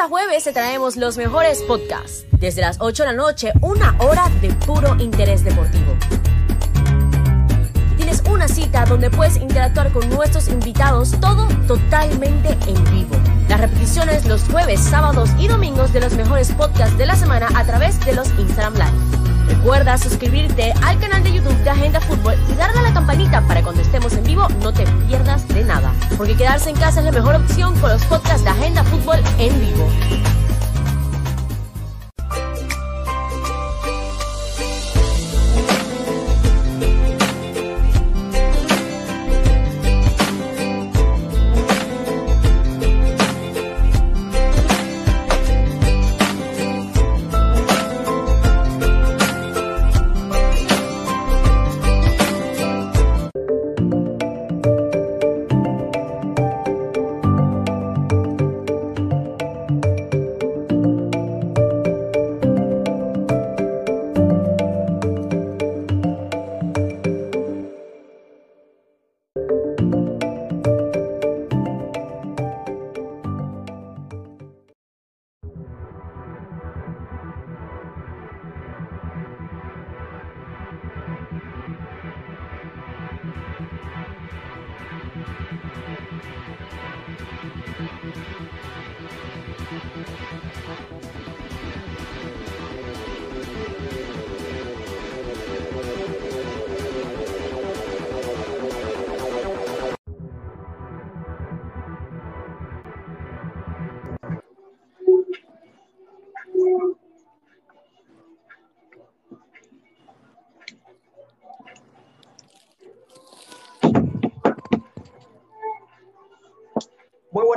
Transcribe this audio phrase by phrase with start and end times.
[0.00, 2.24] a jueves te traemos los mejores podcasts.
[2.32, 5.94] Desde las 8 de la noche, una hora de puro interés deportivo.
[7.98, 13.14] Tienes una cita donde puedes interactuar con nuestros invitados, todo totalmente en vivo.
[13.48, 17.64] Las repeticiones los jueves, sábados y domingos de los mejores podcasts de la semana a
[17.66, 19.09] través de los Instagram Live.
[19.50, 23.62] Recuerda suscribirte al canal de YouTube de Agenda Fútbol y darle a la campanita para
[23.62, 25.92] cuando estemos en vivo no te pierdas de nada.
[26.16, 29.60] Porque quedarse en casa es la mejor opción con los podcasts de Agenda Fútbol en
[29.60, 29.88] vivo.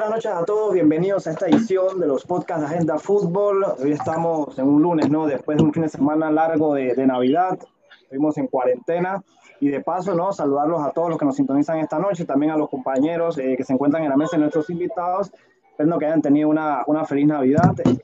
[0.03, 3.63] Buenas noches a todos, bienvenidos a esta edición de los podcasts de Agenda Fútbol.
[3.81, 5.27] Hoy estamos en un lunes, ¿no?
[5.27, 7.57] Después de un fin de semana largo de, de Navidad,
[8.01, 9.23] estuvimos en cuarentena
[9.61, 10.33] y de paso, ¿no?
[10.33, 13.63] Saludarlos a todos los que nos sintonizan esta noche, también a los compañeros eh, que
[13.63, 15.31] se encuentran en la mesa nuestros invitados.
[15.69, 17.73] Espero que hayan tenido una, una feliz Navidad.
[17.85, 17.97] Eh,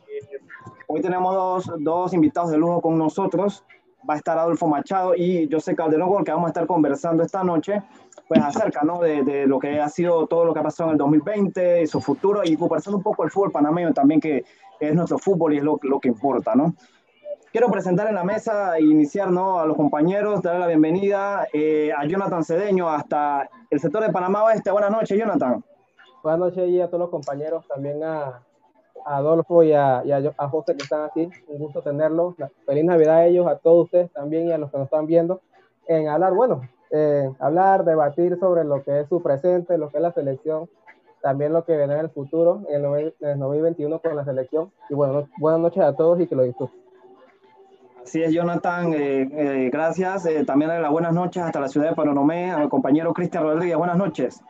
[0.87, 3.65] hoy tenemos dos, dos invitados de lujo con nosotros.
[4.09, 7.23] Va a estar Adolfo Machado y José Calderón, con el que vamos a estar conversando
[7.23, 7.83] esta noche
[8.27, 8.99] pues acerca ¿no?
[8.99, 11.87] de, de, lo que ha sido todo lo que ha pasado en el 2020 y
[11.87, 14.45] su futuro y conversando un poco el fútbol panameño también que
[14.79, 16.75] es nuestro fútbol y es lo, lo que importa, ¿no?
[17.51, 19.59] Quiero presentar en la mesa e iniciar ¿no?
[19.59, 24.43] a los compañeros, darle la bienvenida eh, a Jonathan Cedeño hasta el sector de Panamá
[24.43, 24.69] Oeste.
[24.69, 25.63] Buenas noches, Jonathan.
[26.21, 28.43] Buenas noches y a todos los compañeros, también a,
[29.05, 31.29] a Adolfo y, a, y a, a, José que están aquí.
[31.47, 32.35] Un gusto tenerlos.
[32.65, 35.41] Feliz Navidad a ellos, a todos ustedes también y a los que nos están viendo
[35.87, 36.61] en hablar, bueno,
[36.91, 40.69] eh, hablar, debatir sobre lo que es su presente, lo que es la selección,
[41.21, 44.71] también lo que viene en el futuro, en el, en el 2021 con la selección.
[44.89, 46.79] Y bueno, buenas noches a todos y que lo disfruten.
[48.03, 50.25] Así es, Jonathan, eh, eh, gracias.
[50.25, 53.77] Eh, también las buenas noches hasta la ciudad de Panonomé, a mi compañero Cristian Rodríguez.
[53.77, 54.41] Buenas noches.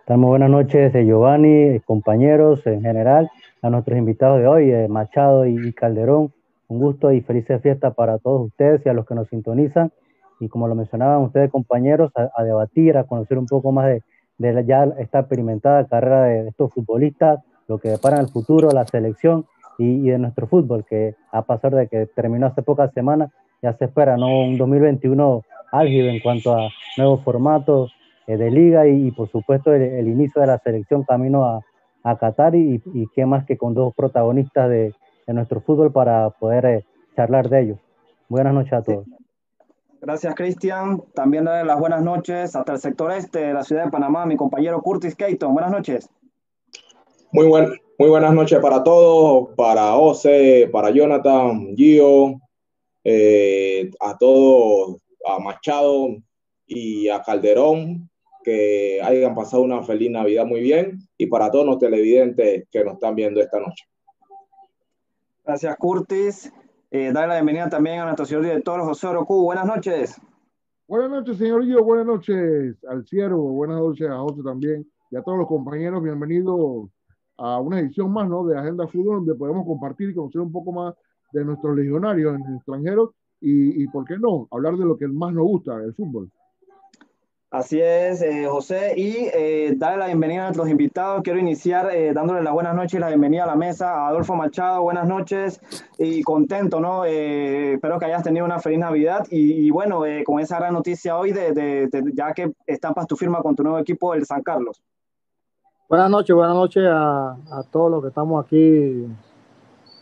[0.00, 3.30] Estamos buenas noches, Giovanni, compañeros en general,
[3.62, 6.32] a nuestros invitados de hoy, Machado y Calderón.
[6.68, 9.92] Un gusto y felices fiestas para todos ustedes y a los que nos sintonizan
[10.40, 14.02] y como lo mencionaban ustedes compañeros, a, debatir, a conocer un poco más de,
[14.38, 18.86] de la, ya esta experimentada carrera de, estos futbolistas, lo que depara el futuro, la
[18.86, 19.44] selección
[19.78, 23.30] y, y, de nuestro fútbol, que a pesar de que terminó hace pocas semanas,
[23.62, 24.40] ya se espera ¿no?
[24.40, 25.42] un 2021
[25.72, 27.92] álgido en cuanto a nuevos formatos
[28.26, 31.60] eh, de liga y, por supuesto el, inicio de la selección camino a,
[32.02, 34.94] a Qatar y, y qué más que con dos protagonistas de,
[35.26, 36.84] de nuestro fútbol para poder eh,
[37.16, 37.78] charlar de ellos.
[38.28, 39.04] Buenas noches a todos.
[39.04, 39.14] Sí.
[40.00, 41.02] Gracias, Cristian.
[41.14, 44.36] También darle las buenas noches hasta el sector este de la ciudad de Panamá, mi
[44.36, 45.52] compañero Curtis Keaton.
[45.52, 46.08] Buenas noches.
[47.32, 47.68] Muy, buen,
[47.98, 52.40] muy buenas noches para todos, para Ose, para Jonathan, Gio,
[53.04, 54.96] eh, a todos,
[55.26, 56.16] a Machado
[56.66, 58.08] y a Calderón,
[58.42, 62.94] que hayan pasado una feliz Navidad muy bien, y para todos los televidentes que nos
[62.94, 63.84] están viendo esta noche.
[65.44, 66.50] Gracias, Curtis.
[66.90, 69.42] Eh, darle la bienvenida también a nuestro señor director José Orocu.
[69.42, 70.18] Buenas noches.
[70.88, 71.84] Buenas noches, señor Guido.
[71.84, 73.52] Buenas noches al Ciervo.
[73.52, 74.90] Buenas noches a José también.
[75.10, 76.88] Y a todos los compañeros, bienvenidos
[77.36, 78.46] a una edición más ¿no?
[78.46, 80.94] de Agenda Fútbol, donde podemos compartir y conocer un poco más
[81.32, 83.12] de nuestros legionarios en el extranjero
[83.42, 86.30] y, y, ¿por qué no?, hablar de lo que más nos gusta, el fútbol.
[87.52, 91.22] Así es, eh, José, y eh, darle la bienvenida a nuestros invitados.
[91.24, 94.36] Quiero iniciar eh, dándole las buenas noches y la bienvenida a la mesa a Adolfo
[94.36, 94.82] Machado.
[94.82, 95.60] Buenas noches
[95.98, 97.04] y contento, ¿no?
[97.04, 101.18] Eh, espero que hayas tenido una feliz Navidad y, bueno, eh, con esa gran noticia
[101.18, 104.80] hoy de, ya que estampas tu firma con tu nuevo equipo, el San Carlos.
[105.88, 109.08] Buenas noches, buenas noches a, a todos los que estamos aquí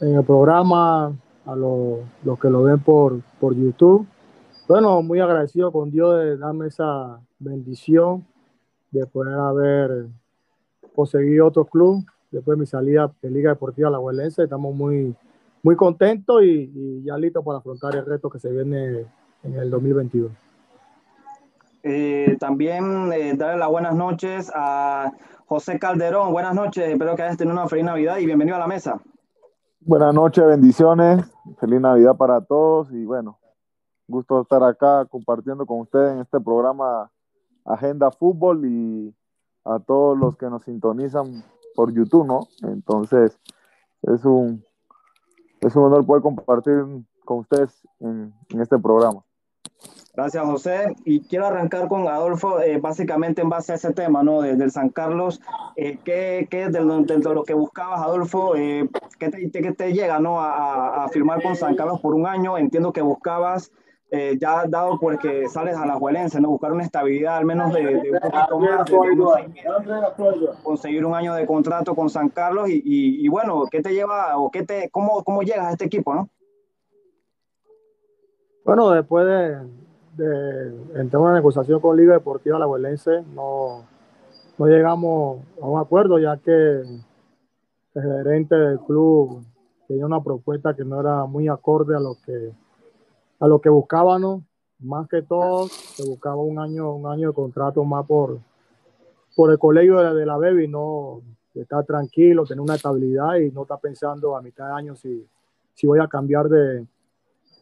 [0.02, 1.14] en el programa,
[1.46, 4.06] a los, los que lo ven por, por YouTube.
[4.68, 8.26] Bueno, muy agradecido con Dios de darme esa bendición
[8.90, 10.06] de poder haber
[10.94, 14.44] conseguido otro club después de mi salida de Liga Deportiva La Huelense.
[14.44, 15.14] Estamos muy,
[15.62, 19.06] muy contentos y, y, ya listos para afrontar el reto que se viene
[19.42, 20.32] en el 2022.
[21.82, 25.12] Eh, también eh, darle las buenas noches a
[25.46, 26.32] José Calderón.
[26.32, 29.00] Buenas noches, espero que hayas tenido una feliz Navidad y bienvenido a la mesa.
[29.80, 31.24] Buenas noches, bendiciones,
[31.60, 33.38] feliz Navidad para todos y bueno,
[34.08, 37.10] gusto estar acá compartiendo con ustedes en este programa
[37.68, 39.14] Agenda Fútbol y
[39.64, 41.44] a todos los que nos sintonizan
[41.74, 42.48] por YouTube, ¿no?
[42.62, 43.38] Entonces,
[44.02, 44.64] es un,
[45.60, 46.84] es un honor poder compartir
[47.24, 49.22] con ustedes en, en este programa.
[50.14, 50.96] Gracias, José.
[51.04, 54.40] Y quiero arrancar con Adolfo, eh, básicamente en base a ese tema, ¿no?
[54.40, 55.40] Desde el San Carlos,
[55.76, 58.88] eh, ¿qué, qué dentro de lo que buscabas, Adolfo, eh,
[59.20, 60.40] ¿qué, te, qué, te, llega, ¿no?
[60.40, 62.58] A, a, firmar con San Carlos por un año.
[62.58, 63.70] Entiendo que buscabas,
[64.10, 66.48] eh, ya dado porque sales a la Juelense, ¿no?
[66.48, 71.46] Buscar una estabilidad al menos de, de un poquito más, de conseguir un año de
[71.46, 75.22] contrato con San Carlos y, y, y, bueno, ¿qué te lleva o qué te, cómo,
[75.24, 76.30] cómo llegas a este equipo, ¿no?
[78.64, 79.58] Bueno, después de,
[80.16, 83.84] de entrar una negociación con Liga Deportiva Alajuelense, no,
[84.56, 87.02] no llegamos a un acuerdo, ya que el
[87.94, 89.44] gerente del club
[89.86, 92.52] tenía una propuesta que no era muy acorde a lo que,
[93.40, 94.42] a lo que buscábamos.
[94.80, 98.38] Más que todo, se buscaba un año, un año de contrato más por,
[99.34, 101.20] por el colegio de, de la Baby, no
[101.54, 105.26] estar tranquilo, tener una estabilidad y no estar pensando a mitad de año si,
[105.74, 106.86] si voy a cambiar de,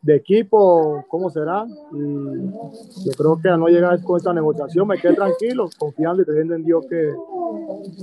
[0.03, 1.67] de equipo, cómo será.
[1.93, 6.25] Y yo creo que a no llegar con esta negociación me quedé tranquilo, confiando y
[6.25, 7.15] creyendo en Dios que,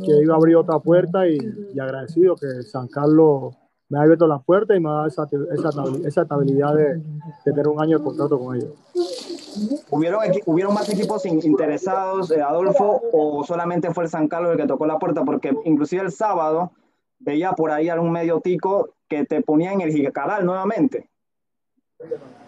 [0.05, 1.37] que iba a abrir otra puerta y,
[1.79, 3.55] agradecido que San Carlos
[3.89, 5.69] me ha abierto las puertas y me ha dado esa, esa,
[6.05, 7.03] esa estabilidad de, de,
[7.43, 8.71] tener un año de contrato con ellos.
[9.91, 14.67] ¿Hubieron, ¿Hubieron más equipos interesados, eh, Adolfo, o solamente fue el San Carlos el que
[14.67, 15.23] tocó la puerta?
[15.23, 16.71] Porque inclusive el sábado
[17.19, 21.09] veía por ahí algún medio tico que te ponía en el Gigacaral nuevamente.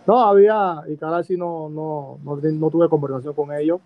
[0.08, 3.80] No, había, y cada sí no, no, no, no, tuve conversación con ellos,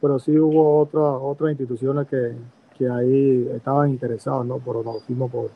[0.00, 2.34] pero sí hubo otra, otras instituciones que,
[2.76, 4.58] que ahí estaban interesados, ¿no?
[4.58, 5.50] Pero nos fuimos por,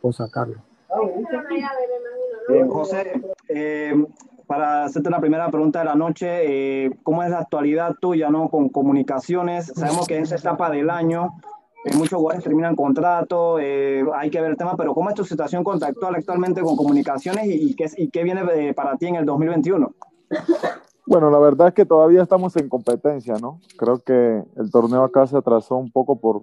[0.00, 0.56] por sacarlo.
[2.48, 4.06] Eh, José, eh,
[4.46, 8.48] para hacerte la primera pregunta de la noche, eh, ¿cómo es la actualidad tuya, ¿no?
[8.48, 11.34] Con comunicaciones, sabemos que en esta etapa del año
[11.94, 15.62] muchos jugadores terminan contrato, eh, hay que ver el tema, pero ¿cómo es tu situación
[15.62, 19.92] contractual actualmente con comunicaciones y, y, qué, viene para ti en el 2021?
[21.06, 23.60] Bueno, la verdad es que todavía estamos en competencia, ¿no?
[23.76, 26.42] Creo que el torneo acá se atrasó un poco por,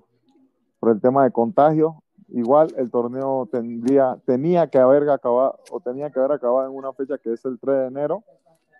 [0.79, 2.02] por el tema de contagio.
[2.33, 6.91] Igual el torneo tendría, tenía que haber acabado, o tenía que haber acabado en una
[6.91, 8.23] fecha que es el 3 de enero,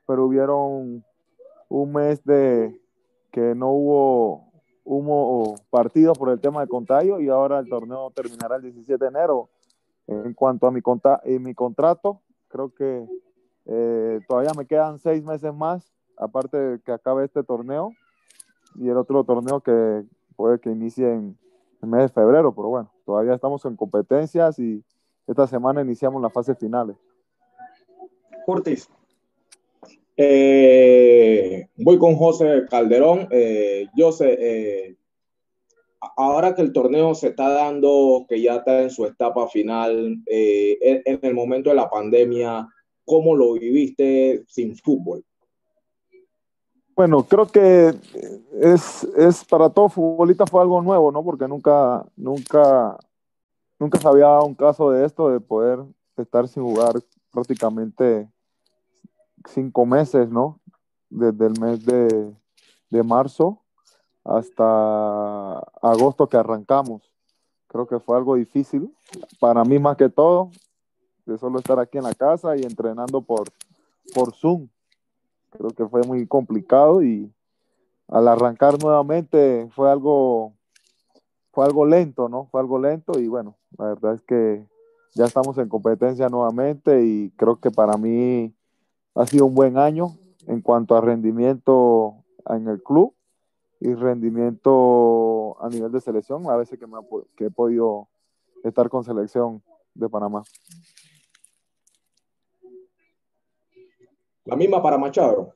[0.06, 1.06] pero hubieron
[1.70, 2.78] un mes de
[3.32, 4.54] que no hubo
[4.86, 9.10] hubo partidos por el tema de contagio y ahora el torneo terminará el 17 de
[9.10, 9.50] enero.
[10.08, 13.08] En cuanto a mi, contra mi contrato, creo que
[13.66, 17.94] eh, todavía me quedan seis meses más, aparte de que acabe este torneo
[18.76, 20.04] y el otro torneo que
[20.36, 21.38] puede que inicie en
[21.82, 24.84] el mes de febrero, pero bueno, todavía estamos en competencias y
[25.28, 26.96] esta semana iniciamos las fases finales.
[28.46, 28.90] Curtis.
[30.16, 33.28] Eh, voy con José Calderón.
[33.32, 34.98] Eh, José, eh,
[36.18, 40.78] ahora que el torneo se está dando, que ya está en su etapa final, eh,
[40.82, 42.68] en, en, el momento de la pandemia,
[43.06, 45.24] ¿cómo lo viviste sin fútbol?
[46.96, 47.96] Bueno, creo que
[48.62, 51.24] es, es para todo futbolista fue algo nuevo, ¿no?
[51.24, 52.98] Porque nunca, nunca,
[53.80, 55.80] nunca se había dado un caso de esto, de poder
[56.18, 56.94] estar sin jugar
[57.32, 58.30] prácticamente
[59.50, 60.60] cinco meses, ¿no?
[61.10, 62.32] Desde el mes de,
[62.92, 63.64] de, marzo
[64.24, 67.12] hasta agosto que arrancamos.
[67.68, 68.96] Creo que fue algo difícil
[69.40, 70.52] para mí más que todo,
[71.26, 73.50] de solo estar aquí en la casa y entrenando por,
[74.14, 74.68] por Zoom.
[75.58, 77.32] Creo que fue muy complicado y
[78.08, 80.54] al arrancar nuevamente fue algo,
[81.52, 82.46] fue algo lento, ¿no?
[82.46, 84.66] Fue algo lento y bueno, la verdad es que
[85.16, 88.54] ya estamos en competencia nuevamente y creo que para mí
[89.16, 90.18] ha sido un buen año
[90.48, 92.16] en cuanto a rendimiento
[92.48, 93.14] en el club
[93.80, 97.02] y rendimiento a nivel de selección, a veces que, me ha,
[97.36, 98.08] que he podido
[98.64, 99.62] estar con selección
[99.94, 100.44] de Panamá.
[104.46, 105.54] La misma para Machado.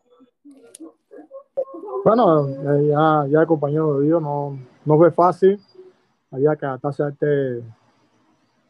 [2.03, 5.59] Bueno, eh, ya, ya el compañero de Dios no, no fue fácil.
[6.31, 7.63] había que adaptarse a, este,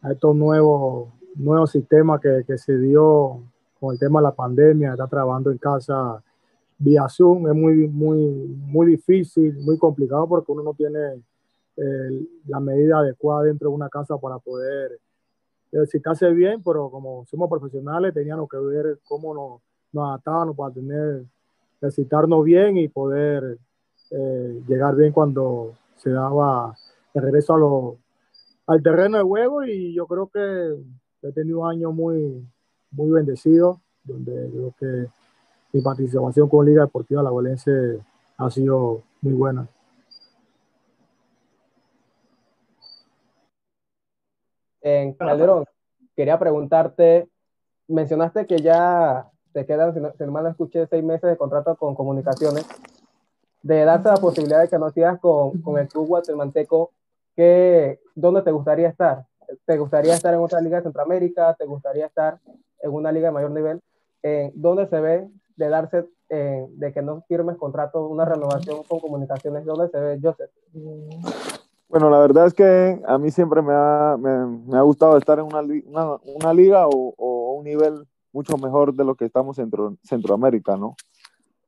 [0.02, 3.44] a estos nuevos, nuevos sistemas que, que se dio
[3.80, 6.24] con el tema de la pandemia, está trabajando en casa
[6.80, 8.18] vía Zoom, es muy, muy,
[8.66, 11.24] muy difícil, muy complicado porque uno no tiene
[11.76, 15.00] eh, la medida adecuada dentro de una casa para poder
[15.72, 21.26] ejercitarse bien, pero como somos profesionales teníamos que ver cómo nos, nos adaptábamos para tener,
[21.82, 23.58] ejercitarnos bien y poder
[24.12, 26.76] eh, llegar bien cuando se daba
[27.14, 27.98] el regreso
[28.68, 30.76] a al terreno de juego y yo creo que
[31.22, 32.46] he tenido un año muy,
[32.92, 35.08] muy bendecido, donde creo que
[35.72, 37.74] mi participación con Liga Deportiva La Valencia
[38.38, 39.68] ha sido muy buena.
[44.82, 45.66] En Calderón,
[46.16, 47.28] quería preguntarte,
[47.88, 52.64] mencionaste que ya te quedan, si no, mal escuché, seis meses de contrato con comunicaciones,
[53.64, 56.92] de darse la posibilidad de que no sigas con, con el club guatemalteco,
[57.36, 59.26] que, ¿dónde te gustaría estar?
[59.66, 61.56] ¿Te gustaría estar en otra liga de Centroamérica?
[61.56, 62.40] ¿Te gustaría estar
[62.84, 63.82] en una liga de mayor nivel?
[64.22, 69.00] Eh, ¿Dónde se ve de darse, eh, de que no firmes contrato, una renovación con
[69.00, 69.66] comunicaciones?
[69.66, 70.52] ¿Dónde se ve, Joseph?
[71.90, 75.46] Bueno, la verdad es que a mí siempre me ha, me, ha gustado estar en
[75.46, 79.66] una, una, una liga o, o, un nivel mucho mejor de lo que estamos en
[79.66, 80.96] Centro, Centroamérica, ¿no?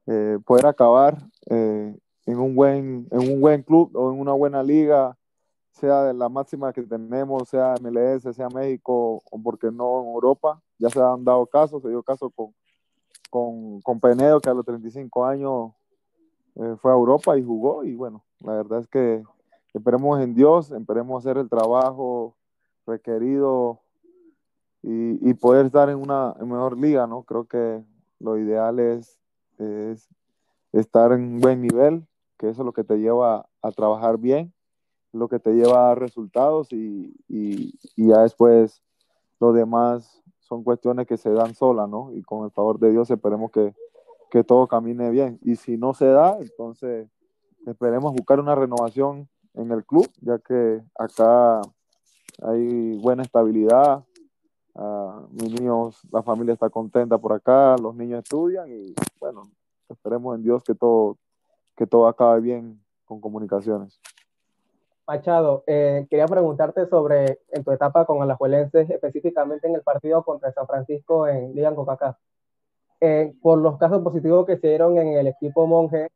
[0.07, 1.17] Eh, poder acabar
[1.49, 5.15] eh, en, un buen, en un buen club o en una buena liga,
[5.71, 10.61] sea de la máxima que tenemos, sea MLS, sea México o porque no en Europa,
[10.77, 12.53] ya se han dado casos, se dio caso con,
[13.29, 15.71] con, con Penedo que a los 35 años
[16.55, 19.23] eh, fue a Europa y jugó y bueno, la verdad es que
[19.73, 22.35] esperemos en Dios, esperemos hacer el trabajo
[22.85, 23.81] requerido
[24.81, 27.23] y, poder estar en una mejor liga, ¿no?
[27.23, 27.83] Creo que
[28.19, 29.19] lo ideal es,
[29.57, 30.07] es
[30.71, 32.05] estar en un buen nivel,
[32.37, 34.53] que eso es lo que te lleva a trabajar bien,
[35.11, 37.13] lo que te lleva a resultados y,
[37.95, 38.81] ya después
[39.39, 42.11] lo demás son cuestiones que se dan solas, ¿no?
[42.13, 45.39] Y con el favor de Dios esperemos que todo camine bien.
[45.43, 47.07] Y si no se da, entonces
[47.65, 51.61] esperemos buscar una renovación en el club, ya que acá
[52.41, 54.03] hay buena estabilidad.
[54.81, 59.43] Uh, mis niños, la familia está contenta por acá, los niños estudian y bueno,
[59.89, 61.17] esperemos en Dios que todo,
[61.75, 63.99] que todo acabe bien con comunicaciones.
[65.05, 70.53] Machado, eh, quería preguntarte sobre en tu etapa con Alajuelenses, específicamente en el partido contra
[70.53, 72.17] San Francisco en Liga Coca
[73.01, 76.07] eh, por los casos positivos que se dieron en el equipo Monje,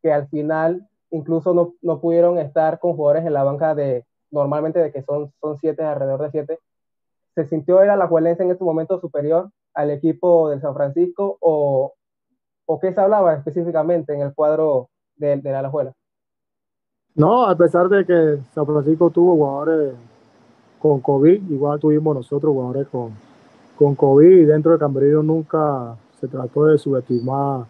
[0.00, 4.78] que al final incluso no, no, pudieron estar con jugadores en la banca de normalmente
[4.78, 6.58] de que son, son siete, alrededor de siete.
[7.34, 11.94] ¿Se sintió el Alajuelense en este momento superior al equipo del San Francisco o,
[12.66, 15.92] o qué se hablaba específicamente en el cuadro del de Alajuela?
[17.14, 19.94] No, a pesar de que San Francisco tuvo jugadores
[20.78, 23.12] con COVID, igual tuvimos nosotros jugadores con,
[23.76, 27.66] con COVID y dentro de Cambridge nunca se trató de subestimar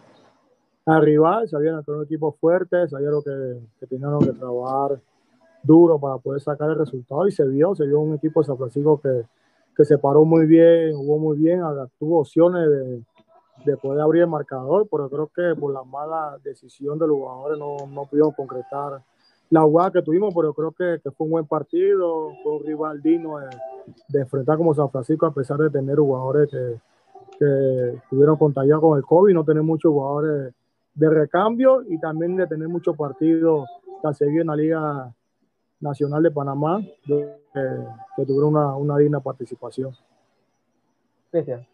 [0.85, 4.99] al sabían que era un equipo fuerte, sabían que, que tenían que trabajar
[5.63, 8.57] duro para poder sacar el resultado y se vio, se vio un equipo de San
[8.57, 9.23] Francisco que,
[9.75, 11.61] que se paró muy bien, jugó muy bien,
[11.99, 13.03] tuvo opciones de,
[13.65, 17.57] de, poder abrir el marcador, pero creo que por la mala decisión de los jugadores
[17.57, 19.01] no, no pudieron concretar
[19.49, 23.37] la jugada que tuvimos, pero creo que, fue un buen partido, fue un rival digno
[24.07, 26.79] de, enfrentar como San Francisco, a pesar de tener jugadores que,
[27.37, 30.53] que estuvieron contagiados con el COVID, no tener muchos jugadores
[30.95, 33.67] de recambio y también de tener muchos partidos
[34.01, 35.15] que seguido en la Liga
[35.83, 37.27] Nacional de Panamá, que,
[38.15, 39.91] que tuvieron una, una, digna participación.
[41.31, 41.67] Gracias.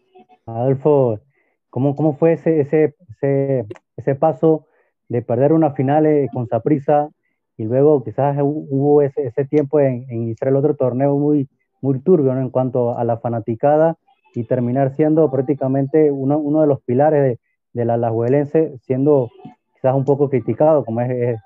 [0.46, 1.20] Adolfo,
[1.70, 4.66] ¿cómo, cómo fue ese, ese, ese, ese paso
[5.08, 7.10] de perder una final eh, con Saprisa
[7.56, 11.48] y luego quizás hubo ese, ese tiempo en, en, iniciar el otro torneo muy,
[11.80, 12.40] muy turbio ¿no?
[12.40, 13.96] en cuanto a la fanaticada
[14.34, 17.38] y terminar siendo prácticamente uno, uno de los pilares de,
[17.72, 19.30] del Alajuelense, siendo
[19.74, 21.38] quizás un poco criticado, como es,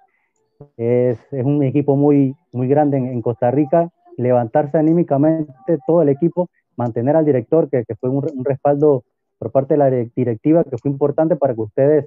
[0.76, 5.52] es, es un equipo muy, muy grande en, Costa Rica, levantarse anímicamente
[5.87, 9.04] todo el equipo, mantener al director, que, que fue un, un, respaldo
[9.38, 12.06] por parte de la directiva, que fue importante para que ustedes,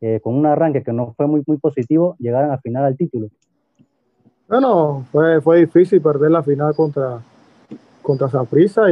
[0.00, 3.28] eh, con un arranque que no fue muy, muy positivo, llegaran al final al título.
[4.48, 7.20] Bueno, fue, fue difícil perder la final contra,
[8.02, 8.28] contra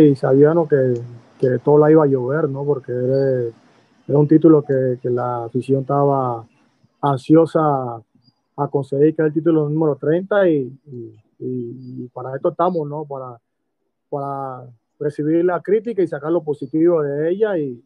[0.00, 0.94] y sabían que,
[1.38, 2.64] que todo la iba a llover, ¿no?
[2.64, 3.50] Porque era,
[4.06, 6.44] era un título que, que, la afición estaba
[7.00, 8.00] ansiosa
[8.58, 13.04] a conseguir, que el título número 30 y, y, y, para esto estamos, ¿no?
[13.04, 13.38] Para,
[14.10, 17.80] para recibir la crítica y sacar lo positivo de ella y,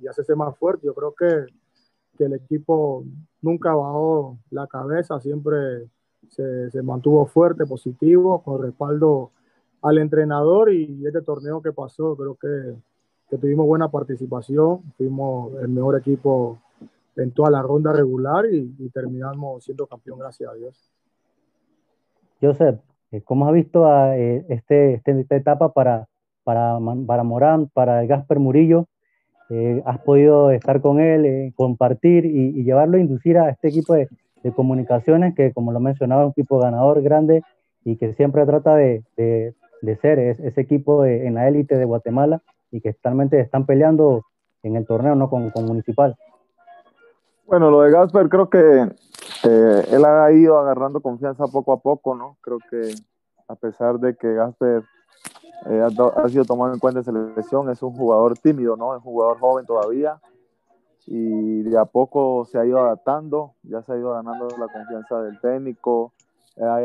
[0.00, 0.86] y hacerse más fuerte.
[0.86, 1.46] Yo creo que,
[2.16, 3.04] que, el equipo
[3.42, 5.86] nunca bajó la cabeza, siempre
[6.28, 9.32] se, se, mantuvo fuerte, positivo, con respaldo
[9.82, 12.74] al entrenador y este torneo que pasó, creo que,
[13.28, 16.58] que tuvimos buena participación, fuimos el mejor equipo
[17.22, 20.92] en toda la ronda regular y, terminamos siendo campeón, gracias a Dios.
[22.40, 26.08] Joseph, eh, ¿cómo has visto a, eh, este, este, esta etapa para,
[26.44, 28.86] para, para Morán, para Gasper Murillo?
[29.50, 34.08] Eh, has podido estar con él, compartir y, llevarlo a inducir a este equipo de,
[34.42, 37.42] de, comunicaciones que, como lo mencionaba, es un equipo ganador grande
[37.84, 42.42] y que siempre trata de, de, ser es, ese equipo en la élite de Guatemala
[42.70, 44.24] y que actualmente están peleando
[44.62, 45.30] en el torneo ¿no?
[45.30, 46.16] con, con Municipal.
[47.48, 52.14] Bueno, lo de Gasper creo que eh, él ha ido agarrando confianza poco a poco,
[52.14, 52.36] ¿no?
[52.42, 52.92] Creo que
[53.48, 54.84] a pesar de que Gasper
[55.64, 58.94] eh, ha, sido tomado en cuenta en selección, es un jugador tímido, ¿no?
[58.94, 60.20] Es un jugador joven todavía
[61.06, 65.22] y de a poco se ha ido adaptando, ya se ha ido ganando la confianza
[65.22, 66.12] del técnico,
[66.60, 66.76] ha,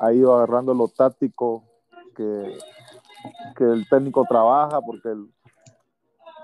[0.00, 1.64] ha ido agarrando lo táctico
[2.14, 2.58] que,
[3.56, 5.30] que el técnico trabaja porque el,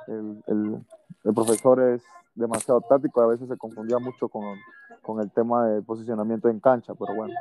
[0.07, 0.87] el, el,
[1.25, 2.03] el profesor es
[2.35, 4.45] demasiado táctico, a veces se confundía mucho con,
[5.03, 7.35] con, el tema de posicionamiento en cancha, pero bueno,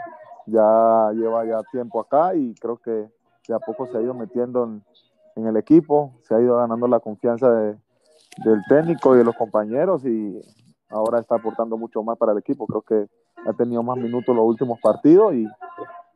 [0.45, 3.09] ya lleva ya tiempo acá y creo que
[3.47, 4.83] de a poco se ha ido metiendo en,
[5.35, 7.77] en el equipo, se ha ido ganando la confianza de,
[8.43, 10.39] del técnico y de los compañeros y
[10.89, 13.07] ahora está aportando mucho más para el equipo, creo que
[13.47, 15.47] ha tenido más minutos los últimos partidos y,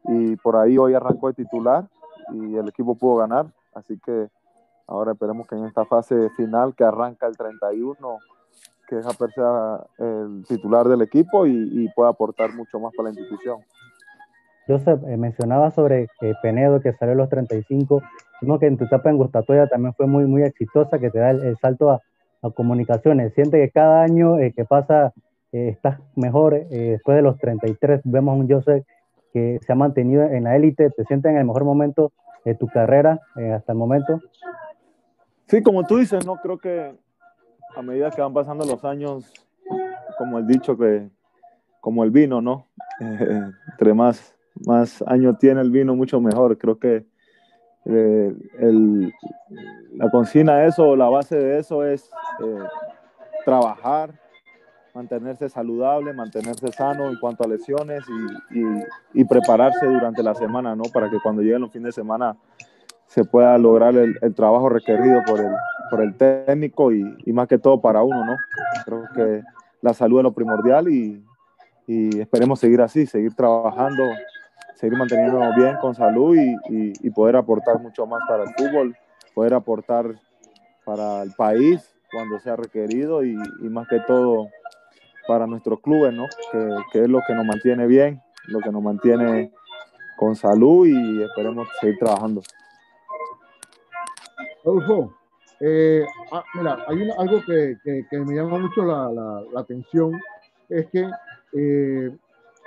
[0.06, 1.88] y por ahí hoy arrancó de titular
[2.34, 4.30] y el equipo pudo ganar, así que
[4.88, 7.96] ahora esperemos que en esta fase final que arranca el 31
[8.94, 13.20] que Japper sea el titular del equipo y, y, pueda aportar mucho más para la
[13.20, 13.60] institución.
[14.68, 18.02] Joseph, eh, mencionaba sobre eh, Penedo que salió a los 35,
[18.42, 21.32] vimos que en tu etapa en Gustatoya también fue muy, muy exitosa, que te da
[21.32, 22.02] el, el salto a,
[22.42, 23.34] a, comunicaciones.
[23.34, 25.14] Siente que cada año eh, que pasa
[25.52, 28.84] estás mejor, después de los 33 vemos un Joseph
[29.34, 32.12] que se ha mantenido en la élite, te sientes en el mejor momento
[32.44, 34.20] de tu carrera hasta el momento.
[35.46, 36.96] Sí, como tú dices, no creo que
[37.76, 39.32] a medida que van pasando los años,
[40.18, 41.10] como el dicho que,
[41.82, 42.68] como el vino, ¿no?
[43.00, 46.58] Eh, entre más, más años tiene el vino, mucho mejor.
[46.58, 47.06] Creo que
[47.86, 48.34] eh,
[49.96, 52.10] la consigna de eso, la base de eso es
[52.44, 52.64] eh,
[53.46, 54.14] trabajar,
[54.94, 58.04] mantenerse saludable, mantenerse sano en cuanto a lesiones
[58.52, 58.84] y, y,
[59.14, 60.84] y, prepararse durante la semana, ¿no?
[60.94, 62.38] Para que cuando lleguen los fines de semana
[63.08, 65.52] se pueda lograr el, el trabajo requerido por el,
[65.90, 68.38] por el técnico y, más que todo para uno, ¿no?
[68.86, 69.44] Creo que
[69.82, 71.24] la salud es lo primordial y,
[71.88, 74.04] esperemos seguir así, seguir trabajando,
[74.76, 78.96] seguir manteniéndonos bien con salud y, y, poder aportar mucho más para el fútbol,
[79.34, 80.06] poder aportar
[80.86, 84.48] para el país cuando sea requerido y, más que todo
[85.28, 86.26] para nuestros clubes, ¿no?
[86.52, 89.52] Que, que es lo que nos mantiene bien, lo que nos mantiene
[90.18, 92.42] con salud y esperemos seguir trabajando.
[94.66, 95.14] Adolfo,
[95.60, 99.60] eh, ah, mira, hay una, algo que, que, que, me llama mucho la, la, la
[99.60, 100.12] atención,
[100.70, 101.10] es que
[101.54, 102.12] eh,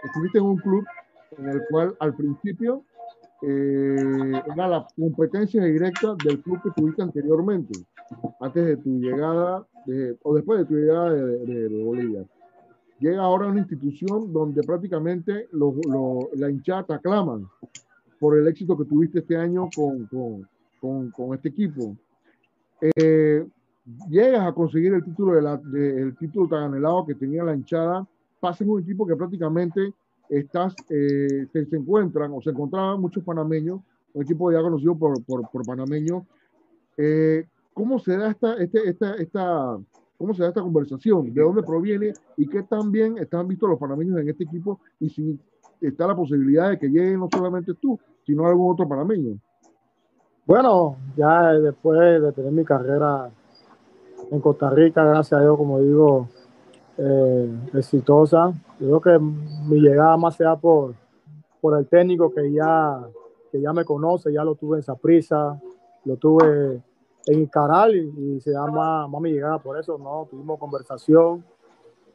[0.05, 0.85] estuviste en un club
[1.39, 2.83] en el cual al principio
[3.43, 7.79] eh, era la competencia directa del club que tuviste anteriormente,
[8.41, 12.25] antes de tu llegada, de, o después de tu llegada de, de, de, Bolivia.
[12.99, 17.47] Llega ahora a una institución donde prácticamente lo, lo, la hinchada te aclaman
[18.19, 20.49] por el éxito que tuviste este año con, con
[20.81, 21.97] con, con este equipo,
[22.81, 23.47] eh,
[24.09, 27.55] llegas a conseguir el título, de la, de, el título tan anhelado que tenía la
[27.55, 28.07] hinchada,
[28.41, 29.93] pasa en un equipo que prácticamente
[30.29, 33.81] estás, eh, se, se, encuentran o se encontraban muchos panameños,
[34.13, 36.25] un equipo ya conocido por, por, por panameños.
[36.97, 39.79] Eh, ¿Cómo se da esta, este, esta, esta,
[40.17, 41.33] cómo se da esta conversación?
[41.33, 44.81] ¿De dónde proviene y qué tan bien están vistos los panameños en este equipo?
[44.99, 45.39] Y si
[45.81, 49.39] está la posibilidad de que lleguen no solamente tú, sino algún otro panameño.
[50.47, 53.29] Bueno, ya después de tener mi carrera
[54.31, 56.29] en Costa Rica, gracias a Dios, como digo,
[56.99, 60.95] eh, exitosa, yo creo que mi llegada más sea por,
[61.61, 63.01] por el técnico que ya,
[63.51, 65.61] que ya me conoce, ya lo tuve en Saprisa,
[66.05, 66.81] lo tuve
[67.27, 70.29] en Icaral y, y, se llama más mi llegada por eso, ¿no?
[70.31, 71.45] Tuvimos conversación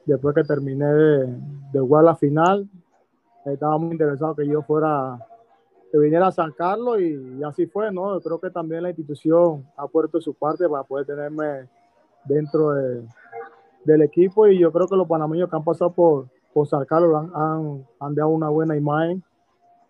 [0.05, 1.35] después que terminé de,
[1.73, 2.65] de jugar la final,
[3.43, 5.19] estaba muy interesado que yo fuera
[5.91, 8.13] que viniera a San Carlos y, y, así fue, ¿no?
[8.13, 11.67] Yo creo que también la institución ha puesto su parte para poder tenerme
[12.25, 13.03] dentro de,
[13.83, 17.15] del equipo y yo creo que los panameños que han pasado por, por San Carlos
[17.15, 19.23] han, han, han dado una buena imagen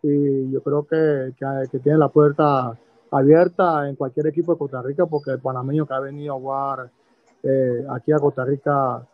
[0.02, 2.76] y yo creo que, que, que tienen la puerta
[3.12, 6.92] abierta en cualquier equipo de Costa Rica porque el panameño que ha venido a jugar
[7.44, 9.06] eh, aquí a Costa Rica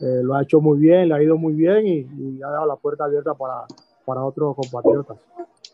[0.00, 2.66] eh, lo ha hecho muy bien, le ha ido muy bien y, y ha dado
[2.66, 3.66] la puerta abierta para
[4.04, 5.16] para otros compatriotas.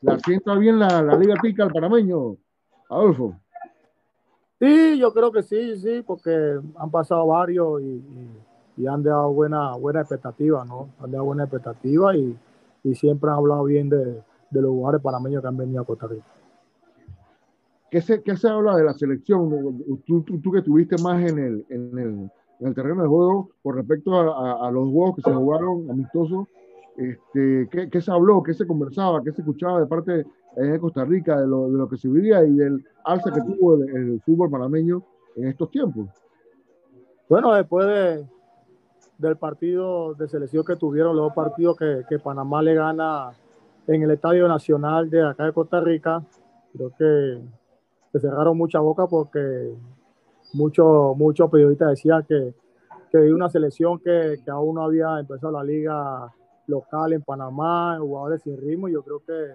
[0.02, 2.36] ¿La sienta bien la, la Liga Tica al panameño,
[2.88, 3.34] Adolfo?
[4.60, 8.30] Sí, yo creo que sí, sí, porque han pasado varios y, y,
[8.78, 10.88] y han dado buena, buena expectativa, ¿no?
[11.00, 12.36] Han dado buena expectativa y,
[12.84, 16.06] y siempre han hablado bien de, de los jugadores panameños que han venido a Costa
[16.06, 16.24] Rica.
[17.90, 19.48] ¿Qué se, qué se habla de la selección?
[20.06, 22.30] Tú, tú, tú que estuviste más en el, en, el,
[22.60, 25.90] en el terreno de juego con respecto a, a, a, los juegos que se jugaron
[25.90, 26.48] amistosos,
[26.98, 28.42] este, ¿qué, ¿qué, se habló?
[28.42, 29.22] ¿Qué se conversaba?
[29.22, 32.44] ¿Qué se escuchaba de parte de Costa Rica, de lo, de lo que se vivía
[32.44, 35.02] y del alza que tuvo el, fútbol panameño
[35.36, 36.08] en estos tiempos?
[37.28, 38.26] Bueno, después de,
[39.18, 43.30] del partido de selección que tuvieron, los dos partidos que, que Panamá le gana
[43.86, 46.22] en el Estadio Nacional de acá de Costa Rica,
[46.72, 47.40] creo que
[48.12, 49.72] se cerraron mucha boca porque
[50.52, 52.54] muchos muchos periodistas decían que,
[53.10, 56.34] que una selección que, aún no había empezado la liga
[56.68, 59.54] local en Panamá, jugadores sin ritmo, y yo creo que,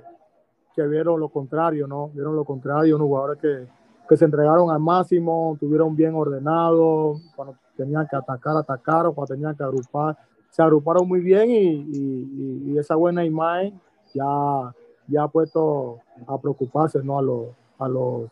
[0.76, 2.10] que vieron lo contrario, ¿no?
[2.10, 3.68] Vieron lo contrario, unos jugadores que,
[4.10, 9.56] que se entregaron al máximo, tuvieron bien ordenado, cuando tenían que atacar, atacaron, cuando tenían
[9.56, 10.18] que agrupar,
[10.50, 13.80] se agruparon muy bien y, y, y esa buena imagen
[14.14, 14.74] ya,
[15.08, 17.18] ya ha puesto a preocuparse, ¿no?
[17.18, 17.48] A los,
[17.80, 18.30] a los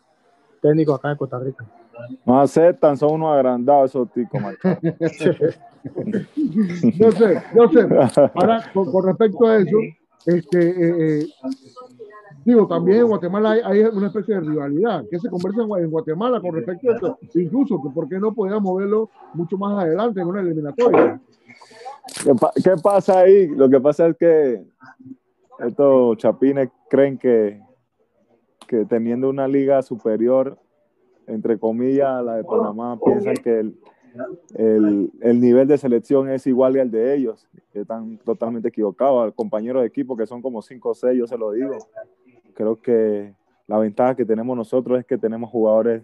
[0.62, 1.66] técnicos acá en Costa Rica.
[2.26, 4.42] No aceptan, son unos agrandados esos ticos,
[5.84, 7.88] no sé, no sé.
[8.36, 9.78] Ahora, con, respecto a eso,
[10.26, 11.28] este, eh, eh,
[12.46, 15.06] digo, también en Guatemala hay, una especie de rivalidad.
[15.10, 17.20] ¿Qué se conversa en, Guatemala con respecto a eso?
[17.36, 21.20] Incluso, que ¿por qué no podíamos verlo mucho más adelante en una eliminatoria?
[22.24, 23.48] ¿Qué, pa ¿Qué, pasa ahí?
[23.48, 24.64] Lo que pasa es que
[25.60, 27.62] estos chapines creen que,
[28.68, 30.58] que teniendo una liga superior,
[31.28, 33.80] entre comillas, la de Panamá, piensan que el,
[34.56, 37.48] el, el, nivel de selección es igual al de ellos.
[37.74, 39.24] Están totalmente equivocados.
[39.24, 41.78] Al compañero de equipo, que son como 5 o 6, yo se lo digo.
[42.54, 43.34] Creo que
[43.68, 46.04] la ventaja que tenemos nosotros es que tenemos jugadores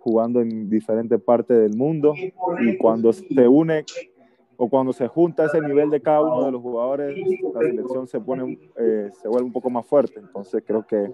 [0.00, 2.14] jugando en diferentes partes del mundo
[2.60, 3.84] y cuando se une
[4.56, 7.16] o cuando se junta ese nivel de cada uno de los jugadores,
[7.52, 10.20] la selección se pone, eh, se vuelve un poco más fuerte.
[10.20, 11.10] Entonces creo que,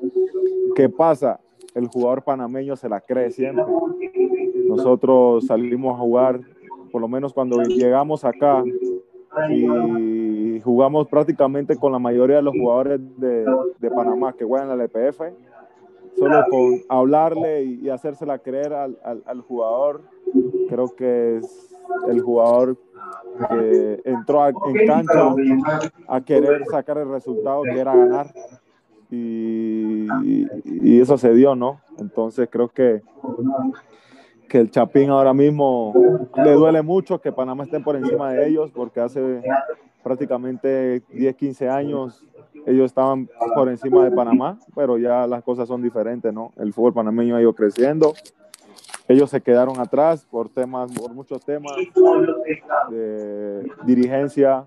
[0.76, 1.40] ¿qué pasa?
[1.74, 3.64] El jugador panameño se la cree siempre.
[4.76, 6.40] Nosotros salimos a jugar,
[6.90, 8.62] por lo menos cuando llegamos acá,
[9.50, 13.46] y jugamos prácticamente con la mayoría de los jugadores de,
[13.78, 15.20] de Panamá que juegan en LPF,
[16.18, 20.02] solo con hablarle y, y hacérsela creer al, al, jugador,
[20.68, 21.74] creo que es
[22.08, 22.76] el jugador
[23.48, 25.35] que entró a, en cancha
[26.08, 28.26] a querer sacar el resultado que era ganar
[29.11, 30.06] y,
[30.64, 31.80] y, eso se dio, ¿no?
[31.98, 33.02] Entonces creo que,
[34.52, 35.94] que el Chapín ahora mismo
[36.44, 39.40] le duele mucho que Panamá esté por encima de ellos porque hace
[40.02, 42.22] prácticamente 10, 15 años
[42.66, 46.52] ellos estaban por encima de Panamá, pero ya las cosas son diferentes, ¿no?
[46.58, 48.12] El fútbol panameño ha ido creciendo
[49.08, 51.72] ellos se quedaron atrás por temas, por muchos temas
[52.90, 54.66] de dirigencia,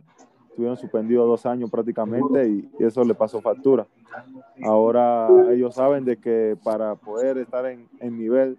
[0.50, 3.86] estuvieron suspendidos dos años prácticamente y, eso le pasó factura.
[4.64, 8.58] Ahora ellos saben de que para poder estar en nivel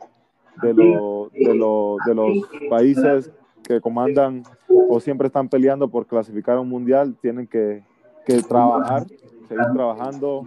[0.62, 2.29] de, lo, de, lo, de los
[2.71, 3.31] países
[3.62, 7.83] que comandan o siempre están peleando por clasificar a un mundial, tienen que,
[8.25, 9.07] que trabajar,
[9.49, 10.47] seguir trabajando,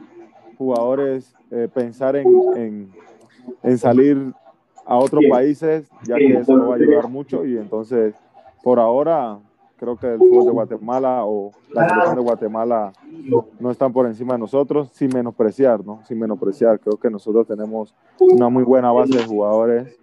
[0.57, 2.91] jugadores, eh, pensar en, en,
[3.63, 4.33] en salir
[4.85, 8.15] a otros países, ya que eso nos va a ayudar mucho y entonces
[8.63, 9.39] por ahora
[9.79, 12.93] creo que el fútbol de Guatemala o la selección de Guatemala
[13.59, 16.01] no están por encima de nosotros, sin menospreciar, ¿no?
[16.05, 16.79] Sin menospreciar.
[16.79, 19.97] Creo que nosotros tenemos una muy buena base de jugadores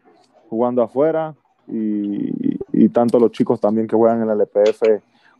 [0.48, 1.34] jugando afuera
[1.68, 4.82] y, y tanto los chicos también que juegan en el LPF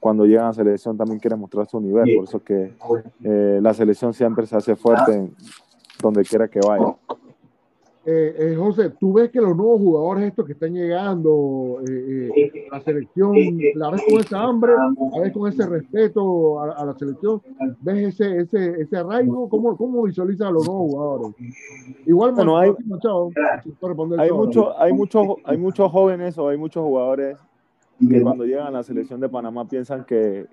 [0.01, 2.75] cuando llegan a selección también quieren mostrar su nivel, por eso que
[3.25, 5.31] eh, la selección siempre se hace fuerte
[6.01, 6.95] donde quiera que vaya
[8.09, 12.67] eh, eh, José, tú ves que los nuevos jugadores estos que están llegando, eh, eh
[12.71, 13.35] la selección,
[13.75, 14.75] la ves con esa hambre,
[15.13, 17.43] la ves con ese respeto a, a la selección,
[17.81, 21.35] ves ese, ese, ese arraigo, ¿cómo, cómo visualiza a los nuevos jugadores?
[22.07, 23.31] Igual, bueno, hay, Machado,
[24.17, 27.37] hay, mucho, hay, mucho, hay muchos jóvenes o hay muchos jugadores
[28.09, 30.47] que cuando llegan a la selección de Panamá piensan que,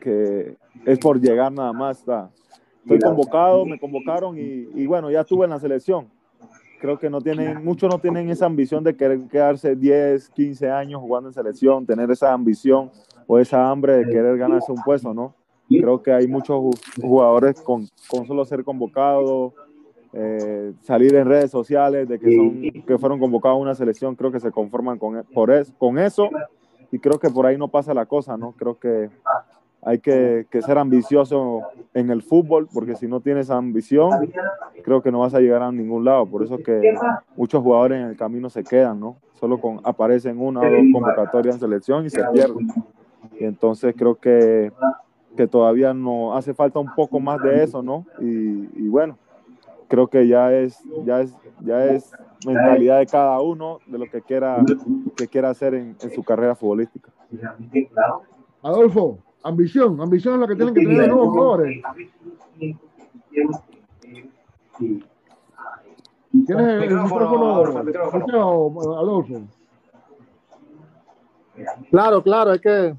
[0.00, 0.56] que
[0.86, 1.98] es por llegar nada más.
[1.98, 2.30] Está.
[2.84, 6.15] Estoy convocado, me convocaron y, y bueno, ya estuve en la selección
[6.86, 11.00] creo que no tienen, muchos no tienen esa ambición de querer quedarse 10, 15 años
[11.00, 12.92] jugando en selección, tener esa ambición
[13.26, 15.34] o esa hambre de querer ganarse un puesto, ¿no?
[15.68, 16.62] Creo que hay muchos
[17.02, 19.52] jugadores con, con solo ser convocados,
[20.12, 24.30] eh, salir en redes sociales de que, son, que fueron convocados a una selección, creo
[24.30, 26.30] que se conforman con, por es, con eso
[26.92, 28.52] y creo que por ahí no pasa la cosa, ¿no?
[28.52, 29.10] Creo que
[29.86, 31.62] hay que, que, ser ambicioso
[31.94, 34.10] en el fútbol, porque si no tienes ambición,
[34.82, 36.26] creo que no vas a llegar a ningún lado.
[36.26, 36.92] Por eso que
[37.36, 39.16] muchos jugadores en el camino se quedan, ¿no?
[39.34, 42.66] Solo con, aparecen una o dos convocatorias en selección y se pierden.
[43.38, 44.72] Y entonces creo que,
[45.36, 48.04] que todavía no hace falta un poco más de eso, ¿no?
[48.18, 49.16] Y, y bueno,
[49.86, 52.12] creo que ya es, ya es, ya es
[52.44, 54.64] mentalidad de cada uno de lo que quiera,
[55.16, 57.12] que quiera hacer en, en su carrera futbolística.
[58.62, 61.82] Adolfo, ambición, ambición es la que tienen que tener los nuevos jugadores.
[66.46, 67.54] ¿Tienes el micrófono,
[68.98, 69.42] Adolfo?
[71.90, 72.94] Claro, claro, es que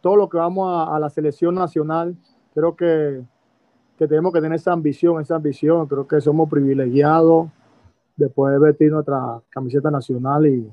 [0.00, 2.14] todo lo que vamos a, a la selección nacional,
[2.52, 3.22] creo que,
[3.96, 7.48] que, tenemos que tener esa ambición, esa ambición, creo que somos privilegiados
[8.16, 10.70] de poder vestir nuestra camiseta nacional y,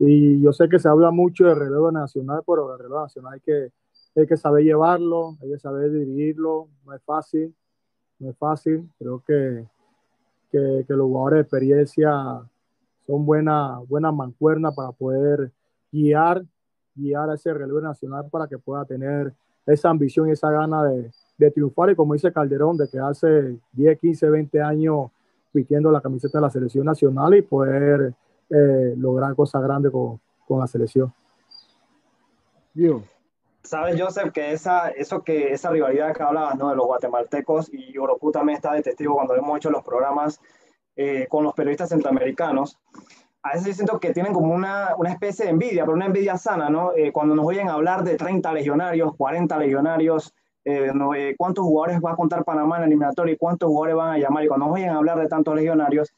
[0.00, 3.40] y yo sé que se habla mucho de relevo nacional, pero el relevo nacional hay
[3.40, 3.70] que
[4.14, 7.54] hay que saber llevarlo, hay que saber dirigirlo, no es fácil,
[8.18, 9.66] no es fácil, creo que,
[10.50, 12.12] que, los jugadores de experiencia
[13.06, 15.50] son buena, buena mancuerna para poder
[15.90, 16.44] guiar,
[16.94, 19.32] guiar a ese relevo nacional para que pueda tener
[19.66, 23.56] esa ambición y esa gana de, de triunfar y como dice Calderón, de que hace
[23.72, 25.10] 10, 15, 20 años
[25.52, 28.14] vistiendo la camiseta de la selección nacional y poder
[28.50, 31.12] eh, lograr cosas grandes con, con la selección.
[32.74, 33.02] Yo.
[33.64, 36.70] Sabes, Joseph, que esa, eso que, esa rivalidad que hablabas ¿no?
[36.70, 40.40] de los guatemaltecos y Orocu también está de testigo cuando hemos hecho los programas
[40.96, 42.78] eh, con los periodistas centroamericanos.
[43.44, 46.70] A veces siento que tienen como una, una especie de envidia, pero una envidia sana,
[46.70, 46.92] ¿no?
[46.94, 52.00] Eh, cuando nos oyen hablar de 30 legionarios, 40 legionarios, eh, no, eh, cuántos jugadores
[52.04, 54.44] va a contar Panamá en la eliminatoria y cuántos jugadores van a llamar.
[54.44, 56.12] Y cuando nos oyen hablar de tantos legionarios,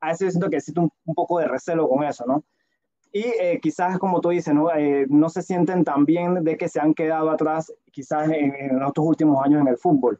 [0.00, 2.42] a veces siento que existe un, un poco de recelo con eso, ¿no?
[3.12, 4.74] Y eh, quizás, como tú dices, ¿no?
[4.74, 8.82] Eh, no se sienten tan bien de que se han quedado atrás quizás en, en
[8.82, 10.18] estos últimos años en el fútbol.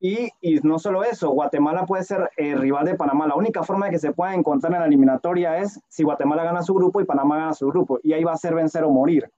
[0.00, 3.26] Y, y no solo eso, Guatemala puede ser eh, rival de Panamá.
[3.26, 6.62] La única forma de que se pueda encontrar en la eliminatoria es si Guatemala gana
[6.62, 7.98] su grupo y Panamá gana su grupo.
[8.02, 9.30] Y ahí va a ser vencer o morir,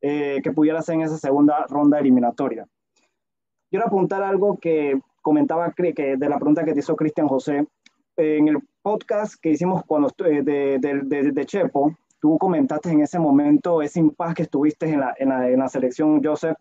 [0.00, 2.66] eh, que pudiera ser en esa segunda ronda eliminatoria.
[3.68, 7.66] Quiero apuntar algo que comentaba que de la pregunta que te hizo Cristian José.
[8.16, 11.92] en el podcast que hicimos cuando de, de, de, de Chepo,
[12.26, 15.68] tú comentaste en ese momento ese impas que estuviste en la, en la, en la
[15.68, 16.56] selección, Joseph,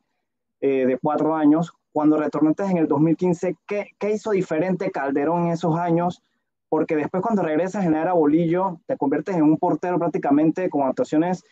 [0.62, 1.74] eh, de cuatro años.
[1.92, 6.22] Cuando retornaste en el 2015, ¿qué, ¿qué, hizo diferente Calderón en esos años?
[6.70, 10.84] Porque después cuando regresas en la era Bolillo, te conviertes en un portero prácticamente con
[10.84, 11.44] actuaciones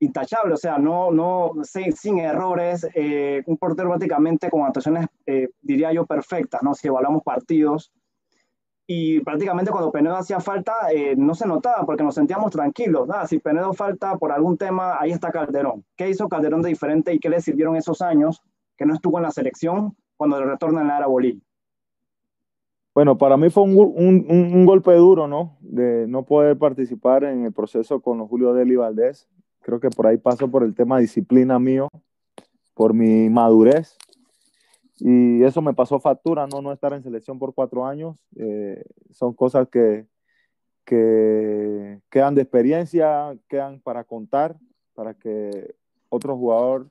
[0.00, 5.50] intachables, o sea, no, no, sin, sin errores, eh, un portero prácticamente con actuaciones, eh,
[5.60, 6.72] diría yo, perfectas, ¿no?
[6.72, 7.92] Si evaluamos partidos,
[8.90, 13.06] y prácticamente cuando Penedo hacía falta eh, no se notaba porque nos sentíamos tranquilos.
[13.06, 13.26] ¿no?
[13.26, 15.84] Si Penedo falta por algún tema, ahí está Calderón.
[15.94, 18.42] ¿Qué hizo Calderón de diferente y qué le sirvieron esos años
[18.78, 21.38] que no estuvo en la selección cuando le retorna en la era Bolí?
[22.94, 25.58] Bueno, para mí fue un, un, un, golpe duro, ¿no?
[25.60, 29.28] De no poder participar en el proceso con Julio Deli Valdés.
[29.60, 31.88] Creo que por ahí paso por el tema disciplina mío,
[32.72, 33.98] por mi madurez
[35.00, 38.16] y eso me pasó factura, no, no estar en selección por cuatro años.
[38.36, 40.06] Eh, son cosas que,
[40.84, 44.56] que quedan de experiencia, quedan para contar,
[44.94, 45.74] para que
[46.08, 46.90] otro jugador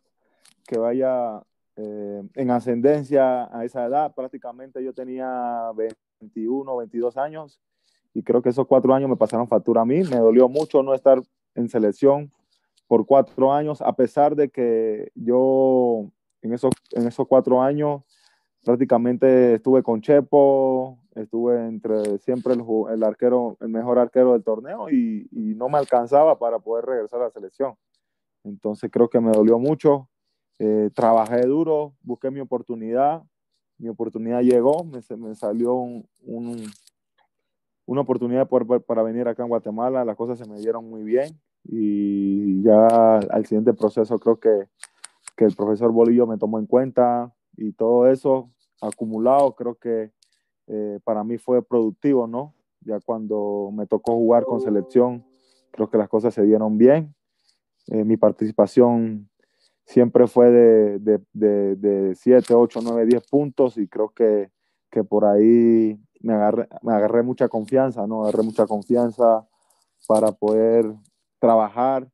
[0.65, 1.41] que vaya
[1.75, 5.71] eh, en ascendencia a esa edad, prácticamente yo tenía
[6.19, 7.59] 21, 22 años
[8.13, 10.03] y creo que esos cuatro años me pasaron factura a mí.
[10.03, 11.21] Me dolió mucho no estar
[11.55, 12.31] en selección
[12.87, 16.09] por cuatro años, a pesar de que yo
[16.41, 18.01] en esos, en esos cuatro años
[18.63, 24.89] prácticamente estuve con Chepo, estuve entre siempre el, el arquero, el mejor arquero del torneo
[24.89, 27.75] y, y, no me alcanzaba para poder regresar a la selección.
[28.43, 30.09] Entonces creo que me dolió mucho.
[30.59, 33.23] Eh, trabajé duro, busqué mi oportunidad,
[33.77, 36.65] mi oportunidad llegó, me, me salió un, un,
[37.85, 41.39] una oportunidad por, para venir acá en Guatemala, las cosas se me dieron muy bien
[41.63, 44.67] y ya al siguiente proceso creo que
[45.37, 48.49] que el profesor Bolillo me tomó en cuenta y todo eso
[48.81, 50.11] acumulado creo que
[50.67, 52.53] eh, para mí fue productivo, ¿no?
[52.81, 55.25] Ya cuando me tocó jugar con selección,
[55.71, 57.15] creo que las cosas se dieron bien.
[57.87, 59.29] Eh, mi participación
[59.85, 64.51] siempre fue de, de, de, de 7, 8, 9, 10 puntos y creo que,
[64.91, 68.23] que por ahí me agarré, me agarré mucha confianza, ¿no?
[68.23, 69.47] Agarré mucha confianza
[70.07, 70.93] para poder
[71.39, 72.09] trabajar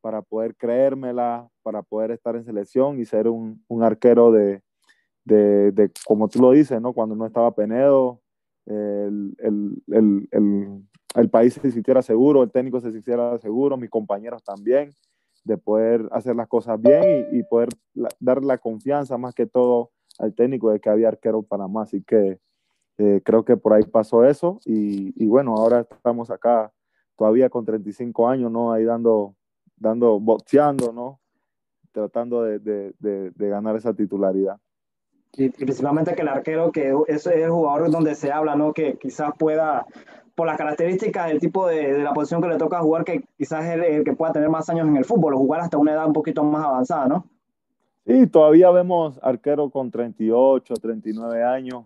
[0.00, 4.62] para poder creérmela, para poder estar en selección y ser un, un arquero de,
[5.24, 6.92] de, de, como tú lo dices, ¿no?
[6.92, 8.20] Cuando no estaba Penedo,
[8.66, 10.28] el, el, el,
[11.14, 14.90] el, país se sintiera seguro, el técnico se sintiera seguro, mis compañeros también.
[15.44, 17.70] de poder hacer las cosas bien y, poder
[18.20, 21.82] dar la confianza más que todo al técnico de que había arquero Panamá.
[21.82, 22.38] Así que
[22.98, 26.72] eh, creo que por ahí pasó eso y, bueno, ahora estamos acá
[27.16, 28.72] todavía con 35 años, ¿no?
[28.72, 29.34] Ahí dando,
[29.80, 31.18] dando, boxeando, ¿no?
[31.90, 34.58] Tratando de, de, de, ganar esa titularidad.
[35.32, 38.72] Y, principalmente que el arquero, que es el jugador donde se habla, ¿no?
[38.72, 39.86] Que quizás pueda
[40.36, 43.64] por las características del tipo de, de, la posición que le toca jugar, que quizás
[43.64, 46.06] es el, que pueda tener más años en el fútbol, o jugar hasta una edad
[46.06, 47.26] un poquito más avanzada, ¿no?
[48.06, 51.84] Sí, todavía vemos arquero con 38, 39 años,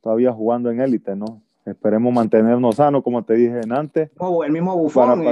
[0.00, 1.42] todavía jugando en élite, ¿no?
[1.64, 4.10] Esperemos mantenernos sanos, como te dije antes.
[4.18, 5.22] Oh, el mismo Bufón,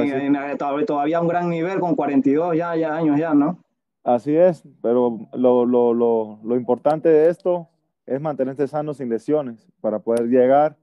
[0.87, 3.59] todavía un gran nivel con 42 ya, ya años ya, ¿no?
[4.05, 7.69] Así es, pero lo, lo, lo, lo importante de esto
[8.07, 10.77] es mantenerse sano sin lesiones para poder llegar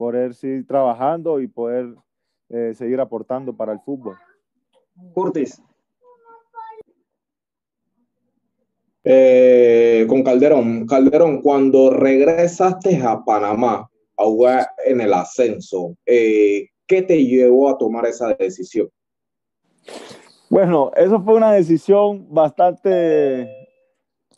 [0.00, 1.94] poder seguir trabajando y poder
[2.48, 4.16] eh, seguir aportando para el fútbol.
[5.12, 5.62] Curtis.
[9.04, 13.89] Eh, con Calderón, Calderón, cuando regresaste a Panamá
[14.20, 18.88] a jugar en el ascenso, eh, ¿qué te llevó a tomar esa decisión?
[20.48, 23.48] Bueno, eso fue una decisión bastante,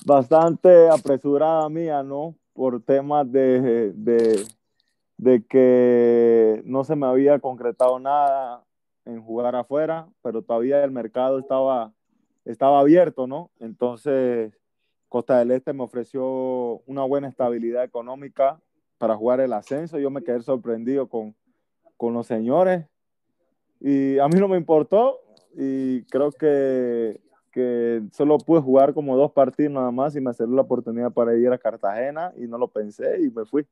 [0.05, 2.35] bastante apresurada mía, ¿no?
[2.53, 4.45] Por temas de, de
[5.23, 8.65] de que no se me había concretado nada
[9.05, 11.93] en jugar afuera, pero todavía el mercado estaba,
[12.45, 13.53] estaba abierto, ¿no?
[13.61, 14.53] Entonces,
[15.09, 18.61] Costa del Este me ofreció una buena estabilidad económica
[19.03, 19.99] para jugar el ascenso.
[19.99, 21.35] Yo me quedé sorprendido con,
[21.97, 22.87] con los señores
[23.81, 25.19] y a mí no me importó
[25.57, 30.55] y creo que, que solo pude jugar como dos partidos nada más y me salió
[30.55, 33.67] la oportunidad para ir a Cartagena y no lo pensé y me fui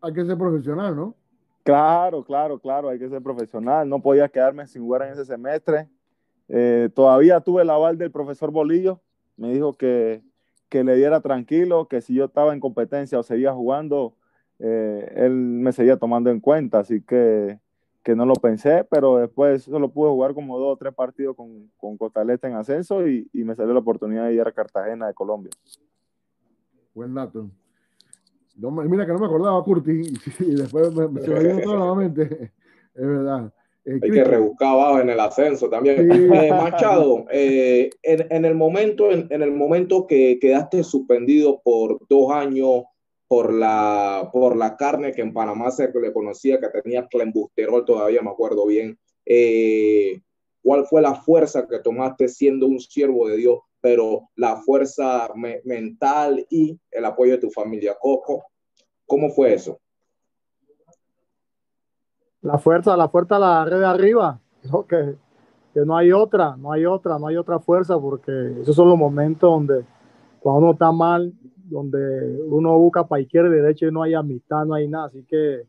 [0.00, 1.14] hay que ser profesional, ¿no?
[1.62, 3.86] Claro, claro, claro, hay que ser profesional.
[3.86, 5.90] No podía quedarme sin jugar en ese semestre.
[6.48, 9.02] Eh, todavía tuve el aval del profesor Bolillo.
[9.36, 10.22] Me dijo que,
[10.68, 14.14] que, le diera tranquilo, que si yo estaba en competencia o seguía jugando,
[14.58, 16.80] eh, él me seguía tomando en cuenta.
[16.80, 17.58] Así que,
[18.02, 21.70] que, no lo pensé, pero después solo pude jugar como dos o tres partidos con,
[21.76, 25.14] con Costaleta en ascenso y, y me salió la oportunidad de ir a Cartagena de
[25.14, 25.50] Colombia.
[26.94, 27.50] Buen dato
[28.58, 30.02] mira que no me acordaba, Curti,
[30.40, 32.52] y después me, se me vino todo nuevamente.
[32.94, 33.52] Es verdad.
[33.88, 36.10] Eh, Hay que rebuscar abajo en el ascenso también.
[36.10, 41.98] Eh, Machado, eh, en, en, el momento, en, en, el momento que quedaste suspendido por
[42.08, 42.84] dos años
[43.26, 48.22] por la, por la carne que en Panamá se le conocía, que tenía clembusterol, todavía
[48.22, 48.98] me acuerdo bien.
[50.62, 55.30] ¿Cuál fue la fuerza que tomaste siendo un siervo de Dios pero la fuerza
[55.64, 57.96] mental y el apoyo de tu familia.
[57.98, 58.46] Coco,
[59.06, 59.80] ¿cómo fue eso?
[62.42, 64.40] La fuerza, la fuerza la red de arriba,
[64.88, 65.16] que,
[65.74, 68.98] que no hay otra, no hay otra, no hay otra fuerza, porque esos son los
[68.98, 69.84] momentos donde
[70.40, 74.64] cuando uno está mal, donde uno busca para izquierda y derecha y no hay amistad,
[74.64, 75.06] no hay nada.
[75.06, 75.64] Así que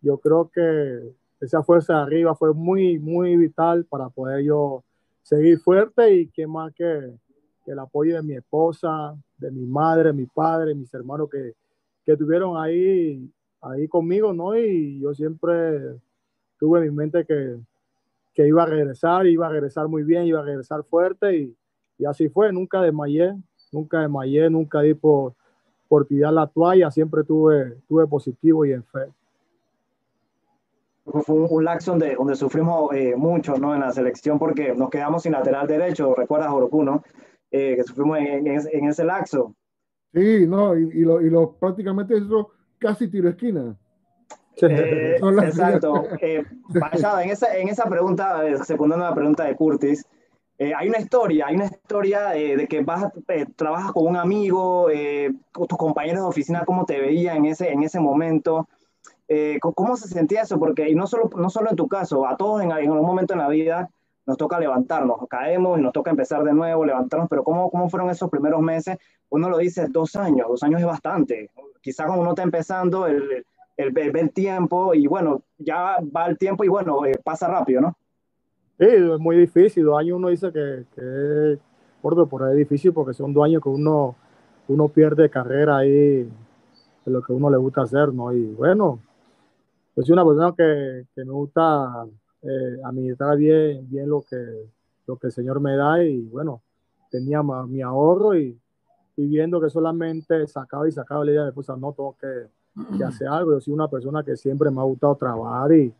[0.00, 4.84] yo creo que esa fuerza de arriba fue muy, muy vital para poder yo
[5.22, 7.12] seguir fuerte y que más que
[7.66, 11.54] el apoyo de mi esposa, de mi madre, mi padre, mis hermanos que,
[12.04, 14.56] que estuvieron ahí, ahí conmigo, ¿no?
[14.56, 15.96] Y yo siempre
[16.58, 17.56] tuve en mi mente que,
[18.34, 21.56] que iba a regresar, iba a regresar muy bien, iba a regresar fuerte y,
[21.98, 23.34] y así fue, nunca desmayé,
[23.72, 25.34] nunca desmayé, nunca di por,
[25.88, 29.06] por tirar la toalla, siempre tuve, tuve positivo y en fe.
[31.04, 33.74] Fue un, un laxo donde, donde sufrimos eh, mucho ¿no?
[33.74, 37.04] en la selección porque nos quedamos sin lateral derecho, recuerdas Orocu, ¿no?
[37.52, 39.54] Eh, que sufrimos en, en, ese lapso.
[40.12, 43.76] Sí, no, y, y, lo, y lo, prácticamente eso casi tiro esquina.
[44.62, 46.04] Eh, exacto.
[46.20, 46.42] Eh,
[46.74, 50.04] en, esa, en esa pregunta, eh, secundando la pregunta de Curtis,
[50.58, 53.12] eh, hay una historia, hay una historia de que vas,
[53.56, 54.88] trabajas con un amigo,
[55.52, 58.66] con tus compañeros de oficina, cómo te veían en ese, en ese momento.
[59.60, 60.58] ¿Cómo se sentía eso?
[60.58, 63.34] Porque, y no solo, no solo en tu caso, a todos en, en algún momento
[63.34, 63.90] en la vida
[64.24, 68.10] nos toca levantarnos, caemos y nos toca empezar de nuevo, levantarnos, pero ¿cómo, cómo fueron
[68.10, 68.96] esos primeros meses?
[69.28, 71.50] Uno lo dice dos años, dos años es bastante.
[71.80, 73.44] Quizás cuando uno está empezando, el,
[73.76, 77.96] el, el, tiempo y bueno, ya va el tiempo y bueno, eh, pasa rápido, ¿no?
[78.78, 81.58] Sí, es muy difícil, dos años uno dice que, que es
[82.02, 84.14] por ahí es difícil porque son dos años que uno,
[84.68, 86.30] uno pierde carrera ahí de
[87.06, 88.32] lo que uno le gusta hacer, ¿no?
[88.32, 89.00] Y bueno,
[89.96, 92.06] yo soy una persona que, que me gusta
[92.42, 94.36] eh, administrar bien, bien lo, que,
[95.06, 96.62] lo que el Señor me da y bueno,
[97.10, 98.58] tenía mi ahorro y,
[99.16, 102.46] y, viendo que solamente sacaba y sacaba la idea de pues no tengo que,
[102.96, 103.52] que, hacer algo.
[103.52, 105.92] Yo soy una persona que siempre me ha gustado trabajar y,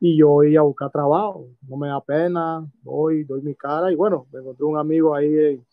[0.00, 1.46] y yo iba a buscar trabajo.
[1.68, 5.26] No me da pena, voy, doy mi cara y bueno, me encontré un amigo ahí
[5.26, 5.64] en,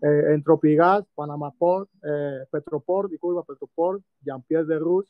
[0.00, 5.06] eh, en Tropigas, Panamá Port, eh, Petroport, disculpa, Petroport, Jean-Pierre de Ruz,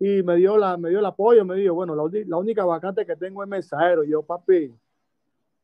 [0.00, 3.04] y me dio, la, me dio el apoyo, me dijo, bueno, la, la única vacante
[3.04, 4.04] que tengo es mensajero.
[4.04, 4.72] Y yo, papi,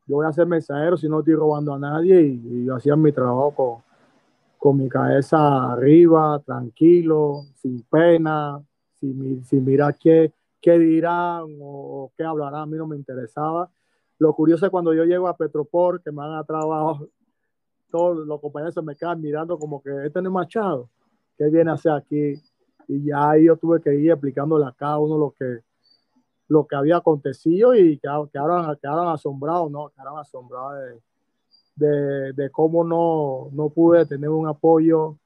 [0.06, 3.12] yo voy a ser mensajero si no estoy robando a nadie y, yo hacía mi
[3.12, 3.93] trabajo con,
[4.64, 8.64] con, mi cabeza arriba, tranquilo, sin pena,
[8.98, 13.70] sin, sin mirar qué, dirán o, qué hablarán, a mí no me interesaba.
[14.18, 17.06] Lo curioso es cuando yo llego a Petroport, que me han a trabajo,
[17.90, 20.88] todos los compañeros se me quedan mirando como que este no es Machado,
[21.36, 22.34] ¿qué viene a hacer aquí?
[22.88, 25.60] Y ya ahí yo tuve que ir explicándole a cada uno lo que,
[26.48, 29.90] lo que había acontecido y quedaron, quedaron, asombrados, ¿no?
[29.90, 31.02] Quedaron asombrados de,
[31.76, 35.16] de, de, cómo no, no pude tener un apoyo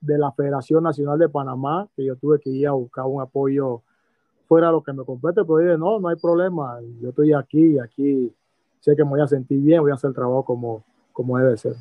[0.00, 3.82] de la Federación Nacional de Panamá, que yo tuve que ir a buscar un apoyo
[4.46, 7.74] fuera de lo que me compete, pero dije, no, no hay problema, yo estoy aquí
[7.74, 8.32] y aquí
[8.80, 11.56] sé que me voy a sentir bien, voy a hacer el trabajo como, como debe
[11.56, 11.74] ser.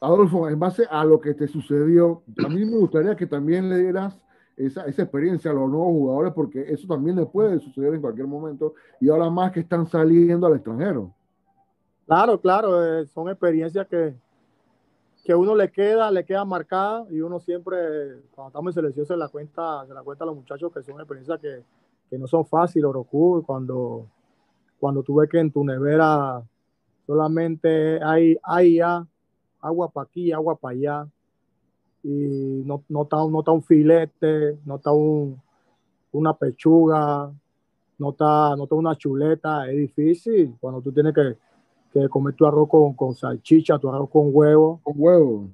[0.00, 3.78] Adolfo, en base a lo que te sucedió, a mí me gustaría que también le
[3.78, 4.20] dieras
[4.56, 8.26] esa, esa, experiencia a los nuevos jugadores, porque eso también le puede suceder en cualquier
[8.26, 11.12] momento, y ahora más que están saliendo al extranjero.
[12.06, 14.14] Claro, claro, eh, son experiencias que,
[15.24, 17.76] que uno le queda, le queda marcada, y uno siempre,
[18.34, 20.96] cuando estamos en selección, se la cuenta, se la cuenta a los muchachos que son
[20.96, 21.62] experiencias que,
[22.10, 24.06] que no son fáciles, Orocu, cuando,
[24.80, 26.42] cuando tú ves que en tu nevera
[27.06, 31.08] solamente hay, hay agua para aquí, agua para allá,
[32.02, 35.40] y no, no, está, no está un filete, no está un,
[36.10, 37.32] una pechuga,
[37.96, 41.36] no está, no está una chuleta, es difícil cuando tú tienes que,
[41.92, 44.80] que comer tu arroz con, con, salchicha, tu arroz con huevo.
[44.82, 45.48] Con huevo.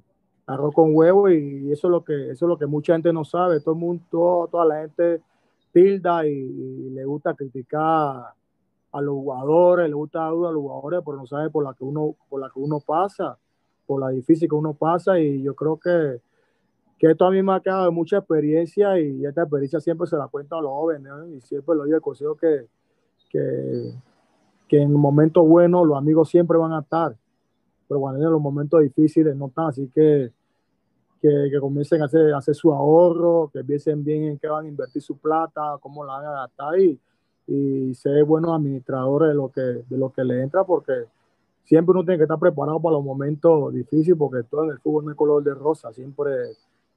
[0.45, 3.23] Arroz con huevo y eso es lo que, eso es lo que mucha gente no
[3.23, 3.59] sabe.
[3.59, 5.21] Todo el mundo, toda la gente
[5.71, 8.33] tilda y, le gusta criticar
[8.91, 12.15] a los jugadores, le gusta a los jugadores, pero no sabe por la que uno,
[12.27, 13.37] por la que uno pasa,
[13.85, 16.21] por la difícil que uno pasa y yo creo que
[16.99, 20.17] que esto a mí me ha quedado de mucha experiencia y esta experiencia siempre se
[20.17, 22.67] la cuento a los jóvenes y siempre lo digo el consejo que,
[23.29, 23.93] que,
[24.69, 27.15] que en momentos buenos los amigos siempre van a estar,
[27.87, 30.31] pero cuando en los momentos difíciles no están, así que
[31.21, 35.01] que, comiencen a hacer, hacer su ahorro, que piensen bien en qué van a invertir
[35.01, 36.97] su plata, cómo la van a gastar y,
[37.47, 40.93] y ser buenos administradores de lo que, de lo que le entra, porque
[41.65, 45.05] siempre uno tiene que estar preparado para los momentos difíciles, porque todo en el fútbol
[45.05, 46.31] no es color de rosa, siempre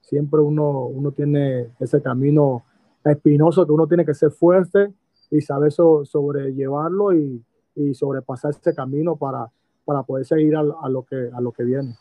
[0.01, 2.65] siempre uno, uno tiene ese camino
[3.05, 4.93] espinoso que uno tiene que ser fuerte
[5.31, 7.43] y saber sobrellevarlo y,
[7.75, 9.51] y, sobrepasar ese camino para,
[9.85, 11.97] para poder seguir a, lo que, a lo que viene.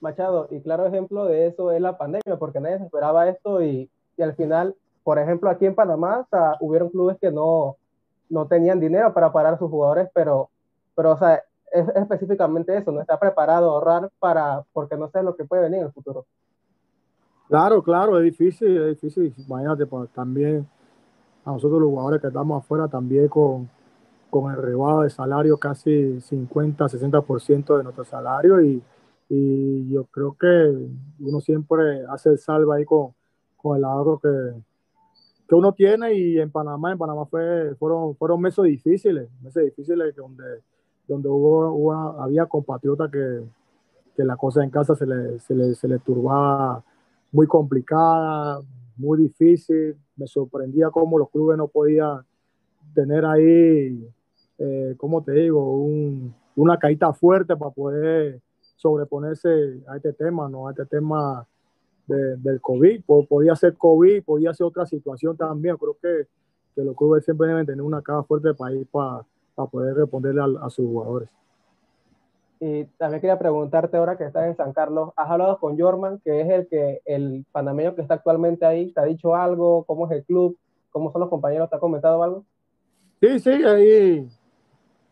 [0.00, 3.90] Machado, y claro ejemplo de eso es la pandemia, porque nadie se esperaba esto y,
[4.16, 7.76] y al final, por ejemplo, aquí en Panamá o hubieron clubes que no,
[8.28, 10.50] no tenían dinero para pagar a sus jugadores, pero,
[10.94, 11.42] pero o sea,
[11.72, 15.62] es específicamente eso, no está preparado a ahorrar para, porque no sé lo que puede
[15.62, 16.26] venir en el futuro.
[17.48, 19.32] Claro, claro, es difícil, es difícil.
[19.46, 20.66] Imagínate, pues, también
[21.44, 23.70] a nosotros los jugadores que estamos afuera, también con,
[24.40, 28.60] con el rebado de salario, casi 50, 60% de nuestro salario.
[28.62, 28.82] Y,
[29.88, 30.46] yo creo que
[31.18, 33.12] uno siempre hace el salvo ahí con,
[33.76, 36.14] el ahorro que, uno tiene.
[36.14, 40.62] Y en Panamá, en Panamá fue, fueron, fueron meses difíciles, meses difíciles donde,
[41.08, 43.42] donde hubo, hubo había compatriotas que,
[44.16, 46.84] que la cosa en casa se le, se le, se le turbaba
[47.32, 48.60] muy complicada,
[48.96, 49.96] muy difícil.
[50.16, 52.24] Me sorprendía cómo los clubes no podían
[52.94, 54.08] tener ahí,
[54.58, 58.40] eh, como te digo, un, una caída fuerte para poder
[58.76, 59.48] sobreponerse
[59.88, 60.68] a este tema, ¿no?
[60.68, 61.46] A este tema
[62.06, 63.02] del COVID.
[63.28, 65.76] Podía ser COVID, podía ser otra situación también.
[65.76, 66.28] Creo que,
[66.74, 69.22] que los clubes siempre deben tener una cara fuerte para ir para,
[69.54, 71.28] para poder responderle a sus jugadores.
[72.58, 76.40] Y también quería preguntarte ahora que estás en San Carlos, ¿has hablado con Jorman, que
[76.40, 78.92] es el que el panameño que está actualmente ahí?
[78.92, 79.84] ¿Te ha dicho algo?
[79.84, 80.56] ¿Cómo es el club?
[80.90, 81.68] ¿Cómo son los compañeros?
[81.68, 82.44] ¿Te ha comentado algo?
[83.20, 84.26] Sí, sí, ahí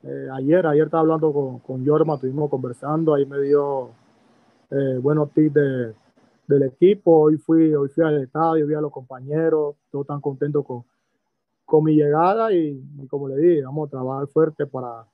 [0.06, 3.90] eh, ayer, ayer estaba hablando con, con Jorman, estuvimos conversando, ahí me dio
[4.70, 5.94] eh, buenos tips de,
[6.46, 10.64] del equipo, hoy fui, hoy fui al estadio, vi a los compañeros, todos tan contentos
[10.66, 10.84] con,
[11.64, 15.06] con mi llegada y, como le dije, vamos a trabajar fuerte para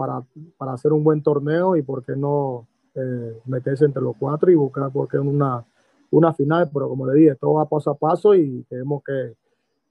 [0.00, 0.22] para,
[0.56, 4.54] para hacer un buen torneo y por qué no eh, meterse entre los cuatro y
[4.54, 5.62] buscar porque una,
[6.10, 9.34] una final, pero como le dije, todo va paso a paso y tenemos que,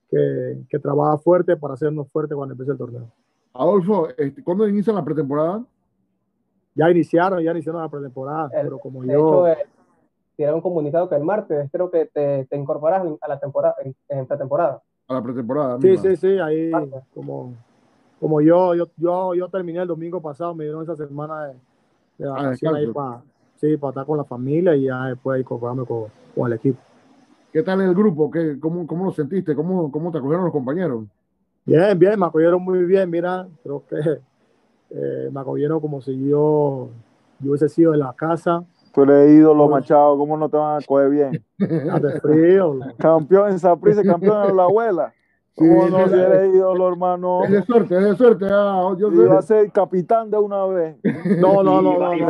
[0.10, 3.12] que, que trabajar fuerte para hacernos fuertes cuando empiece el torneo.
[3.54, 5.64] Adolfo, este, ¿cuándo inicia la pretemporada?
[6.76, 9.48] Ya iniciaron, ya iniciaron la pretemporada, pero como yo...
[9.48, 13.76] Hecho, eh, un comunicado que el martes creo que te, te incorporas a la temporada,
[13.84, 14.82] en, en pretemporada.
[15.08, 15.78] A la pretemporada.
[15.82, 16.72] Sí, sí, sí, ahí
[17.14, 17.54] como,
[18.20, 21.56] como yo, yo, yo, yo terminé el domingo pasado, me dieron esa semana de,
[22.20, 23.22] de Ah, vacaciones ahí para
[23.56, 26.80] sí, para estar con la familia y ya después incorporarme con, con el equipo.
[27.52, 28.32] ¿Qué tal el grupo?
[28.32, 29.56] ¿Qué, cómo, ¿Cómo lo sentiste?
[29.56, 31.04] ¿Cómo, ¿Cómo te acogieron los compañeros?
[31.70, 33.96] Bien, bien, me acogieron muy bien, mira, creo que
[34.90, 36.90] eh, me acogieron como si yo,
[37.40, 38.64] yo hubiese sido de la casa.
[38.92, 41.46] Tú eres ídolo, Machado, ¿cómo no te van a coger bien?
[41.92, 42.80] Hace frío.
[42.98, 45.14] campeón en Saprissa, campeón en la abuela.
[45.56, 47.44] ¿Cómo Sí, no si eres ídolo, hermano?
[47.44, 48.46] Es de suerte, es de suerte.
[48.50, 50.98] ah, yo va a ser capitán de una vez.
[51.38, 52.22] No, no, no, no, no, y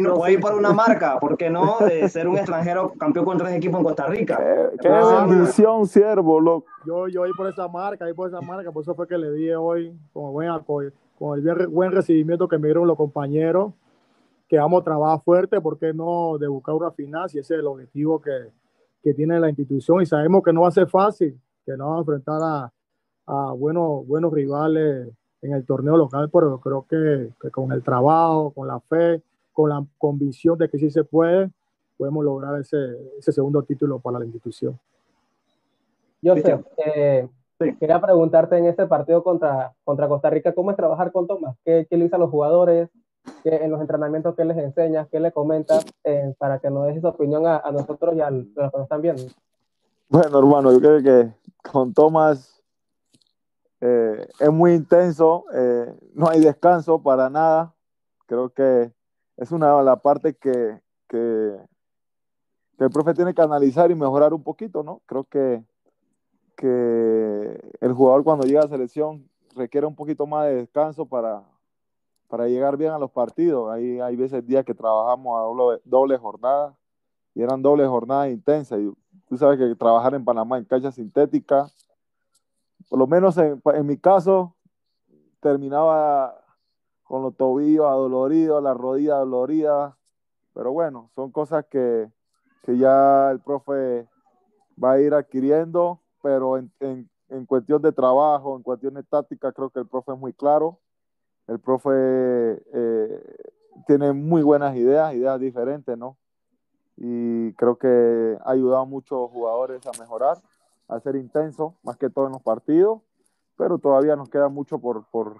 [0.00, 1.78] no, puede ir, por una marca, ¿por qué no?
[1.80, 4.38] De ser un extranjero campeón con tres equipos en Costa Rica.
[4.38, 6.66] Qué, qué bendición, siervo, loco.
[6.86, 9.32] Yo, yo ahí por esa marca, ahí por esa marca, por eso fue que le
[9.32, 13.72] di hoy con el buen, con el buen recibimiento que me dieron los compañeros,
[14.48, 17.60] que vamos a trabajar fuerte, ¿por qué no de buscar una final si ese es
[17.60, 18.30] el objetivo que,
[19.02, 20.00] que tiene la institución?
[20.00, 21.38] Y sabemos que no va a ser fácil,
[21.68, 22.72] que no vamos a enfrentar a,
[23.26, 25.08] a buenos, buenos rivales
[25.42, 29.68] en el torneo local, pero creo que, que con el trabajo, con la fe, con
[29.68, 31.50] la convicción de que sí se puede,
[31.98, 32.76] podemos lograr ese,
[33.18, 34.78] ese segundo título para la institución.
[36.24, 36.64] Joseph, Cristian.
[36.86, 37.28] eh,
[37.60, 37.74] Sí.
[37.74, 41.56] quería preguntarte en este partido contra, contra Costa Rica, ¿cómo es trabajar con Tomás?
[41.64, 42.88] ¿Qué, qué le dice a los jugadores?
[43.42, 45.08] ¿Qué, en los entrenamientos, qué les enseñas?
[45.10, 48.48] ¿Qué le comentas eh, para que nos des esa opinión a, a nosotros y al-
[48.56, 49.24] a los que nos están viendo?
[50.10, 51.34] Bueno, hermano, yo creo que
[51.70, 52.62] con Tomás
[53.82, 57.74] eh, es muy intenso, eh, no hay descanso para nada.
[58.24, 58.90] Creo que
[59.36, 60.00] es una de las
[60.40, 61.56] que, que,
[62.78, 65.02] el profe tiene que analizar y mejorar un poquito, ¿no?
[65.04, 65.62] Creo que,
[66.56, 71.42] que el jugador cuando llega a selección requiere un poquito más de descanso para,
[72.28, 73.70] para llegar bien a los partidos.
[73.70, 76.74] Hay, hay veces días que trabajamos a doble, doble jornada
[77.34, 78.80] y eran doble jornadas intensas.
[78.80, 78.90] Y
[79.28, 81.68] tú sabes que trabajar en Panamá en cancha sintética,
[82.88, 84.56] por lo menos en, mi caso,
[85.40, 86.34] terminaba
[87.02, 89.96] con los tobillos adoloridos, la rodilla dolorida,
[90.54, 92.10] pero bueno, son cosas que,
[92.62, 94.08] que ya el profe
[94.82, 99.70] va a ir adquiriendo, pero en, en, en, cuestión de trabajo, en cuestiones tácticas, creo
[99.70, 100.80] que el profe es muy claro.
[101.46, 103.36] El profe eh,
[103.86, 106.18] tiene muy buenas ideas, ideas diferentes, ¿no?
[107.00, 110.38] Y creo que ha ayudado a muchos jugadores a mejorar,
[110.88, 113.00] a ser intenso, más que todo en los partidos,
[113.56, 115.36] pero todavía nos queda mucho por, por,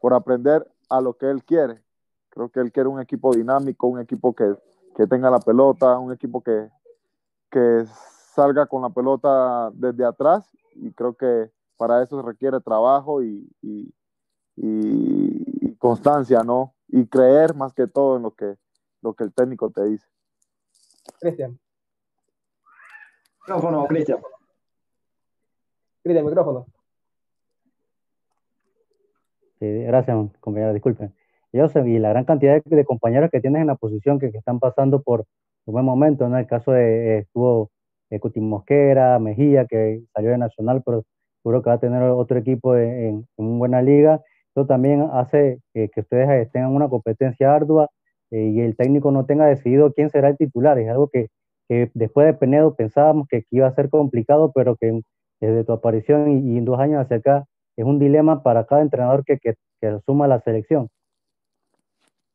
[0.00, 1.82] por aprender a lo que él quiere.
[2.30, 4.56] Creo que él quiere un equipo dinámico, un equipo que,
[4.96, 6.70] que tenga la pelota, un equipo que,
[7.50, 7.84] que
[8.34, 13.48] salga con la pelota desde atrás y creo que para eso se requiere trabajo y,
[13.62, 13.92] y,
[14.56, 16.74] y, constancia, ¿no?
[16.88, 18.56] Y creer más que todo en lo que,
[19.02, 20.06] lo que el técnico te dice.
[21.20, 21.58] Cristian.
[23.46, 24.18] Micrófono, Cristian.
[26.02, 26.66] Cristian, micrófono.
[29.58, 31.14] Sí, gracias, compañero, disculpen.
[31.52, 34.32] Yo sé, y la gran cantidad de, de, compañeros que tienes en la posición que,
[34.32, 35.24] que están pasando por
[35.66, 36.36] un buen momento, ¿no?
[36.38, 37.70] El caso de, eh, estuvo
[38.10, 41.04] eh, Cuti Mosquera, Mejía, que salió de Nacional, pero
[41.42, 44.22] seguro que va a tener otro equipo en, en, en una buena liga.
[44.54, 47.88] Eso también hace eh, que ustedes tengan una competencia ardua
[48.34, 50.76] eh, y el técnico no tenga decidido quién será el titular.
[50.80, 51.28] Es algo que,
[51.68, 55.02] que después de Penedo pensábamos que, iba a ser complicado, pero que
[55.40, 57.44] desde tu aparición y, y en dos años hacia acá
[57.76, 60.90] es un dilema para cada entrenador que, que, que asuma la selección.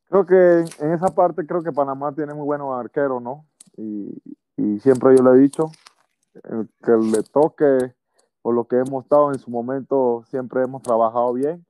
[0.08, 3.44] Creo que en esa parte creo que Panamá tiene muy buenos arqueros, ¿no?
[3.76, 4.22] Y,
[4.56, 5.70] y, siempre yo le he dicho,
[6.44, 7.94] el que le toque
[8.40, 11.66] o lo que hemos estado en su momento, siempre hemos trabajado bien.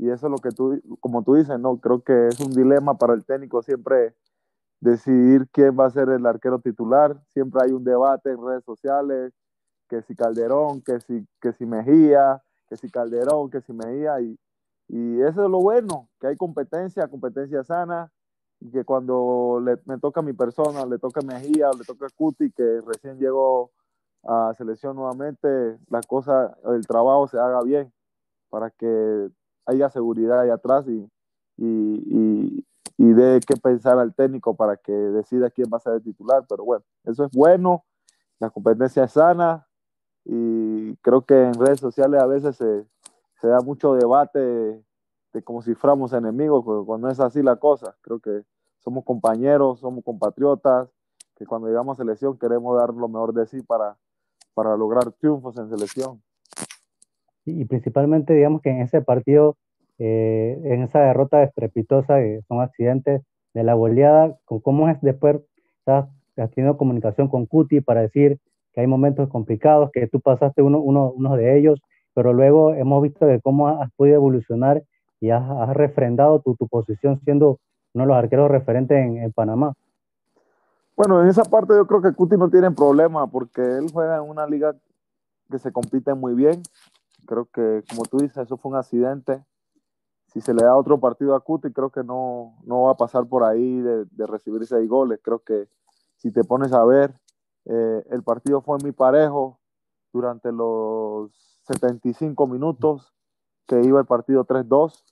[0.00, 1.76] Y eso es lo que tú, como tú dices, ¿no?
[1.76, 4.14] Creo que es un dilema para el técnico siempre
[4.80, 7.20] decidir quién va a ser el arquero titular.
[7.34, 9.34] Siempre hay un debate en redes sociales,
[9.90, 14.22] que si Calderón, que si, que si Mejía, que si Calderón, que si Mejía.
[14.22, 14.38] Y,
[14.88, 18.10] y eso es lo bueno, que hay competencia, competencia sana,
[18.58, 22.06] y que cuando le, me toca a mi persona, le toca a Mejía, le toca
[22.06, 23.70] a Cuti, que recién llegó
[24.24, 27.92] a selección nuevamente, la cosa, el trabajo se haga bien,
[28.48, 29.30] para que
[29.70, 31.08] haya seguridad ahí atrás y,
[31.56, 32.66] y, y,
[32.98, 36.44] y que pensar al técnico para que decida quién va a ser el titular.
[36.48, 37.84] Pero bueno, eso es bueno,
[38.38, 39.66] la competencia es sana
[40.24, 42.86] y creo que en redes sociales a veces se,
[43.40, 44.84] se da mucho debate de,
[45.32, 45.74] de como si
[46.12, 47.96] enemigos, cuando no es así la cosa.
[48.02, 48.44] Creo que
[48.78, 50.88] somos compañeros, somos compatriotas,
[51.36, 53.96] que cuando llegamos a selección queremos dar lo mejor de sí para,
[54.54, 56.22] para lograr triunfos en selección.
[57.44, 59.56] Y, principalmente, digamos que en ese partido,
[59.98, 63.22] eh, en esa derrota estrepitosa, que son accidentes
[63.54, 65.40] de la goleada, ¿cómo es después?
[65.86, 68.38] ¿Has tenido comunicación con Cuti para decir
[68.72, 71.80] que hay momentos complicados, que tú pasaste uno, uno, uno de ellos,
[72.14, 74.82] pero luego hemos visto de cómo has podido evolucionar
[75.20, 77.58] y has, has refrendado tu, tu, posición siendo
[77.92, 79.74] uno de los arqueros referentes en, en, Panamá.
[80.96, 84.22] Bueno, en esa parte yo creo que Cuti no tiene problema porque él juega en
[84.22, 84.74] una liga
[85.50, 86.62] que se compite muy bien.
[87.26, 89.44] Creo que, como tú dices, eso fue un accidente.
[90.26, 93.26] Si se le da otro partido a Cuti, creo que no, no va a pasar
[93.26, 95.20] por ahí de, de recibir seis goles.
[95.22, 95.68] Creo que
[96.16, 97.14] si te pones a ver,
[97.64, 99.58] eh, el partido fue muy parejo
[100.12, 101.30] durante los
[101.66, 103.14] 75 minutos
[103.66, 105.04] que iba el partido 3-2.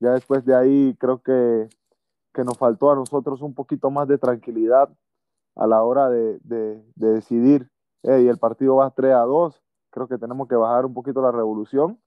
[0.00, 1.68] Ya después de ahí creo que,
[2.32, 4.88] que, nos faltó a nosotros un poquito más de tranquilidad
[5.56, 7.70] a la hora de, de, de decidir,
[8.02, 9.60] hey, el partido va 3-2,
[9.92, 12.00] creo que tenemos que bajar un poquito la revolución,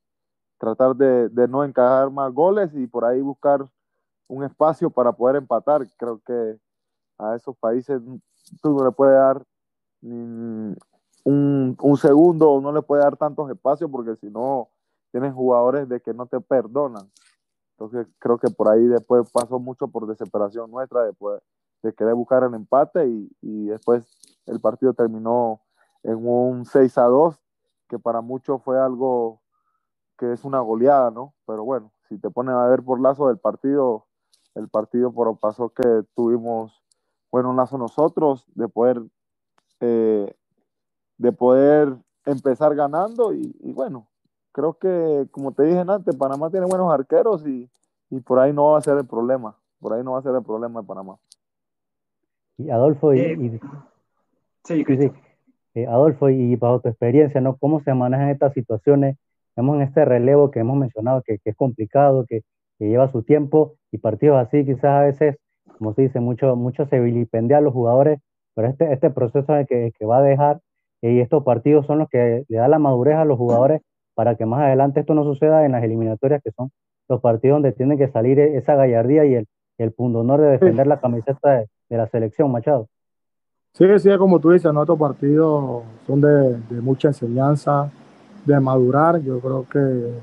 [0.58, 3.66] tratar de, de no encajar más goles y por ahí buscar
[4.28, 5.86] un espacio para poder empatar.
[5.98, 6.60] Creo que
[7.18, 8.02] a esos países
[8.62, 9.44] tú no le puedes dar
[10.02, 10.76] un,
[11.24, 14.70] un, segundo, no le puede dar tantos espacios porque si no,
[15.12, 17.10] tienes jugadores de que no te perdonan.
[17.78, 21.42] Entonces creo que por ahí después pasó mucho por desesperación nuestra, después
[21.84, 24.06] de querer buscar el empate y, y después
[24.46, 25.62] el partido terminó
[26.04, 27.45] en un 6 a 2,
[27.88, 29.42] que para muchos fue algo
[30.18, 31.34] que es una goleada, ¿no?
[31.46, 34.06] Pero bueno, si te pones a ver por lazo del partido,
[34.56, 36.82] el partido por pasó que tuvimos
[37.32, 39.02] bueno un lazo nosotros de poder
[39.82, 40.34] eh,
[41.18, 44.08] de poder empezar ganando y, y, bueno,
[44.52, 47.70] creo que como te dije antes, Panamá tiene buenos arqueros y,
[48.10, 50.36] y, por ahí no va a ser el problema, por ahí no va a ser
[50.36, 51.18] el problema de Panamá.
[52.58, 53.60] Y Adolfo, y, Eh, y-
[54.64, 55.14] Sí, sí, Cristian.
[55.14, 55.20] sí.
[55.76, 57.58] Eh, Adolfo, y bajo tu experiencia, ¿no?
[57.58, 59.18] ¿Cómo se manejan estas situaciones?
[59.56, 62.42] Vemos en este relevo que hemos mencionado que, que es complicado, que,
[62.80, 65.38] que lleva su tiempo y partidos así quizás a veces,
[65.78, 68.20] como se dice, mucho, mucho se vilipendea a los jugadores,
[68.54, 70.60] pero este, este proceso es el que, que va a dejar
[71.02, 73.82] eh, y estos partidos son los que le dan la madurez a los jugadores
[74.14, 76.72] para que más adelante esto no suceda en las eliminatorias, que son
[77.10, 79.48] los partidos donde tiene que salir e- esa gallardía y el,
[79.78, 82.88] el pundonor de defender la camiseta de, de la selección, Machado.
[83.78, 87.92] Sí, sí, como tú dices, nuestros partidos son de, de mucha enseñanza,
[88.46, 89.22] de madurar.
[89.22, 90.14] Yo creo que,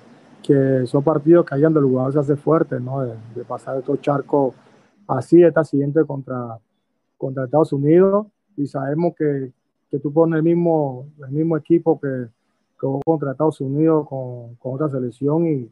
[0.43, 3.03] que son partidos que hayan del jugador se hace fuerte, ¿no?
[3.03, 4.55] De, de pasar estos charcos
[5.07, 6.59] así, esta siguiente contra,
[7.19, 8.27] contra Estados Unidos.
[8.57, 9.53] Y sabemos que,
[9.91, 14.55] que tú pones el mismo, el mismo equipo que, que jugó contra Estados Unidos con,
[14.55, 15.71] con otra selección y,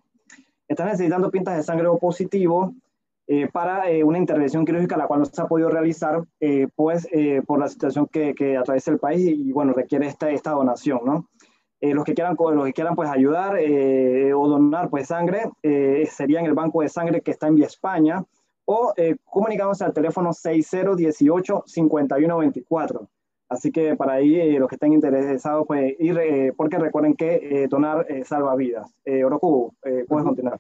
[0.69, 2.75] está necesitando pintas de sangre O positivo
[3.27, 7.09] eh, para eh, una intervención quirúrgica, la cual no se ha podido realizar, eh, pues
[7.47, 11.27] por la situación que, atraviesa el país y, requiere esta, donación,
[11.81, 13.57] los que quieran, pues ayudar
[14.35, 15.51] o donar pues sangre,
[16.41, 18.25] en el banco de sangre que está en Vía España,
[18.67, 23.09] o comunicándose al teléfono 6018-5124.
[23.49, 27.35] Así que para ahí eh, los que estén interesados, pues ir, eh, porque recuerden que
[27.35, 28.91] eh, donar salva vidas.
[29.07, 29.75] Oroku,
[30.09, 30.59] puedes continuar.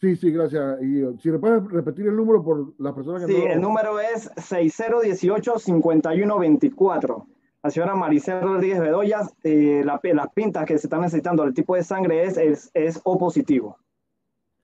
[0.00, 0.80] Sí, sí, gracias.
[0.82, 3.46] Y si puedes repetir el número por las personas que Sí, no...
[3.52, 7.26] el número es 6018-5124.
[7.62, 11.84] La señora Maricel Rodríguez Bedoya, la, las pintas que se están necesitando, el tipo de
[11.84, 13.76] sangre es, es, es O positivo.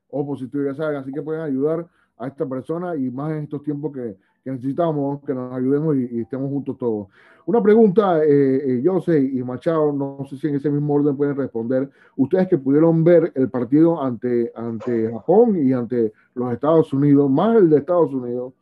[0.09, 1.87] O positivo, ya saben, así que pueden ayudar
[2.17, 4.17] a esta persona y más en estos tiempos que,
[4.47, 7.09] que necesitamos que nos ayudemos y, y, estemos juntos todos.
[7.47, 11.35] Una pregunta, eh, eh, Jose y Machado, no sé si en ese mismo orden pueden
[11.35, 11.91] responder.
[12.15, 17.57] Ustedes que pudieron ver el partido ante, ante Japón y ante los Estados Unidos, más
[17.57, 18.53] el de Estados Unidos,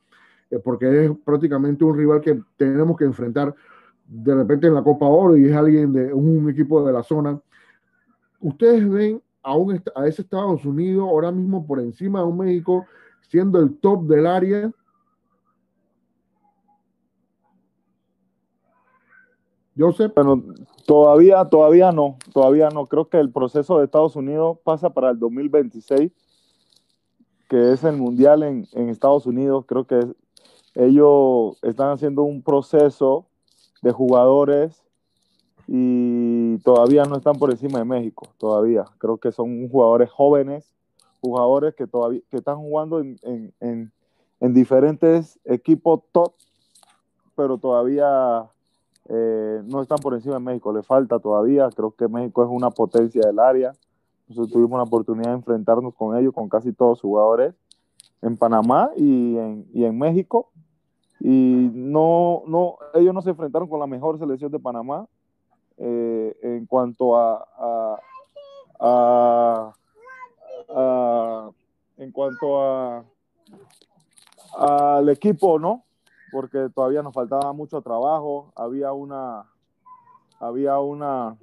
[0.51, 3.55] eh, porque es prácticamente un rival que tenemos que enfrentar
[4.07, 7.39] de repente en la Copa Oro y es alguien de un equipo de la zona.
[8.41, 12.87] ¿Ustedes ven a, un, a ese Estados Unidos ahora mismo por encima de un México
[13.29, 14.73] siendo el top del área?
[19.77, 20.13] Joseph.
[20.15, 20.43] Bueno,
[20.87, 22.87] todavía, todavía no, todavía no.
[22.87, 26.13] Creo que el proceso de Estados Unidos pasa para el 2026,
[27.49, 29.65] que es el mundial en, Estados Unidos.
[29.67, 30.01] Creo que
[30.75, 33.27] ellos están haciendo un proceso
[33.83, 34.83] de jugadores
[35.67, 38.85] y todavía no están por encima de México, todavía.
[38.99, 40.73] Creo que son jugadores jóvenes,
[41.21, 43.93] jugadores que todavía que están jugando en, en, en,
[44.41, 46.35] en diferentes equipos top,
[47.35, 48.51] pero todavía
[49.09, 52.71] eh, no están por encima de México, le falta todavía, creo que México es una
[52.71, 53.73] potencia del área,
[54.29, 57.55] nosotros tuvimos la oportunidad de enfrentarnos con ellos, con casi todos los jugadores,
[58.23, 60.51] en Panamá y en, y en México,
[61.21, 65.07] y no, no, ellos no se enfrentaron con la mejor selección de Panamá
[65.77, 67.47] eh, en cuanto a,
[68.81, 69.73] a,
[70.69, 71.51] a,
[71.99, 73.05] en cuanto a
[74.57, 75.85] al equipo, ¿no?
[76.35, 79.47] Porque todavía nos faltaba mucho trabajo, había una
[80.41, 81.37] había una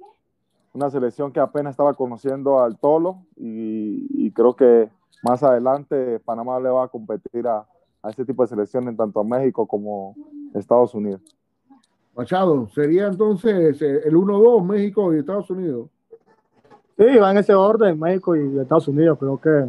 [0.74, 4.90] una selección que apenas estaba conociendo al Tolo y, y creo que
[5.22, 7.66] más adelante Panamá le va a competir a,
[8.02, 10.14] a este tipo de selecciones, tanto a México como
[10.54, 11.22] a Estados Unidos.
[12.14, 15.88] Machado, sería entonces eh, el 1-2 México y Estados Unidos.
[16.98, 19.18] Sí, va en ese orden, México y Estados Unidos.
[19.18, 19.68] Creo que,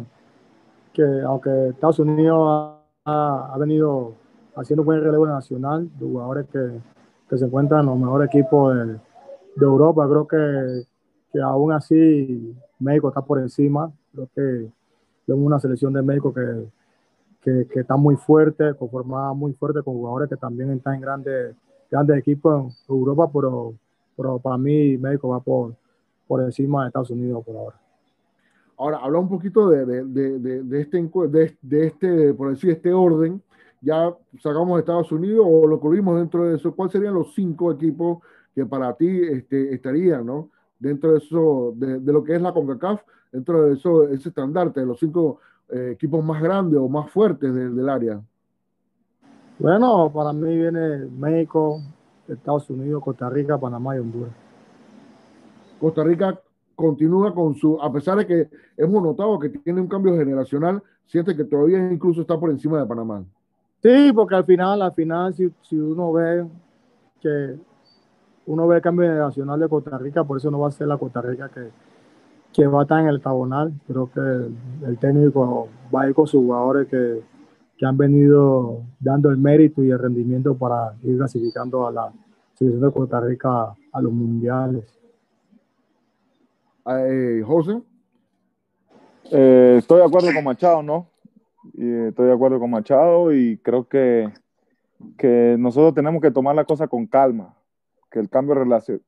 [0.92, 4.12] que aunque Estados Unidos ha, ha venido
[4.56, 6.80] haciendo buen relevo nacional, de jugadores que,
[7.28, 8.84] que se encuentran en los mejores equipos de,
[9.56, 10.86] de Europa, creo que,
[11.32, 13.92] que aún así México está por encima.
[14.12, 14.70] Creo que
[15.26, 16.66] vemos una selección de México que,
[17.42, 21.56] que, que, está muy fuerte, conformada muy fuerte con jugadores que también están en grandes,
[21.90, 23.74] grandes equipos en Europa, pero,
[24.16, 25.74] pero para mí México va por,
[26.26, 27.76] por encima de Estados Unidos por ahora.
[28.76, 32.92] Ahora, habla un poquito de, de, de, de este, de, de, este, por decir, este
[32.92, 33.40] orden.
[33.84, 36.74] Ya sacamos Estados Unidos o lo cubrimos dentro de eso.
[36.74, 38.18] ¿Cuáles serían los cinco equipos
[38.54, 40.50] que para ti este, estarían, ¿no?
[40.78, 44.86] Dentro de eso, de, lo que es la CONCACAF, dentro de eso, ese estandarte, de
[44.86, 48.20] los cinco eh, equipos más grandes o más fuertes de, del área?
[49.58, 51.80] Bueno, para mí viene México,
[52.28, 54.32] Estados Unidos, Costa Rica, Panamá y Honduras.
[55.80, 56.40] Costa Rica
[56.74, 61.36] continúa con su, a pesar de que hemos notado que tiene un cambio generacional, siente
[61.36, 63.24] que todavía incluso está por encima de Panamá.
[63.84, 66.46] Sí, porque al final, al final, si, si uno ve
[67.20, 67.54] que
[68.46, 70.96] uno ve el cambio generacional de Costa Rica, por eso no va a ser la
[70.96, 71.68] Costa Rica que,
[72.50, 73.74] que va a estar en el tabonal.
[73.86, 74.56] Creo que el,
[74.86, 77.20] el técnico va a ir con sus jugadores que,
[77.76, 82.10] que, han venido dando el mérito y el rendimiento para ir clasificando a la
[82.54, 84.84] selección de Costa Rica a los mundiales.
[86.86, 87.82] Eh, José.
[89.30, 91.13] Eh, estoy de acuerdo con Machado, ¿no?
[91.72, 94.30] Y estoy de acuerdo con Machado y creo que,
[95.16, 97.56] que nosotros tenemos que tomar la cosa con calma,
[98.10, 98.54] que el cambio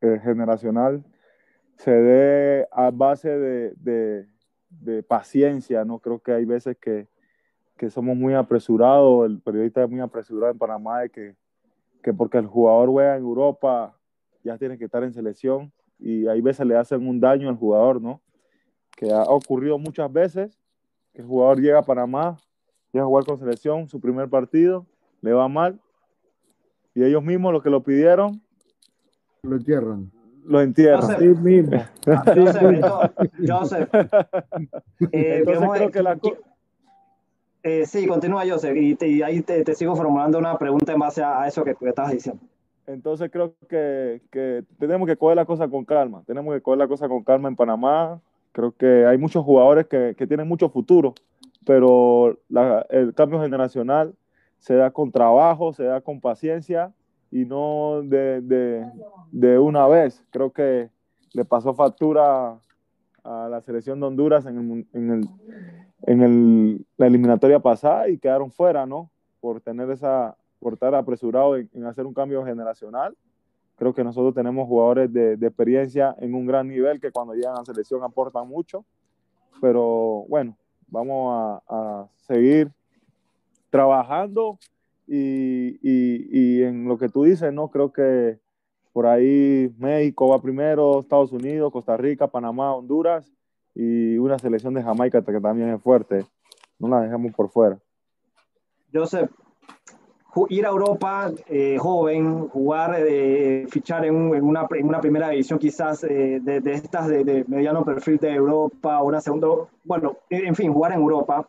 [0.01, 1.05] eh, generacional
[1.77, 4.27] se dé a base de, de,
[4.71, 5.99] de, paciencia, ¿no?
[5.99, 7.07] Creo que hay veces que,
[7.77, 11.37] que, somos muy apresurados, el periodista es muy apresurado en Panamá, de que,
[12.03, 13.95] que porque el jugador juega en Europa
[14.43, 18.01] ya tiene que estar en selección y hay veces le hacen un daño al jugador,
[18.01, 18.23] ¿no?
[18.97, 20.59] Que ha ocurrido muchas veces
[21.21, 22.37] el jugador llega a Panamá,
[22.93, 24.87] llega a jugar con selección, su primer partido,
[25.21, 25.81] le va mal
[26.95, 28.41] y ellos mismos los que lo pidieron
[29.43, 30.11] lo entierran.
[30.45, 31.11] Lo entierran.
[31.11, 31.77] Así mismo.
[32.07, 32.85] Así Joseph,
[33.47, 33.95] Joseph.
[35.13, 36.19] Eh, Entonces creo que la
[37.63, 41.01] eh, sí, continúa Joseph y, te, y ahí te, te, sigo formulando una pregunta en
[41.01, 42.41] base a, a eso que, que estabas diciendo.
[42.87, 46.23] Entonces creo que, que, tenemos que coger la cosa con calma.
[46.27, 48.21] Tenemos que coger la cosa con calma en Panamá.
[48.57, 51.13] Creo que hay muchos jugadores que, que tienen mucho futuro,
[51.67, 54.15] pero la, el cambio generacional
[54.57, 56.95] se da con trabajo, se da con paciencia
[57.31, 58.91] y no de, de,
[59.31, 60.25] de una vez.
[60.31, 60.89] Creo que
[61.35, 62.59] le pasó factura
[63.25, 65.29] a la selección de Honduras en, el, en, el,
[66.07, 69.11] en el, la eliminatoria pasada y quedaron fuera, ¿no?
[69.39, 73.15] Por tener esa, por estar apresurado en, en, hacer un cambio generacional.
[73.77, 77.59] Creo que nosotros tenemos jugadores de, de, experiencia en un gran nivel que cuando llegan
[77.59, 78.85] a selección aportan mucho.
[79.61, 80.57] Pero bueno,
[80.89, 82.73] vamos a, seguir
[83.71, 84.59] trabajando
[85.07, 87.69] y, y, y, en lo que tú dices, ¿no?
[87.69, 88.39] Creo que
[88.93, 93.31] por ahí México va primero, Estados Unidos, Costa Rica, Panamá, Honduras
[93.75, 96.25] y una selección de Jamaica que también es fuerte.
[96.79, 97.79] No la dejamos por fuera.
[98.93, 99.31] Joseph,
[100.51, 105.59] ir a Europa eh, joven, jugar, eh, fichar en, en, una, en, una, primera división
[105.59, 109.49] quizás eh, de, de, estas de, de, mediano perfil de Europa, una segunda,
[109.85, 111.49] bueno, en fin, jugar en Europa.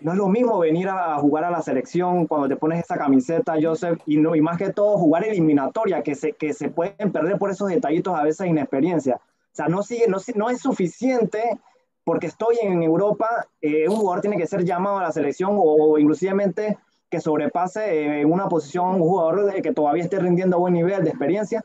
[0.00, 2.96] No es lo mismo venir a, a jugar a la selección cuando te pones esa
[2.96, 7.12] camiseta, Joseph, y, no, y más que todo jugar eliminatoria, que se, que se pueden
[7.12, 9.16] perder por esos detallitos a veces inexperiencia.
[9.16, 11.58] O sea, no, sigue, no, no es suficiente
[12.02, 15.62] porque estoy en Europa, eh, un jugador tiene que ser llamado a la selección o,
[15.62, 16.76] o inclusivemente
[17.14, 21.10] que sobrepase en una posición un jugador que todavía esté rindiendo a buen nivel de
[21.10, 21.62] experiencia?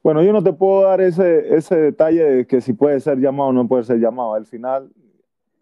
[0.00, 3.50] Bueno, yo no te puedo dar ese, ese detalle de que si puede ser llamado
[3.50, 4.34] o no puede ser llamado.
[4.34, 4.92] Al final,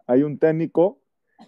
[0.05, 0.99] hay un técnico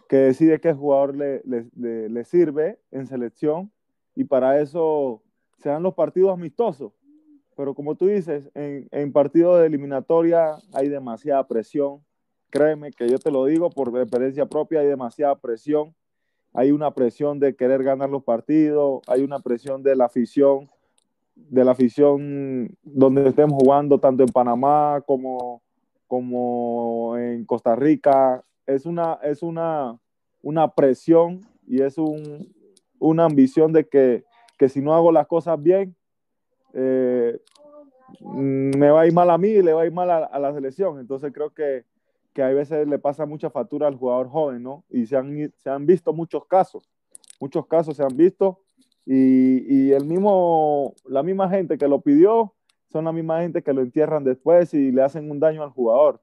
[0.07, 3.71] que decide qué jugador le, le, le, sirve en selección
[4.15, 5.21] y para eso
[5.59, 6.93] se dan los partidos amistosos.
[7.55, 12.03] Pero como tú dices, en, en partidos de eliminatoria hay demasiada presión.
[12.49, 15.93] Créeme que yo te lo digo por experiencia propia, hay demasiada presión.
[16.53, 20.67] Hay una presión de querer ganar los partidos, hay una presión de la afición,
[21.35, 25.61] de la afición donde estemos jugando, tanto en Panamá como,
[26.07, 29.97] como en Costa Rica, es una, es una,
[30.41, 32.53] una presión y es un,
[32.99, 34.23] una ambición de que,
[34.57, 35.95] que, si no hago las cosas bien,
[36.73, 37.39] eh,
[38.21, 40.53] me va a ir mal a mí y le va a ir mal a, la
[40.53, 40.99] selección.
[40.99, 41.85] Entonces creo que,
[42.33, 44.85] que a veces le pasa mucha factura al jugador joven, ¿no?
[44.89, 46.89] Y se han, se han visto muchos casos,
[47.39, 48.61] muchos casos se han visto
[49.05, 52.53] y, y, el mismo, la misma gente que lo pidió
[52.91, 56.21] son la misma gente que lo entierran después y le hacen un daño al jugador.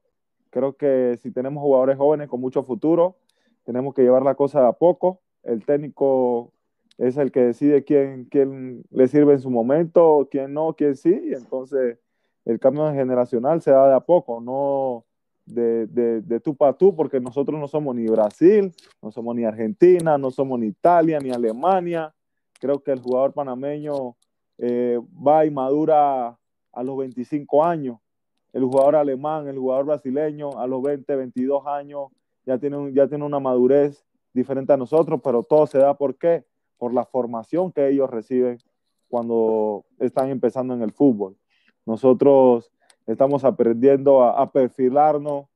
[0.50, 3.16] Creo que si tenemos jugadores jóvenes con mucho futuro,
[3.64, 5.20] tenemos que llevar la cosa a poco.
[5.42, 6.52] El técnico
[6.98, 11.12] es el que decide quién, quién le sirve en su momento, quién no, quién sí.
[11.32, 11.98] Entonces,
[12.44, 15.04] el cambio generacional se da de a poco, no
[15.46, 19.44] de, de, de tú para tú, porque nosotros no somos ni Brasil, no somos ni
[19.44, 22.12] Argentina, no somos ni Italia, ni Alemania.
[22.60, 24.16] Creo que el jugador panameño
[24.58, 26.36] eh, va y madura
[26.72, 27.98] a los 25 años
[28.56, 32.08] el jugador alemán, el jugador brasileño a los 20, 22 años
[32.46, 36.46] ya tiene, ya tiene una madurez diferente a nosotros, pero todo se da por qué?
[36.78, 38.56] Por la formación que ellos reciben
[39.08, 41.36] cuando están empezando en el fútbol.
[41.84, 42.72] Nosotros
[43.06, 45.46] estamos aprendiendo a, perfilarnos,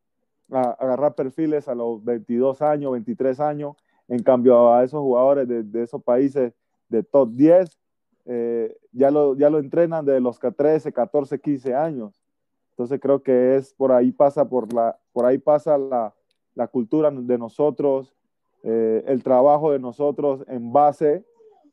[0.51, 3.77] a, agarrar perfiles a los 22 años, 23 años,
[4.09, 6.53] en cambio a esos jugadores de, esos países
[6.89, 7.79] de top 10,
[8.27, 12.23] eh, ya, lo, ya lo entrenan de los 13, 14, 15 años.
[12.71, 16.15] Entonces creo que es por ahí pasa, por la, por ahí pasa la,
[16.55, 18.15] la cultura de nosotros,
[18.63, 21.25] eh, el trabajo de nosotros en base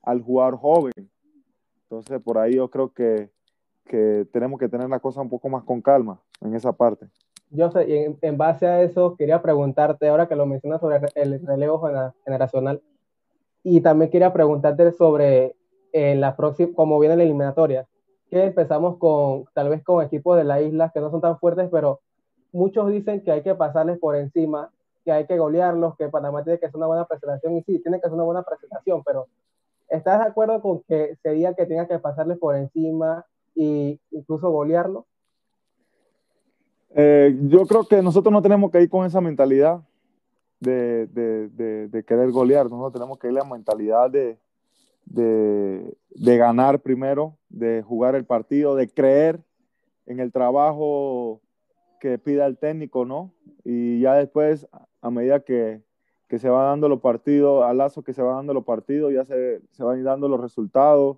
[0.01, 0.93] al jugador joven.
[1.83, 3.29] Entonces por ahí yo creo que,
[3.87, 7.07] que tenemos que tener la cosa un poco más con calma en esa parte.
[7.49, 10.99] Yo sé, y en, en, base a eso quería preguntarte, ahora que lo mencionas sobre
[11.15, 11.81] el relevo
[12.25, 12.81] generacional,
[13.63, 15.55] y también quería preguntarte sobre
[15.93, 17.87] eh, la próxima, cómo viene la eliminatoria
[18.29, 21.69] que empezamos con, tal vez con equipos de la isla que no son tan fuertes,
[21.71, 22.01] pero
[22.51, 24.69] muchos dicen que hay que pasarles por encima,
[25.05, 27.99] que hay que golearlos, que Panamá tiene que hacer una buena presentación, y sí, tiene
[27.99, 29.27] que hacer una buena presentación, pero
[29.87, 33.25] ¿estás de acuerdo con que sería que tenga que pasarles por encima
[33.57, 35.07] e incluso golearlo?
[36.95, 39.81] Eh, yo creo que nosotros no tenemos que ir con esa mentalidad
[40.59, 44.39] de, de, de, querer golear, nosotros tenemos que ir a la mentalidad de,
[45.05, 49.43] de, de, ganar primero, de jugar el partido, de creer
[50.07, 51.41] en el trabajo
[51.99, 53.33] que pida el técnico, ¿no?
[53.63, 54.67] Y ya después,
[55.01, 55.83] a medida que,
[56.27, 59.25] que se va dando los partidos, a lazo que se va dando los partidos, ya
[59.25, 61.17] se, se van dando los resultados,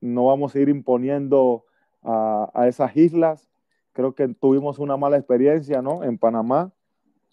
[0.00, 1.64] no vamos a ir imponiendo
[2.04, 3.48] a, a esas islas.
[3.92, 6.04] Creo que tuvimos una mala experiencia, ¿no?
[6.04, 6.72] En Panamá,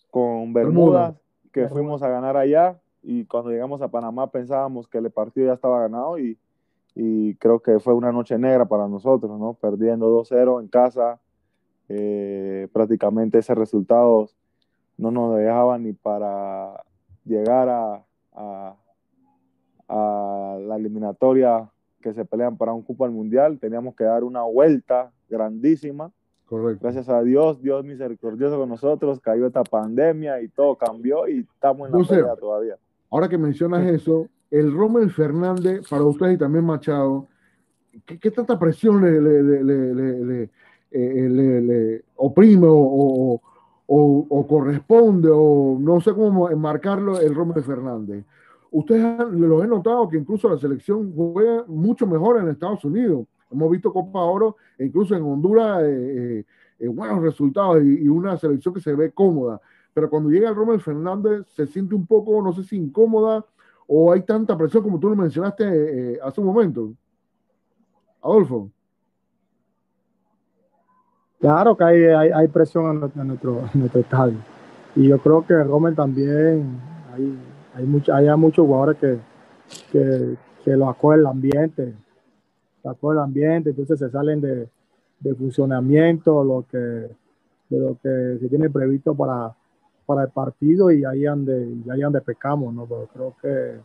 [0.10, 1.16] con Bermudas,
[1.52, 5.54] que fuimos a ganar allá y cuando llegamos a Panamá pensábamos que el partido ya
[5.54, 6.38] estaba ganado y,
[6.96, 9.54] y creo que fue una noche negra para nosotros, ¿no?
[9.54, 11.20] Perdiendo 2-0 en casa,
[11.90, 14.30] eh, prácticamente ese resultado
[14.98, 16.84] no nos dejaba ni para
[17.26, 18.76] llegar a, a,
[19.88, 21.70] a, la eliminatoria
[22.02, 26.12] que se pelean para un cupo al mundial, teníamos que dar una vuelta grandísima.
[26.46, 26.80] Correcto.
[26.82, 31.90] Gracias a Dios, Dios misericordioso con nosotros, cayó esta pandemia y todo cambió y estamos
[31.90, 32.76] en la pelea todavía.
[33.10, 37.28] Ahora que mencionas eso, el Rommel Fernández, para ustedes y también Machado,
[38.06, 40.50] ¿qué, qué tanta presión le, le, le, le
[40.92, 43.40] eh, oprime o,
[43.88, 48.26] o, o, corresponde, o no sé cómo enmarcarlo, el Rommel Fernández?
[48.72, 53.28] Ustedes lo he notado que incluso la selección juega mucho mejor en Estados Unidos.
[53.52, 56.46] Hemos visto Copa Oro e incluso en Honduras eh,
[56.80, 59.60] eh, buenos resultados y, una selección que se ve cómoda
[59.94, 63.46] pero cuando llega el Rommel Fernández se siente un poco, no sé si incómoda
[63.88, 66.94] o hay tanta presión como tú lo mencionaste eh, hace un momento.
[68.22, 68.70] Adolfo.
[71.40, 73.66] Claro que hay, presión en nuestro,
[73.96, 74.38] estadio.
[74.96, 76.80] Y yo creo que Rommel también,
[77.74, 79.18] hay, mucho, hay muchos jugadores que,
[79.92, 81.94] que, que lo acoge el ambiente,
[83.20, 84.68] ambiente, entonces se salen de,
[85.20, 89.56] de funcionamiento, lo que, de lo que se tiene previsto para,
[90.06, 92.86] para el partido y ahí ande, y ande pecamos, ¿no?
[92.86, 93.80] Pero creo que,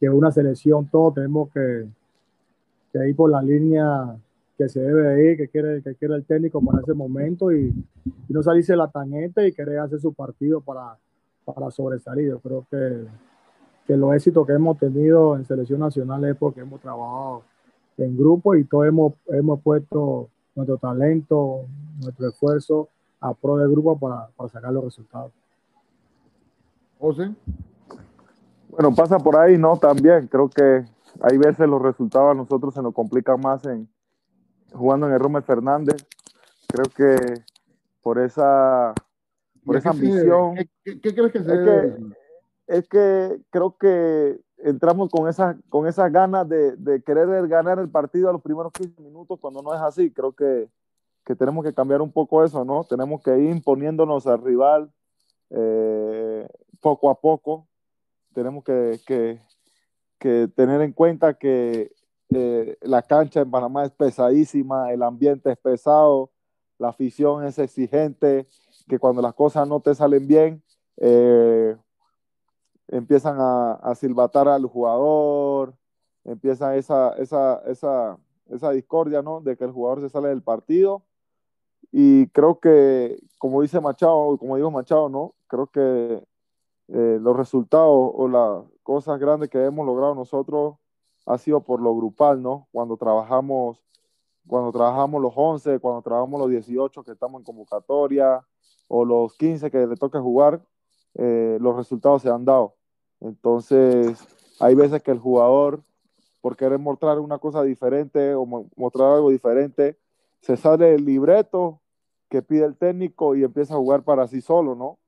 [0.00, 1.86] que una selección, todos tenemos que,
[2.92, 4.16] que, ir por la línea
[4.56, 7.74] que se debe ir, que quiere, que quiere el técnico para ese momento y,
[8.06, 10.96] y no salirse la tangente y querer hacer su partido para,
[11.54, 12.30] para sobresalir.
[12.30, 13.06] Yo creo que,
[13.86, 17.42] que los éxitos que hemos tenido en selección nacional es porque hemos trabajado
[17.96, 21.62] en grupo y todos hemos, hemos puesto nuestro talento,
[22.02, 22.88] nuestro esfuerzo
[23.20, 25.32] a pro del grupo para, para sacar los resultados.
[26.98, 27.34] José.
[28.68, 29.76] Bueno, pasa por ahí, ¿no?
[29.76, 30.84] También creo que
[31.22, 33.88] hay veces los resultados a nosotros se nos complican más en
[34.72, 36.06] jugando en el Romer Fernández.
[36.68, 37.42] Creo que
[38.02, 38.92] por esa,
[39.66, 40.54] por esa ambición.
[40.84, 41.96] ¿Qué, qué, crees que se es que,
[42.68, 47.90] es que creo que entramos con esas con esas ganas de, de, querer ganar el
[47.90, 50.10] partido a los primeros 15 minutos cuando no es así.
[50.12, 50.68] Creo que,
[51.24, 52.84] que tenemos que cambiar un poco eso, ¿no?
[52.84, 54.90] Tenemos que ir imponiéndonos al rival
[55.50, 56.48] eh,
[56.80, 57.68] poco a poco.
[58.32, 59.40] Tenemos que, que,
[60.18, 61.92] que tener en cuenta que
[62.30, 66.30] eh, la cancha en Panamá es pesadísima, el ambiente es pesado,
[66.78, 68.46] la afición es exigente,
[68.88, 70.62] que cuando las cosas no te salen bien,
[70.98, 71.76] eh,
[72.88, 75.74] empiezan a, a, silbatar al jugador,
[76.24, 78.18] empieza esa, esa, esa,
[78.48, 79.40] esa discordia, ¿no?
[79.40, 81.02] De que el jugador se sale del partido.
[81.92, 85.34] Y creo que, como dice Machado, como digo Machado, ¿no?
[85.46, 86.24] Creo que
[86.88, 90.76] eh, los resultados o las cosas grandes que hemos logrado nosotros
[91.26, 92.68] ha sido por lo grupal, ¿no?
[92.72, 93.82] Cuando trabajamos,
[94.46, 98.44] cuando trabajamos los 11, cuando trabajamos los 18 que estamos en convocatoria
[98.88, 100.62] o los 15 que le toca jugar,
[101.14, 102.74] eh, los resultados se han dado.
[103.20, 104.18] Entonces,
[104.60, 105.82] hay veces que el jugador,
[106.40, 109.96] por querer mostrar una cosa diferente o mostrar algo diferente,
[110.40, 111.80] se sale del libreto
[112.28, 114.98] que pide el técnico y empieza a jugar para sí solo, ¿no?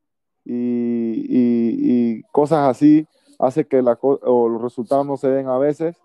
[0.45, 3.07] Y, y, y cosas así
[3.39, 5.97] hace que la, o los resultados no se den a veces,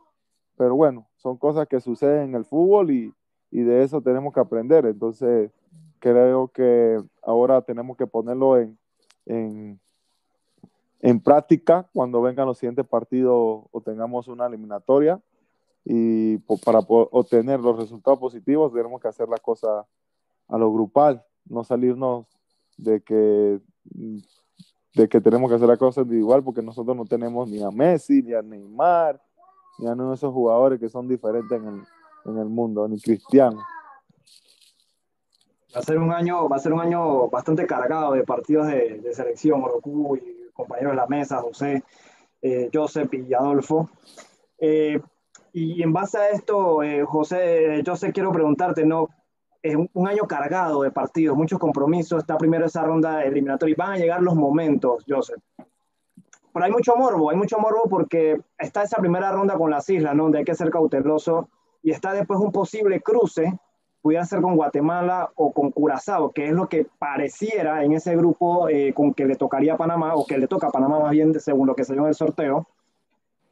[0.57, 3.13] pero bueno, son cosas que suceden en el fútbol y,
[3.49, 4.86] y de eso tenemos que aprender.
[4.86, 5.51] Entonces,
[6.04, 8.78] creo que ahora tenemos que ponerlo en,
[9.26, 9.80] en,
[10.99, 15.22] en práctica cuando vengan los siguientes partidos o tengamos una eliminatoria
[15.86, 19.88] y para obtener los resultados positivos tenemos que hacer la cosa
[20.49, 22.26] a lo grupal, no salirnos
[22.76, 23.62] de que
[24.95, 28.22] de que tenemos que hacer la cosa individual porque nosotros no tenemos ni a Messi,
[28.22, 29.22] ni a Neymar,
[29.80, 31.82] ni a uno de esos jugadores que son diferentes en el,
[32.26, 33.62] en el mundo, ni Cristiano.
[35.76, 38.99] Va a ser un año, va a ser un año bastante cargado de partidos de,
[38.99, 41.84] de selección, Orocu y compañeros de la mesa, José,
[42.41, 43.89] eh, Joseph y Adolfo.
[44.59, 45.01] Eh,
[45.51, 49.09] y en base a esto, eh, José, José, quiero preguntarte, ¿no?
[49.61, 53.76] Es un, un, año cargado de partidos, muchos compromisos, está primero esa ronda eliminatoria y
[53.76, 55.41] van a llegar los momentos, Joseph.
[56.53, 60.13] Pero hay mucho morbo, hay mucho morbo porque está esa primera ronda con las islas,
[60.15, 60.24] ¿no?
[60.24, 61.49] Donde hay que ser cauteloso
[61.82, 63.57] y está después un posible cruce
[64.04, 68.68] pudiera ser con Guatemala o con Curazao, que es lo que pareciera en ese grupo
[68.68, 71.39] eh, con que le tocaría a Panamá, o que le toca a Panamá más bien
[71.39, 72.68] según lo que se dio en el sorteo,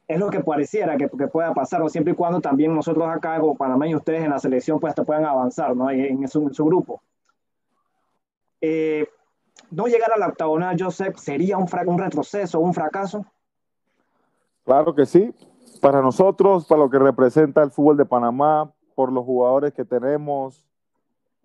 [0.06, 1.88] es lo que pareciera que, que pueda pasar, ¿no?
[1.88, 5.04] siempre y cuando también nosotros acá, como Panamá y ustedes en la selección, pues hasta
[5.04, 5.90] puedan avanzar ¿no?
[5.90, 7.00] en, su, en su grupo.
[8.60, 9.08] Eh,
[9.70, 13.24] no llegar a la octagonal, Joseph, ¿sería un, un retroceso, un fracaso?
[14.66, 15.34] Claro que sí.
[15.80, 20.68] Para nosotros, para lo que representa el fútbol de Panamá, por los jugadores que tenemos,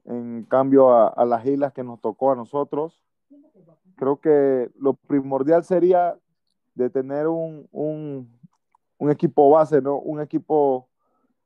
[0.05, 3.03] en cambio a, las islas que nos tocó a nosotros.
[3.97, 6.17] Creo que lo primordial sería
[6.75, 9.97] de tener un, un, equipo base, ¿no?
[9.97, 10.87] Un equipo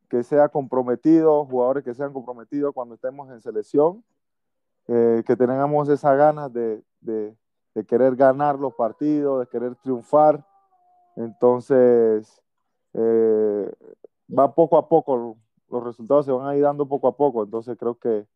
[0.09, 4.03] que sea comprometido, jugadores que sean comprometidos cuando estemos en selección,
[4.87, 7.35] eh, que tengamos esa ganas de, de,
[7.73, 10.45] de, querer ganar los partidos, de querer triunfar.
[11.15, 12.41] Entonces,
[12.93, 13.71] eh,
[14.37, 15.37] va poco a poco
[15.72, 18.28] los resultados se van a ir dando poco a poco, entonces creo que,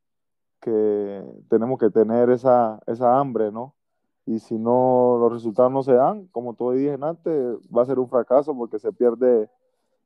[0.62, 3.76] que tenemos que tener esa, esa hambre, ¿no?
[4.26, 8.00] Y si no, los resultados no se dan, como tú dije antes, va a ser
[8.00, 9.50] un fracaso porque se pierde,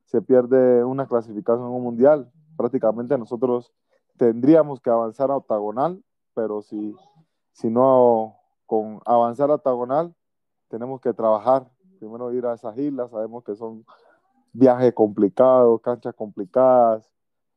[0.04, 2.30] se pierde una clasificación en un mundial.
[2.58, 3.72] Prácticamente nosotros
[4.18, 6.04] tendríamos que avanzar a octagonal,
[6.34, 6.94] pero si,
[7.54, 10.14] si no con avanzar a octagonal,
[10.68, 11.72] tenemos que trabajar.
[12.00, 13.86] Primero ir a esas islas, sabemos que son
[14.52, 17.10] viajes complicados, canchas complicadas,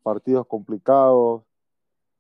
[0.03, 1.42] partidos complicados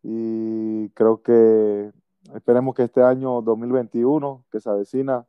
[0.02, 1.92] y creo que
[2.34, 5.26] esperemos que este año 2021 que se avecina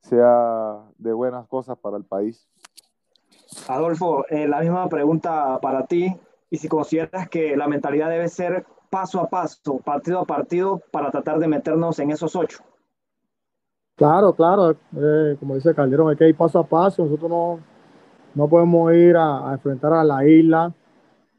[0.00, 2.46] sea de buenas cosas para el país.
[3.68, 6.14] Adolfo, eh, la misma pregunta para ti
[6.50, 11.10] y si consideras que la mentalidad debe ser paso a paso, partido a partido para
[11.10, 12.62] tratar de meternos en esos ocho.
[13.96, 17.60] Claro, claro, eh, como dice Calderón, hay que ir paso a paso, nosotros no,
[18.34, 20.72] no podemos ir a, a enfrentar a la isla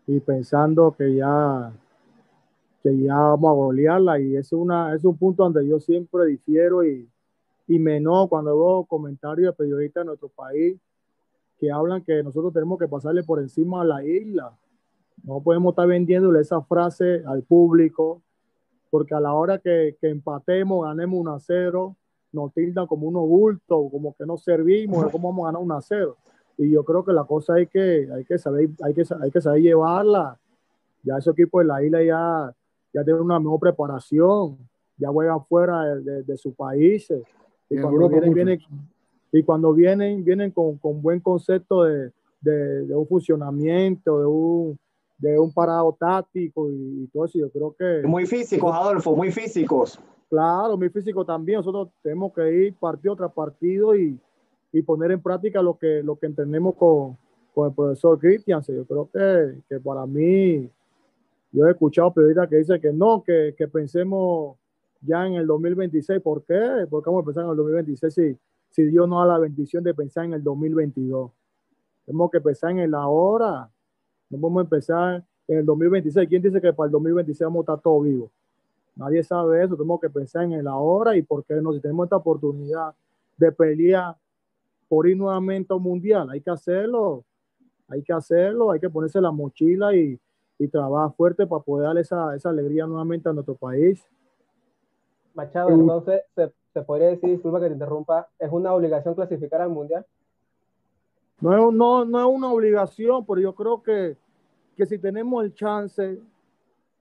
[0.07, 1.71] y pensando que ya,
[2.83, 6.83] que ya vamos a golearla y es, una, es un punto donde yo siempre difiero
[6.83, 7.09] y,
[7.67, 10.77] y menos cuando veo comentarios de periodistas de nuestro país
[11.59, 14.55] que hablan que nosotros tenemos que pasarle por encima a la isla.
[15.23, 18.21] No podemos estar vendiéndole esa frase al público,
[18.91, 21.95] porque a la hora que, que empatemos, ganemos un a cero,
[22.31, 25.81] nos tildan como unos bultos, como que no servimos, ¿cómo vamos a ganar un a
[25.81, 26.17] cero?
[26.57, 29.41] Y yo creo que la cosa hay que, hay que, saber, hay que, hay que
[29.41, 30.37] saber llevarla.
[31.03, 32.55] Ya ese equipo de la isla ya,
[32.93, 34.57] ya tiene una mejor preparación,
[34.97, 37.21] ya juegan fuera de, de, sus países.
[37.69, 38.59] Y, cuando vienen, vienen,
[39.31, 44.79] y cuando vienen, vienen con, con buen concepto de, de, de, un funcionamiento, de un,
[45.17, 47.37] de un parado táctico y, y, todo eso.
[47.37, 48.07] Yo creo que.
[48.07, 49.99] Muy físicos, Adolfo, muy físicos.
[50.29, 51.57] Claro, muy físico también.
[51.57, 54.19] Nosotros tenemos que ir partido tras partido y,
[54.77, 57.17] y poner en práctica lo que, lo que entendemos con,
[57.53, 58.61] con el profesor Cristian.
[58.61, 60.69] Yo creo que, que, para mí,
[61.53, 64.57] yo he escuchado periodistas que dicen que no, que, que, pensemos
[64.99, 66.21] ya en el 2026.
[66.21, 66.85] ¿Por qué?
[66.89, 68.37] Porque vamos a pensar en el 2026 si,
[68.71, 71.31] si Dios nos da la bendición de pensar en el 2022.
[72.05, 73.71] Tenemos que pensar en el ahora.
[74.29, 76.27] No podemos empezar en el 2026.
[76.27, 78.29] ¿Quién dice que para el 2026 vamos a estar todos vivos?
[78.97, 79.77] Nadie sabe eso.
[79.77, 81.71] Tenemos que pensar en el ahora y por qué no.
[81.71, 82.93] Si tenemos esta oportunidad
[83.37, 84.17] de pelear
[84.87, 87.23] por ir nuevamente a un mundial, hay que hacerlo.
[87.87, 88.71] Hay que hacerlo.
[88.71, 90.19] Hay que ponerse la mochila y,
[90.57, 94.03] y trabajar fuerte para poder dar esa, esa alegría nuevamente a nuestro país.
[95.33, 99.69] Machado, entonces se, se, podría decir, disculpa que te interrumpa, ¿es una obligación clasificar al
[99.69, 100.05] mundial?
[101.41, 104.15] No es, no, no es una obligación, pero yo creo que,
[104.77, 106.17] que si tenemos el chance,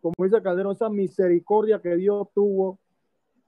[0.03, 2.79] como dice Calderón, esa misericordia que Dios tuvo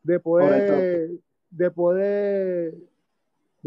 [0.05, 1.11] de poder,
[1.51, 2.75] de poder,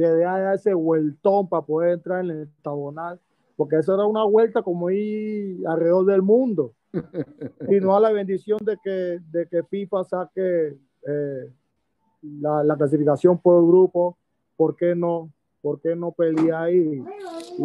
[0.07, 3.19] de dar ese vueltón para poder entrar en el octagonal,
[3.55, 6.73] porque eso era una vuelta como ir alrededor del mundo.
[7.69, 11.53] y no a la bendición de que, de que FIFA saque eh,
[12.21, 14.17] la, la, clasificación por grupo,
[14.55, 15.31] ¿por qué no?
[15.61, 17.03] ¿Por qué no pelear y,
[17.57, 17.63] y,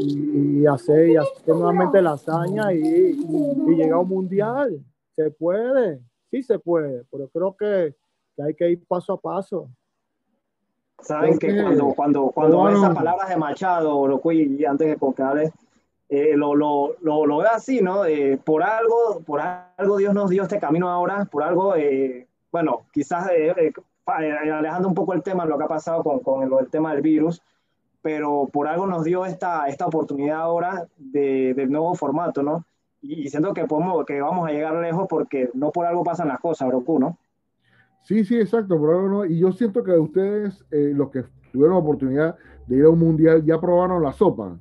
[0.00, 3.14] y, y hacer, nuevamente la hazaña y,
[3.66, 4.84] llegar a un mundial?
[5.16, 7.94] Se puede, sí se puede, pero creo que
[8.42, 9.70] hay que ir paso a paso.
[11.00, 15.52] Saben que cuando, cuando, cuando bueno, esas palabras de Machado, y antes de concluir,
[16.08, 18.04] eh, lo, lo, lo, lo, veo así, ¿no?
[18.04, 22.82] Eh, por algo, por algo Dios nos dio este camino ahora, por algo, eh, bueno,
[22.92, 23.72] quizás eh, eh,
[24.06, 27.02] alejando un poco el tema, lo que ha pasado con, con el, el, tema del
[27.02, 27.42] virus,
[28.02, 32.64] pero por algo nos dio esta, esta oportunidad ahora de, del nuevo formato, ¿no?
[33.02, 36.28] Y, y, siento que, podemos, que vamos a llegar lejos porque no por algo pasan
[36.28, 37.18] las cosas, Roku, ¿no?
[38.08, 39.26] Sí, sí, exacto, no.
[39.26, 42.36] Y yo siento que ustedes, eh, los que tuvieron la oportunidad
[42.66, 44.58] de ir a un mundial, ya probaron la sopa.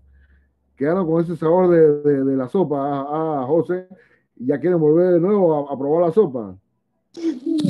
[0.75, 3.87] Quedaron con ese sabor de, de, la sopa a, ah, a, José
[4.35, 6.57] y ya quieren volver de nuevo a, a probar la sopa.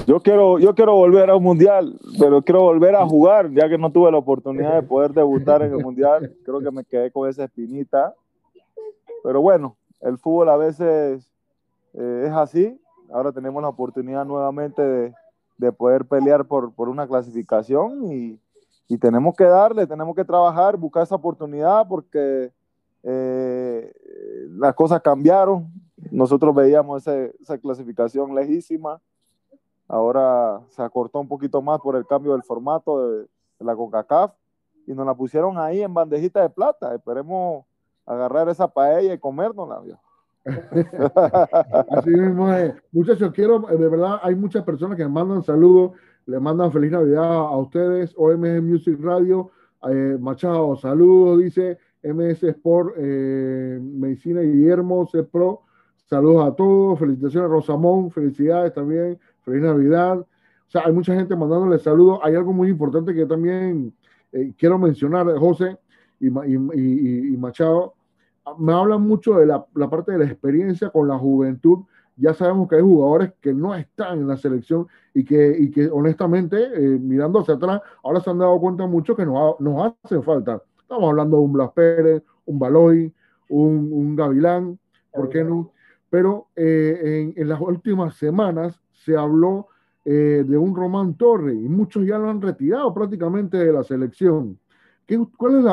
[0.08, 3.78] Yo quiero, yo quiero volver a un mundial, pero quiero volver a jugar, ya que
[3.78, 6.36] no tuve la oportunidad de poder debutar en el mundial.
[6.44, 8.16] Creo que me quedé con esa espinita.
[9.24, 11.32] Pero bueno, el fútbol a veces
[11.94, 12.82] eh, es así.
[13.12, 15.14] Ahora tenemos la oportunidad nuevamente de,
[15.58, 18.40] de poder pelear por, por una clasificación y,
[18.88, 22.52] y, tenemos que darle, tenemos que trabajar, buscar esa oportunidad porque
[23.04, 23.94] eh,
[24.52, 25.72] las cosas cambiaron.
[26.12, 29.02] Nosotros veíamos esa clasificación lejísima
[29.88, 33.28] ahora se acortó un poquito más por el cambio del formato de,
[33.60, 34.34] la CONCACAF
[34.86, 36.94] y nos la pusieron ahí en bandejita de plata.
[36.94, 37.66] Esperemos
[38.06, 39.82] agarrar esa paella y comérnosla.
[41.92, 42.74] Así mismo es.
[42.92, 45.92] Muchachos, quiero, de verdad, hay muchas personas que mandan saludos,
[46.26, 49.52] le mandan feliz Navidad a ustedes, OMG Music Radio,
[49.90, 55.64] eh, Machado, saludos, dice MS Sport, eh, Medicina Guillermo, C Pro,
[56.06, 60.20] saludos a todos, felicitaciones Rosamón, felicidades también, feliz Navidad.
[60.20, 62.20] O sea, hay mucha gente mandándole saludos.
[62.24, 63.94] Hay algo muy importante que también
[64.34, 65.78] eh, quiero mencionar, José
[66.20, 67.94] y, Machado.
[68.58, 71.80] Me hablan mucho de la, parte de la experiencia con la juventud.
[72.16, 75.88] Ya sabemos que hay jugadores que no están en la selección y que, y que
[75.88, 80.24] honestamente, eh, mirando hacia atrás, ahora se han dado cuenta mucho que nos, nos hacen
[80.24, 80.62] falta.
[80.82, 83.14] Estamos hablando de un Blas Pérez, un Baloy,
[83.50, 84.80] un, un Gavilán,
[85.12, 85.72] ¿por qué no?
[86.10, 89.68] Pero eh, en, las últimas semanas se habló
[90.06, 94.58] eh, de un Román Torre y muchos ya lo han retirado prácticamente de la selección.
[95.06, 95.64] ¿Qué, ¿Cuál es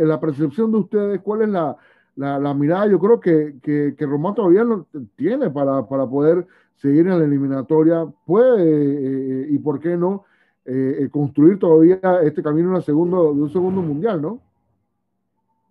[0.00, 1.20] la, percepción de ustedes?
[1.20, 1.76] ¿Cuál es la,
[2.16, 2.86] la mirada?
[2.86, 4.86] Yo creo que, que, que, Román todavía no
[5.16, 8.06] tiene para, para poder seguir en la eliminatoria.
[8.24, 10.24] Puede, eh, y por qué no,
[10.64, 14.40] eh, construir todavía este camino de, segundo, de un segundo mundial, ¿no?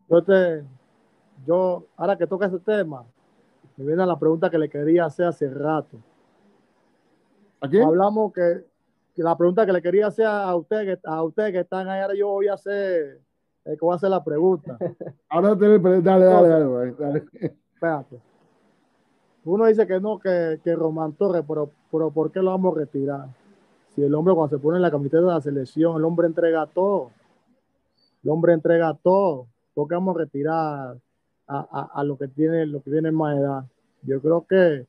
[0.10, 0.64] Yo, te,
[1.46, 3.04] yo, ahora que toca ese tema,
[3.76, 5.98] me viene la pregunta que le quería hacer hace rato.
[7.60, 7.84] ¿A quién?
[7.84, 8.64] Hablamos que
[9.24, 12.16] la pregunta que le quería hacer a ustedes que, a ustedes que están ahí, ahora
[12.16, 13.22] yo voy a hacer,
[13.66, 14.78] eh, voy a hacer la pregunta.
[15.30, 17.26] Ahora dale, dale, dale, dale,
[17.74, 18.20] Espérate.
[19.44, 22.80] Uno dice que no, que, que Román Torres, pero, pero ¿por qué lo vamos a
[22.80, 23.28] retirar?
[23.94, 26.66] Si el hombre cuando se pone en la camiseta de la selección, el hombre entrega
[26.66, 27.12] todo.
[28.24, 29.48] El hombre entrega todo.
[29.74, 30.98] ¿Por qué vamos a retirar
[31.48, 33.66] a, a, a lo que tiene lo que tiene más edad?
[34.02, 34.88] Yo creo que,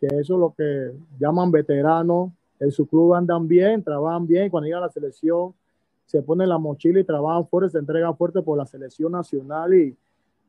[0.00, 2.32] que eso es lo que llaman veteranos.
[2.58, 4.50] En su club andan bien, trabajan bien.
[4.50, 5.54] Cuando llegan a la selección,
[6.10, 9.96] se ponen la mochila y trabajan fuerte, se entregan fuerte por la selección nacional y,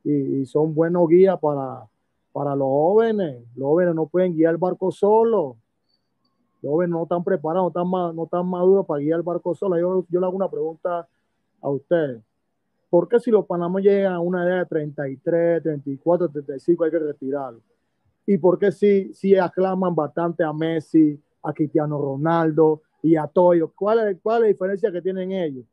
[0.04, 1.88] y, son buenos guías para,
[2.34, 3.44] para los jóvenes.
[3.56, 5.58] Los jóvenes no pueden guiar el barco solo.
[6.64, 9.78] Los jóvenes no están preparados, no están, maduros para guiar el barco solo.
[9.78, 11.08] Yo, yo le hago una pregunta
[11.62, 12.24] a ustedes.
[12.90, 17.00] ¿Por qué si los panameños llegan a una edad de 33, 34, 35 hay que
[17.00, 17.62] retirarlos?
[18.26, 23.72] ¿Y por qué si, si aclaman bastante a Messi, a Cristiano Ronaldo y a Toyo?
[23.76, 25.66] ¿Cuál es, ¿Cuál es la diferencia que tienen ellos?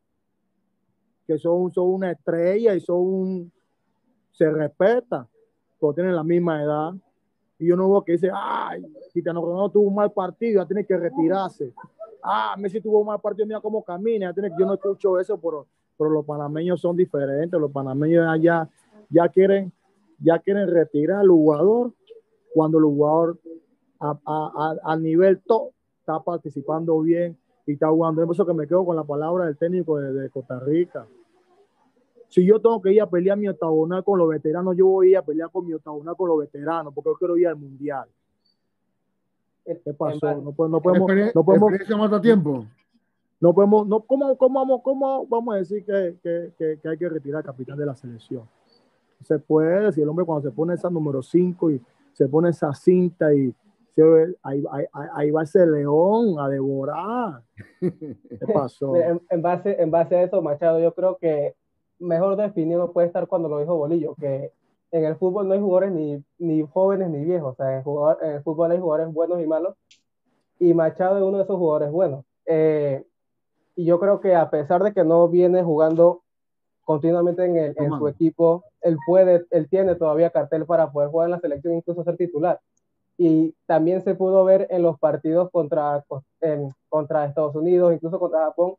[1.26, 3.52] Que son, son una estrella y son un...
[4.32, 5.28] se respeta,
[5.80, 6.92] pero tienen la misma edad.
[7.58, 8.82] Y yo no veo que dice, ay,
[9.12, 11.72] Cristiano Ronaldo tuvo un mal partido, ya tiene que retirarse.
[12.22, 15.38] Ah, Messi tuvo un mal partido, mira cómo camina, ya tiene- yo no escucho eso,
[15.40, 18.68] pero, pero los panameños son diferentes, los panameños ya,
[19.10, 19.72] ya quieren,
[20.20, 21.92] ya quieren retirar al jugador
[22.54, 23.38] cuando el jugador
[24.00, 25.72] a, a, a, a nivel top
[26.08, 27.36] está participando bien
[27.66, 28.22] y está jugando.
[28.22, 31.06] Es por eso que me quedo con la palabra del técnico de, de Costa Rica.
[32.28, 35.10] Si yo tengo que ir a pelear mi octagonal con los veteranos, yo voy a
[35.10, 38.08] ir a pelear con mi octagonal con los veteranos, porque yo quiero ir al mundial.
[39.64, 40.40] ¿Qué pasó?
[40.40, 42.64] No, podemos, no podemos, no podemos, mata tiempo.
[43.38, 46.96] no podemos, no, ¿cómo, cómo, vamos, ¿cómo vamos a decir que, que, que, que hay
[46.96, 48.44] que retirar al capitán de la selección?
[49.24, 51.82] Se puede, si el hombre cuando se pone esa número 5 y
[52.12, 53.54] se pone esa cinta y
[54.42, 54.84] ahí, ahí,
[55.14, 57.42] ahí- va ese león a devorar.
[57.80, 58.16] ¿Qué
[58.54, 58.96] pasó?
[58.96, 61.54] En, en base, en base a eso, Machado, yo creo que
[61.98, 64.52] mejor definido puede estar cuando lo dijo Bolillo, que
[64.90, 68.18] en el fútbol no hay jugadores ni, ni jóvenes ni viejos, o sea, en, jugador-
[68.22, 69.74] en el fútbol hay jugadores buenos y malos,
[70.58, 72.24] y Machado es uno de esos jugadores buenos.
[72.46, 73.04] Eh,
[73.76, 76.22] y yo creo que a pesar de que no viene jugando
[76.84, 81.26] continuamente en, el- en su equipo, él puede, él tiene todavía cartel para poder jugar
[81.26, 82.58] en la selección, incluso ser titular.
[83.18, 86.04] Y también se pudo ver en los partidos contra,
[86.40, 88.76] en- contra Estados Unidos, incluso contra Japón,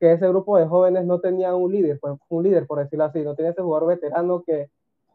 [0.00, 3.22] que ese grupo de jóvenes no tenía un líder, pues, un líder por decirlo así,
[3.22, 4.70] no tenía ese jugador veterano que,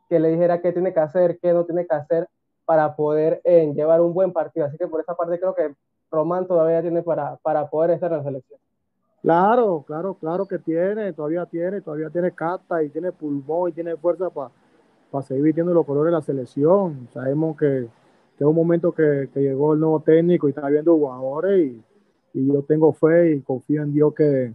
[0.10, 2.27] que le dijera qué tiene que hacer, qué no tiene que hacer
[2.65, 4.65] para poder eh, llevar un buen partido.
[4.65, 5.76] Así que por esa parte creo que
[6.11, 8.60] Román todavía tiene para, para poder estar en la selección.
[9.22, 13.95] Claro, claro, claro que tiene, todavía tiene, todavía tiene cata y tiene pulmón y tiene
[13.95, 14.52] fuerza para
[15.23, 17.07] seguir vistiendo los colores de la selección.
[17.14, 17.88] Sabemos que,
[18.38, 21.84] que es un momento que, que llegó el nuevo técnico y está viendo jugadores y,
[22.40, 24.54] y yo tengo fe y confío en Dios que,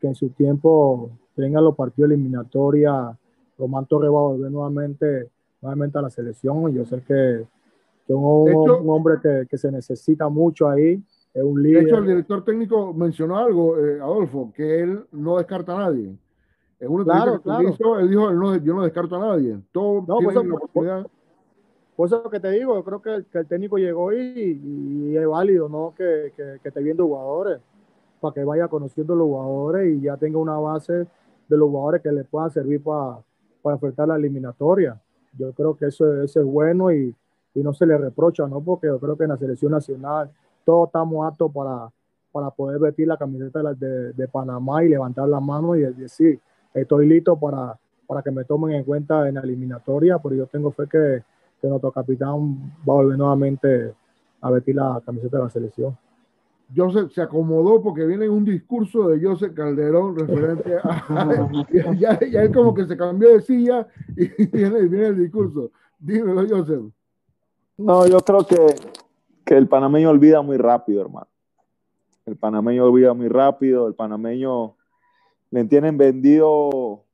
[0.00, 3.16] que en su tiempo tenga los partidos eliminatorios.
[3.58, 5.28] Román Torres va a volver nuevamente,
[5.60, 7.44] nuevamente a la selección y yo sé que,
[8.06, 11.00] que un, De hecho- un hombre que, que se necesita mucho ahí,
[11.32, 11.86] es un De líder.
[11.86, 16.12] hecho, el director técnico mencionó algo, eh, Adolfo, que él no descarta a nadie.
[16.80, 17.68] En una Claro, claro.
[17.68, 19.56] hizo, él dijo, él no, yo no descarto a nadie.
[19.70, 21.02] Todos No, tienen pues, la oportunidad.
[21.02, 21.10] Por
[22.06, 25.68] eso es lo que te digo, yo creo que el, técnico llegó y, es válido,
[25.68, 25.94] ¿no?
[25.96, 27.60] Que, esté viendo jugadores,
[28.20, 32.12] para que vaya conociendo los jugadores y ya tenga una base de los jugadores que
[32.12, 33.18] le puedan servir para,
[33.64, 35.00] enfrentar la eliminatoria.
[35.38, 37.14] Yo creo que eso, eso es bueno y,
[37.54, 38.62] no se le reprocha, ¿no?
[38.62, 40.30] Porque yo creo que en la selección nacional
[40.64, 41.90] todos estamos aptos para,
[42.32, 46.40] para poder vestir la camiseta de, de, de Panamá y levantar la mano y decir,
[46.72, 50.70] estoy listo para, para que me tomen en cuenta en la eliminatoria, pero yo tengo
[50.70, 51.22] fe que,
[51.62, 53.94] que nuestro capitán va a volver nuevamente
[54.40, 55.96] a vestir la camiseta de la selección.
[56.74, 61.06] Joseph se acomodó porque viene un discurso de Joseph Calderón referente a...
[61.98, 63.86] ya, ya él como que se cambió de silla
[64.16, 65.70] y viene, viene el discurso.
[66.00, 66.82] Dímelo, Joseph.
[67.78, 68.74] No, yo creo que,
[69.44, 71.28] que el panameño olvida muy rápido, hermano.
[72.26, 74.74] El panameño olvida muy rápido, el panameño
[75.50, 77.04] le tienen vendido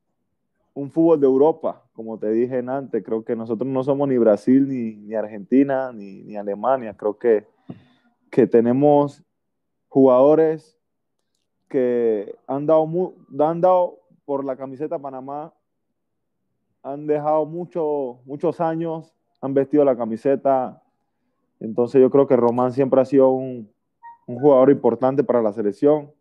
[0.74, 4.68] un fútbol de Europa, como te dije antes, creo que nosotros no somos ni Brasil,
[4.68, 7.44] ni, ni Argentina, ni, ni Alemania, creo que,
[8.30, 9.24] que tenemos
[9.88, 10.78] jugadores
[11.68, 12.88] que han dado,
[13.40, 15.52] han dado por la camiseta Panamá,
[16.84, 20.80] han dejado mucho, muchos años, han vestido la camiseta,
[21.58, 23.68] entonces yo creo que Román siempre ha sido un,
[24.28, 26.12] un jugador importante para la selección,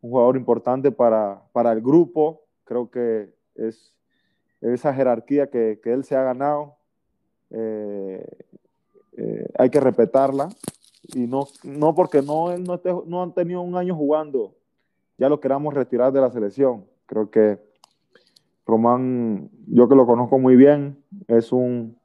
[0.00, 3.94] un jugador importante para, para el grupo, creo que es
[4.62, 6.76] esa jerarquía que, él se ha ganado,
[7.50, 8.24] eh,
[9.16, 10.48] eh, hay que respetarla
[11.14, 14.54] y no, no porque no, no, no han tenido un año jugando,
[15.18, 16.86] ya lo queramos retirar de la selección.
[17.06, 17.58] Creo que
[18.66, 22.00] Román, yo que lo conozco muy bien, es un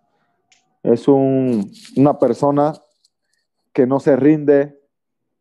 [0.83, 2.73] es un, una persona
[3.73, 4.79] que no se rinde,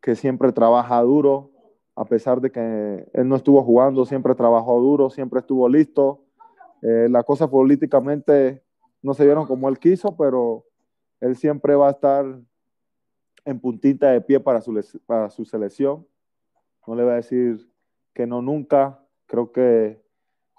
[0.01, 1.52] que siempre trabaja duro,
[1.94, 6.26] a pesar de que él no estuvo jugando, siempre trabajó duro, siempre estuvo listo.
[6.82, 8.62] Eh, las cosas políticamente
[9.03, 10.65] no se dieron como él quiso, pero
[11.20, 12.24] él siempre va a estar
[13.44, 16.07] en puntita de pie para su, para su selección.
[16.86, 17.69] No le voy a decir
[18.12, 19.01] que no nunca.
[19.27, 20.01] Creo que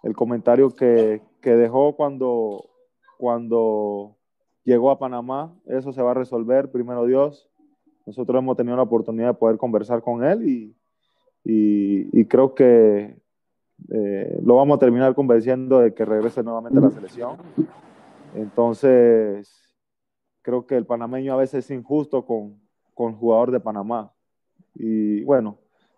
[0.04, 2.70] el comentario que, que dejó cuando,
[3.18, 4.18] cuando
[4.64, 7.50] llegó a Panamá, eso se va a resolver, primero Dios.
[8.06, 10.76] Nosotros hemos tenido la oportunidad de poder conversar con él y,
[11.44, 13.18] y, creo que
[13.90, 17.38] eh, lo vamos a terminar convenciendo de que regrese nuevamente a la selección.
[18.36, 19.74] Entonces,
[20.42, 22.60] creo que el panameño a veces es injusto con,
[22.94, 24.12] con jugador de Panamá.
[24.76, 25.58] Y bueno,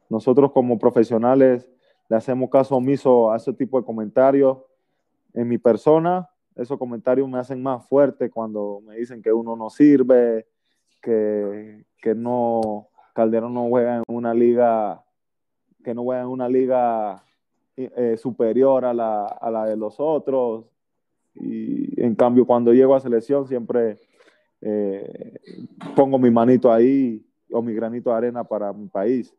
[0.10, 1.70] nosotros como profesionales
[2.08, 4.58] le hacemos caso omiso a ese tipo de comentarios.
[5.34, 9.70] En mi persona, esos comentarios me hacen más fuerte cuando me dicen que uno no
[9.70, 10.48] sirve,
[11.02, 15.04] que, que no, Calderón no juega en una liga
[15.84, 17.24] que no juega en una liga
[17.96, 20.66] eh, superior a la, a la, de los otros.
[21.36, 24.00] Y en cambio, cuando llego a selección, siempre
[24.62, 25.40] eh,
[25.96, 29.36] pongo mi manito ahí o mi granito de arena para mi país.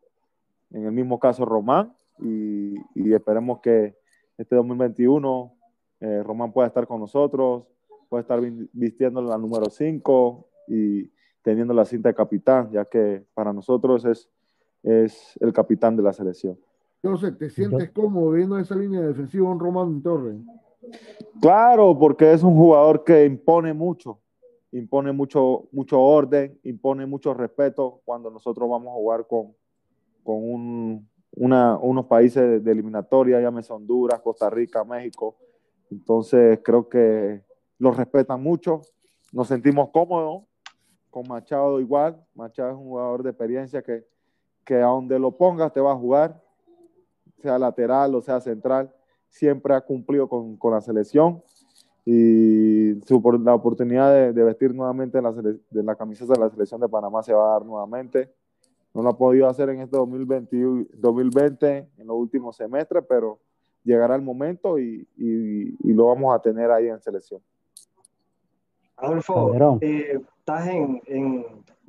[0.70, 3.96] En el mismo caso, Román, y, y esperemos que
[4.38, 5.54] este 2021
[6.00, 7.64] eh, Román pueda estar con nosotros,
[8.08, 8.40] pueda estar
[8.72, 11.10] vistiendo la número 5 y
[11.42, 14.30] teniendo la cinta de capitán, ya que para nosotros es
[14.82, 16.58] es el capitán de la selección.
[17.02, 20.36] Entonces, ¿te sientes cómodo viendo esa línea defensiva en Román Torres?
[21.40, 24.20] Claro, porque es un jugador que impone mucho,
[24.72, 29.54] impone mucho, mucho orden, impone mucho respeto cuando nosotros vamos a jugar con,
[30.22, 35.36] con un, una, unos países de, eliminatoria, llámese Honduras, Costa Rica, México.
[35.90, 37.42] Entonces creo que
[37.78, 38.82] los respetan mucho,
[39.32, 40.42] nos sentimos cómodos
[41.08, 42.22] con Machado igual.
[42.34, 44.04] Machado es un jugador de experiencia que,
[44.64, 46.40] que a donde lo pongas te va a jugar,
[47.40, 48.92] sea lateral o sea central,
[49.28, 51.42] siempre ha cumplido con, con la selección
[52.04, 56.80] y su, la oportunidad de, de vestir nuevamente la, de la camiseta de la selección
[56.80, 58.32] de Panamá se va a dar nuevamente.
[58.92, 63.38] No lo ha podido hacer en este 2020, 2020 en los últimos semestres, pero
[63.84, 67.40] llegará el momento y, y, y lo vamos a tener ahí en selección.
[68.96, 71.46] Adolfo, eh, estás en, en,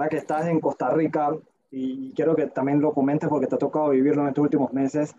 [0.09, 1.35] que estás en Costa Rica,
[1.71, 5.15] y quiero que también lo comentes porque te ha tocado vivirlo en estos últimos meses.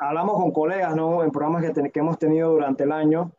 [0.00, 1.22] Hablamos con colegas, ¿no?
[1.22, 3.32] En programas que, que hemos tenido durante el año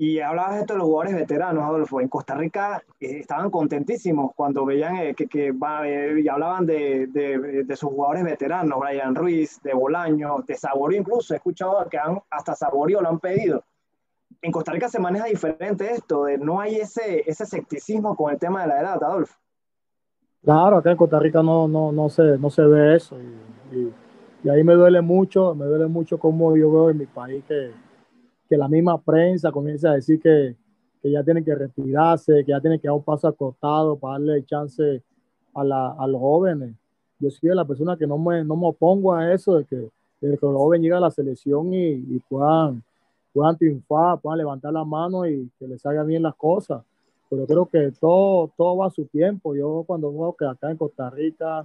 [0.00, 2.00] y hablabas de los jugadores veteranos, Adolfo.
[2.00, 7.08] En Costa Rica eh, estaban contentísimos cuando veían eh, que, que eh, y hablaban de,
[7.08, 11.34] de, de, sus jugadores veteranos, Brian Ruiz, de Bolaño, de Saborío incluso.
[11.34, 13.64] He escuchado que han, hasta Saborío lo han pedido.
[14.40, 18.38] En Costa Rica se maneja diferente esto, de no hay ese, ese escepticismo con el
[18.38, 19.36] tema de la edad, Adolfo.
[20.44, 23.16] Claro, acá en Costa Rica no, no, no, se, no se ve eso.
[23.18, 23.92] Y, y,
[24.48, 27.70] ahí me duele mucho, me duele mucho como yo veo en mi país que,
[28.48, 30.54] que la misma prensa comienza a decir que,
[31.02, 34.44] que, ya tienen que retirarse, que ya tienen que dar un paso acostado para darle
[34.44, 35.02] chance
[35.54, 36.74] a, la, a los jóvenes.
[37.18, 39.76] Yo soy de la persona que no me, no me opongo a eso, de que,
[39.76, 42.82] de que los jóvenes lleguen a la selección y, y puedan,
[43.32, 46.82] puedan triunfar, puedan levantar la mano y que les salgan bien las cosas
[47.28, 49.54] pero creo que todo, todo va a su tiempo.
[49.54, 51.64] Yo cuando veo que acá en Costa Rica,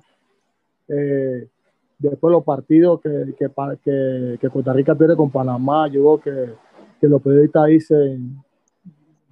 [0.87, 1.47] eh,
[1.99, 3.49] después los partidos que, que,
[3.83, 6.53] que, que, Costa Rica pierde con Panamá, yo veo que,
[6.99, 8.43] que los periodistas dicen,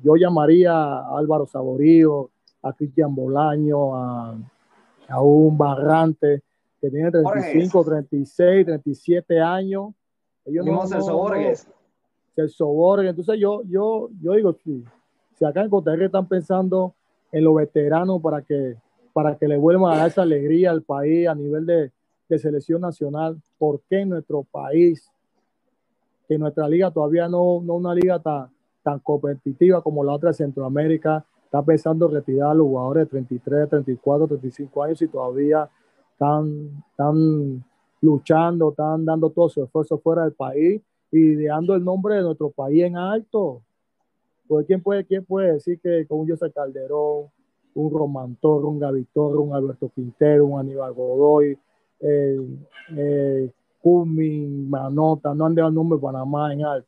[0.04, 2.30] yo llamaría a Álvaro Saborío,
[2.64, 4.36] a Cristian Bolaño, a,
[5.10, 6.42] a un Barrante
[6.80, 9.94] que tiene 35, 36, 37 años.
[10.46, 11.68] Ellos no, Celso Borges.
[12.36, 13.10] Celso Borges.
[13.12, 14.84] Entonces yo, yo, yo digo, sí,
[15.38, 16.96] si acá en Costa Rica están pensando
[17.32, 18.76] en los veteranos para que,
[19.14, 21.92] para que le vuelvan a dar esa alegría al país a nivel de,
[22.36, 25.12] de selección nacional, ¿por qué en nuestro país,
[26.28, 28.50] que nuestra liga todavía no no una liga tan,
[28.84, 33.10] tan competitiva como la otra de Centroamérica, está pensando en retirar a los jugadores de
[33.10, 35.70] 33, 34, 35 años y todavía
[36.14, 37.64] están, están
[38.00, 40.82] luchando, están dando todo su esfuerzo fuera del país
[41.12, 43.62] y dejando el nombre de nuestro país en alto.
[44.48, 47.26] Porque ¿quién puede, quién puede decir que con un José Calderón,
[47.74, 51.58] un Román Torres, un Gavitor, un Alberto Quintero, un Aníbal Godoy,
[52.02, 52.38] eh,
[52.96, 53.52] eh,
[53.82, 56.88] Cumming, Manota, no han dado el nombre de Panamá en alto.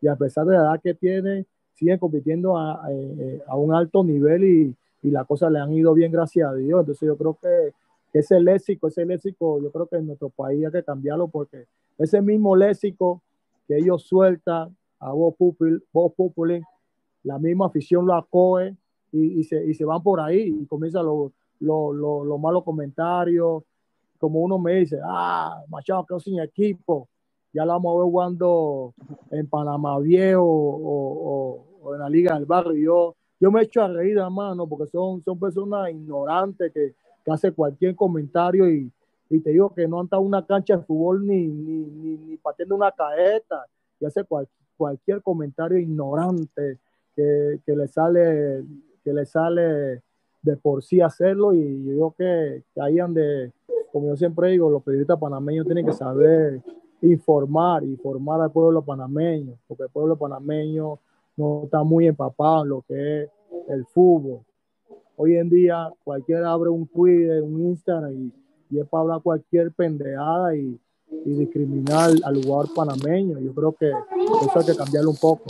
[0.00, 4.04] Y a pesar de la edad que tiene, siguen compitiendo a, eh, a un alto
[4.04, 6.80] nivel y, y las cosas le han ido bien, gracias a Dios.
[6.80, 7.72] Entonces yo creo que
[8.18, 11.66] ese léxico, ese léxico, yo creo que en nuestro país hay que cambiarlo porque
[11.98, 13.22] ese mismo léxico
[13.66, 16.62] que ellos sueltan a vos Populi,
[17.22, 18.76] la misma afición lo acoge
[19.12, 23.62] y, y, se, y se van por ahí y comienzan los lo, lo, malos comentarios.
[24.18, 27.08] Como uno me dice, ah, Machado quedó sin equipo,
[27.52, 28.94] ya lo vamos a ver jugando
[29.30, 32.74] en Panamá Viejo o, en la Liga del Barrio.
[32.74, 37.52] Yo, yo me echo a reír, hermano, porque son, son personas ignorantes que, que hacen
[37.52, 38.90] cualquier comentario y,
[39.30, 42.36] y te digo que no han estado una cancha de fútbol ni, ni, ni, ni
[42.36, 43.66] pateando una caeta
[44.00, 44.24] y hace
[44.76, 46.78] cualquier comentario ignorante
[47.16, 48.64] que, que, le sale
[49.02, 50.02] que le sale
[50.42, 53.52] de por sí hacerlo y yo digo que, que ahí donde,
[53.94, 56.60] como yo siempre digo, los periodistas panameños tienen que saber
[57.00, 60.98] informar, informar al pueblo panameño, porque el pueblo panameño
[61.36, 63.30] no está muy empapado en lo que es
[63.68, 64.40] el fútbol.
[65.14, 68.32] Hoy en día cualquiera abre un Twitter, un Instagram y,
[68.68, 70.76] y es para hablar cualquier pendejada y,
[71.24, 73.38] y discriminar al lugar panameño.
[73.38, 75.44] Yo creo que eso hay que cambiarlo un poco.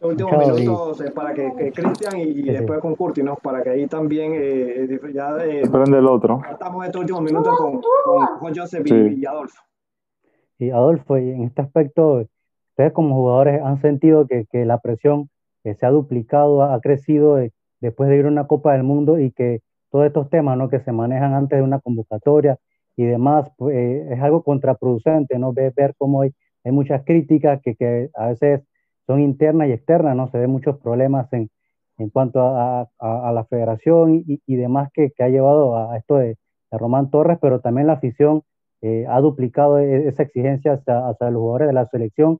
[0.00, 3.36] Los últimos minutos eh, para que, que Cristian y, después con Curti, ¿no?
[3.36, 6.40] Para que ahí también eh, eh ya eh, prende el otro.
[6.50, 7.82] Estamos estos últimos minutos con,
[8.38, 8.94] con, Joseph sí.
[8.94, 9.62] y, y, Adolfo.
[10.58, 12.24] Y Adolfo, y en este aspecto,
[12.70, 15.28] ustedes como jugadores han sentido que, que la presión
[15.62, 17.36] que se ha duplicado, ha, crecido
[17.80, 19.60] después de ir a una Copa del Mundo y que
[19.90, 20.70] todos estos temas ¿no?
[20.70, 22.56] que se manejan antes de una convocatoria
[22.96, 25.52] y demás, pues, eh, es algo contraproducente, ¿no?
[25.52, 26.30] Ver, ver cómo hay,
[26.64, 28.62] hay muchas críticas que, que a veces
[29.10, 30.30] son internas y externas, ¿no?
[30.30, 31.50] Se ven muchos problemas en,
[31.98, 36.36] en cuanto a, la federación y, demás que, que, ha llevado a esto de,
[36.70, 38.42] de, Román Torres, pero también la afición
[38.82, 42.38] eh, ha duplicado e, esa exigencia hacia, los jugadores de la selección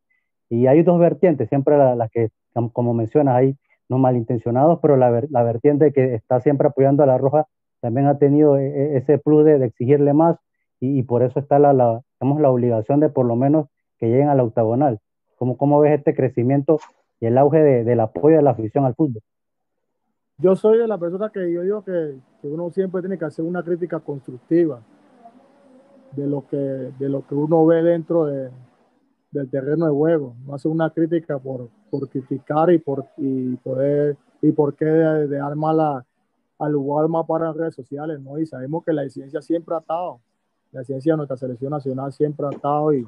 [0.48, 2.28] y hay dos vertientes, siempre las la que,
[2.72, 3.56] como mencionas, hay
[3.88, 7.47] no malintencionados, pero la, la, vertiente que está siempre apoyando a la Roja
[7.80, 10.36] también ha tenido e, e, ese plus de, exigirle más
[10.78, 13.66] y, por eso está la, la, la obligación de por lo menos
[13.98, 15.01] que lleguen a la octagonal.
[15.41, 16.79] ¿Cómo, cómo ves este crecimiento
[17.19, 19.23] y el auge de, del apoyo de la afición al fútbol?
[20.37, 23.47] Yo soy de la persona que yo digo que, que, uno siempre tiene que hacer
[23.47, 24.83] una crítica constructiva
[26.12, 28.51] de lo que, de lo que uno ve dentro de,
[29.31, 30.35] del terreno de juego.
[30.45, 35.27] No hacer una crítica por, por criticar y por, y poder, y por qué de,
[35.27, 36.05] de dar mala,
[36.59, 38.39] al lugar más para redes sociales, ¿no?
[38.39, 40.21] Y sabemos que la ciencia siempre ha estado.
[40.71, 43.07] La ciencia de nuestra selección nacional siempre ha estado y,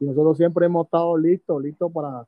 [0.00, 2.26] y nosotros siempre hemos estado listos, listos para,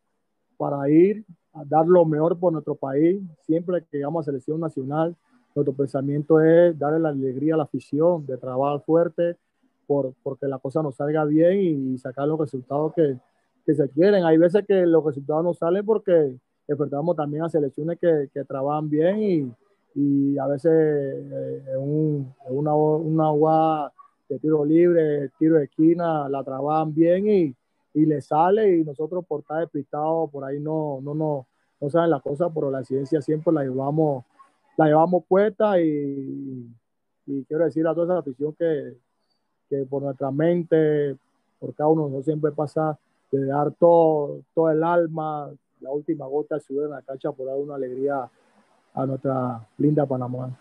[0.59, 1.25] para ir
[1.55, 3.21] a dar lo mejor por nuestro país.
[3.47, 5.17] Siempre que llegamos a selección nacional,
[5.55, 9.37] nuestro pensamiento es darle la alegría a la afición, de trabajar fuerte
[9.87, 11.61] por, porque la cosa nos salga bien
[11.95, 13.17] y sacar los resultados que,
[13.73, 14.25] se quieren.
[14.25, 16.35] Hay veces que los resultados no salen porque
[16.69, 19.55] enfrentamos también a selecciones que, trabajan bien
[19.95, 23.93] y, a veces eh, un, una, una agua
[24.29, 27.55] de tiro libre, tiro de esquina, la trabajan bien y,
[27.95, 31.47] y le sale y nosotros por estar despistados por ahí no, no, no,
[31.81, 34.25] no saben la cosa, pero la ciencia siempre la llevamos,
[34.77, 36.69] la llevamos puesta y,
[37.49, 38.97] quiero decir a toda esa afición que,
[39.69, 41.17] que por nuestra mente,
[41.59, 42.99] por cada uno, no siempre pasa
[43.31, 45.51] de dar todo, todo el alma,
[45.81, 48.29] la última gota de sudor en la cancha por dar una alegría
[48.95, 50.59] a nuestra linda Panamá.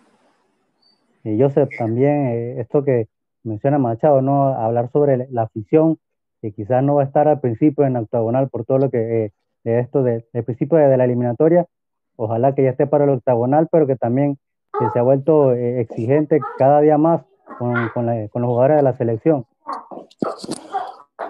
[1.24, 3.08] Y Joseph, también eh, esto que
[3.44, 4.48] menciona Machado, ¿no?
[4.48, 6.00] Hablar sobre la afición
[6.42, 9.34] que quizás no va a estar al principio en octagonal por todo lo que eh,
[9.64, 11.68] de esto de, principio de, de, la eliminatoria.
[12.16, 14.38] Ojalá que ya esté para el octagonal, pero que también
[14.80, 17.24] que se ha vuelto eh, exigente cada día más
[17.58, 19.46] con, con, la, con, los jugadores de la selección.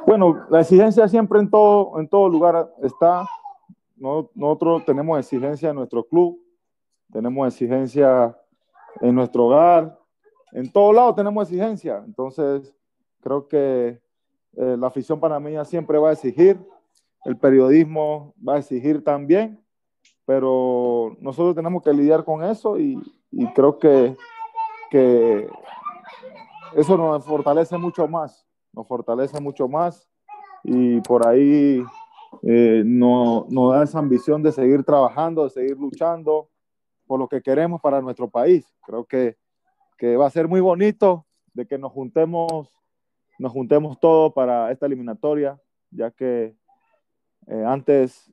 [0.06, 3.26] Bueno, la exigencia siempre en todo, en todo lugar está.
[3.98, 6.40] No, nosotros tenemos exigencia en nuestro club,
[7.12, 8.36] tenemos exigencia
[9.00, 10.00] en nuestro hogar,
[10.54, 12.02] en todos lados tenemos exigencia.
[12.06, 12.74] Entonces,
[13.22, 14.00] creo que
[14.58, 16.60] eh, la afición panameña siempre va a exigir,
[17.26, 19.64] el periodismo va a exigir también,
[20.26, 23.00] pero nosotros tenemos que lidiar con eso y,
[23.56, 24.16] creo que,
[24.90, 25.48] que
[26.76, 30.08] eso nos fortalece mucho más, nos fortalece mucho más
[30.64, 31.84] y por ahí
[32.44, 36.50] eh, nos no da esa ambición de seguir trabajando, de seguir luchando
[37.06, 38.66] por lo que queremos para nuestro país.
[38.86, 39.38] Creo que,
[39.98, 42.70] que va a ser muy bonito de que nos juntemos
[43.42, 45.60] nos juntemos todos para esta eliminatoria,
[45.90, 46.56] ya que
[47.48, 48.32] eh, antes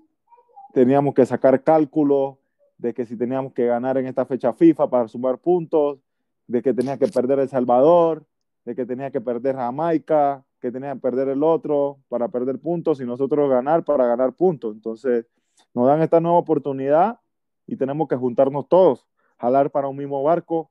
[0.74, 2.40] teníamos que sacar cálculo
[2.76, 5.98] de que si teníamos que ganar en esta fecha FIFA para sumar puntos,
[6.47, 8.26] de que tenía que perder El Salvador,
[8.66, 13.01] de que tenía que perder Jamaica, que tenía que perder el otro para perder puntos
[13.01, 14.74] y nosotros ganar para ganar puntos.
[14.74, 15.24] Entonces,
[15.72, 17.18] nos dan esta nueva oportunidad
[17.66, 19.06] y tenemos que juntarnos todos.
[19.39, 20.70] jalar para un mismo barco,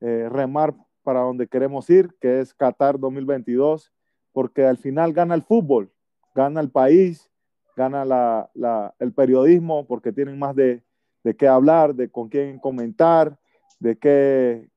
[0.00, 3.92] eh, remar para donde queremos ir, que es Qatar 2022,
[4.32, 5.92] porque al final gana el fútbol,
[6.34, 7.30] gana el país,
[7.76, 8.50] gana
[8.98, 10.82] el periodismo, porque tienen más de,
[11.24, 13.38] de, qué hablar, de con quién comentar,
[13.78, 14.68] de qué,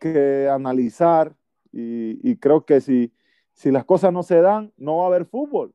[0.00, 1.34] qué analizar,
[1.72, 3.12] y, y, creo que si,
[3.54, 5.74] si las cosas no se dan, no va a haber fútbol,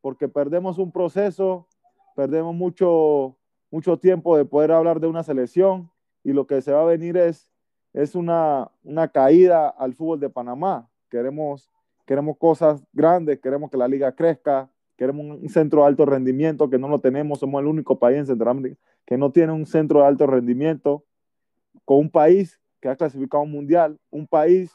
[0.00, 1.68] porque perdemos un proceso,
[2.14, 3.36] perdemos mucho,
[3.70, 5.90] mucho tiempo de poder hablar de una selección,
[6.24, 7.52] y lo que se va a venir es,
[7.96, 10.86] es una, una caída al fútbol de Panamá.
[11.10, 11.70] Queremos,
[12.04, 16.78] queremos cosas grandes, queremos que la liga crezca, queremos un centro de alto rendimiento que
[16.78, 20.06] no lo tenemos, somos el único país en Centroamérica que no tiene un centro de
[20.06, 21.04] alto rendimiento,
[21.84, 24.72] con un país que ha clasificado un mundial, un país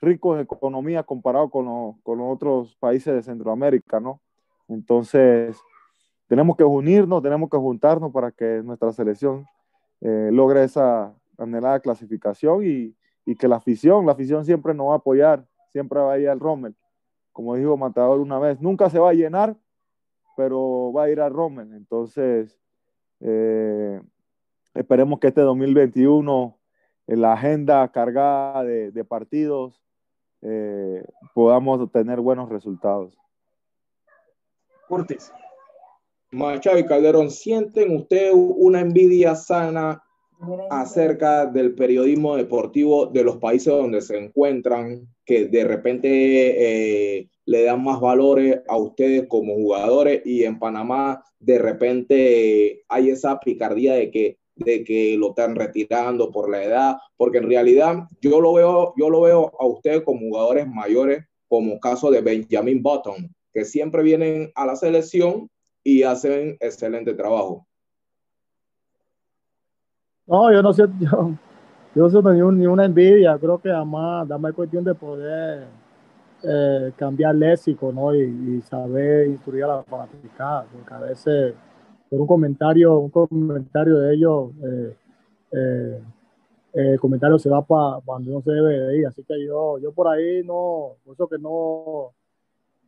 [0.00, 4.20] rico en economía comparado con, lo, con los otros países de Centroamérica, ¿no?
[4.68, 5.56] Entonces,
[6.28, 9.46] tenemos que unirnos, tenemos que juntarnos para que nuestra selección
[10.00, 12.94] eh, logre esa anhelada clasificación y,
[13.24, 16.28] y, que la afición, la afición siempre nos va a apoyar, siempre va a ir
[16.28, 16.74] al Rommel.
[17.32, 19.56] Como dijo Matador una vez, nunca se va a llenar,
[20.36, 21.72] pero va a ir al Rommel.
[21.74, 22.58] Entonces,
[23.20, 24.00] eh,
[24.74, 26.58] esperemos que este 2021,
[27.06, 29.82] en la agenda cargada de, de partidos,
[30.42, 31.04] eh,
[31.34, 33.16] podamos tener buenos resultados.
[34.88, 35.32] Curtis.
[36.32, 40.02] Machado y Calderón, ¿sienten ustedes una envidia sana
[40.70, 47.64] acerca del periodismo deportivo de los países donde se encuentran, que de repente eh, le
[47.64, 53.94] dan más valores a ustedes como jugadores y en Panamá de repente hay esa picardía
[53.94, 58.52] de que de que lo están retirando por la edad, porque en realidad yo lo
[58.52, 63.64] veo, yo lo veo a ustedes como jugadores mayores, como caso de Benjamin Button, que
[63.64, 65.48] siempre vienen a la selección
[65.82, 67.66] y hacen excelente trabajo.
[70.32, 71.36] No, yo no sé, yo,
[71.94, 75.66] yo no sé ni, un, ni una envidia, creo que además, dame cuestión de poder
[76.42, 78.14] eh, cambiar léxico, ¿no?
[78.14, 81.54] Y, saber instruir a la fanaticada, porque a veces
[82.08, 84.96] por un comentario, un comentario de ellos, eh,
[85.52, 86.00] eh,
[86.72, 89.92] el comentario se va para cuando no se debe de ir, así que yo, yo
[89.92, 92.12] por ahí no, por eso que no,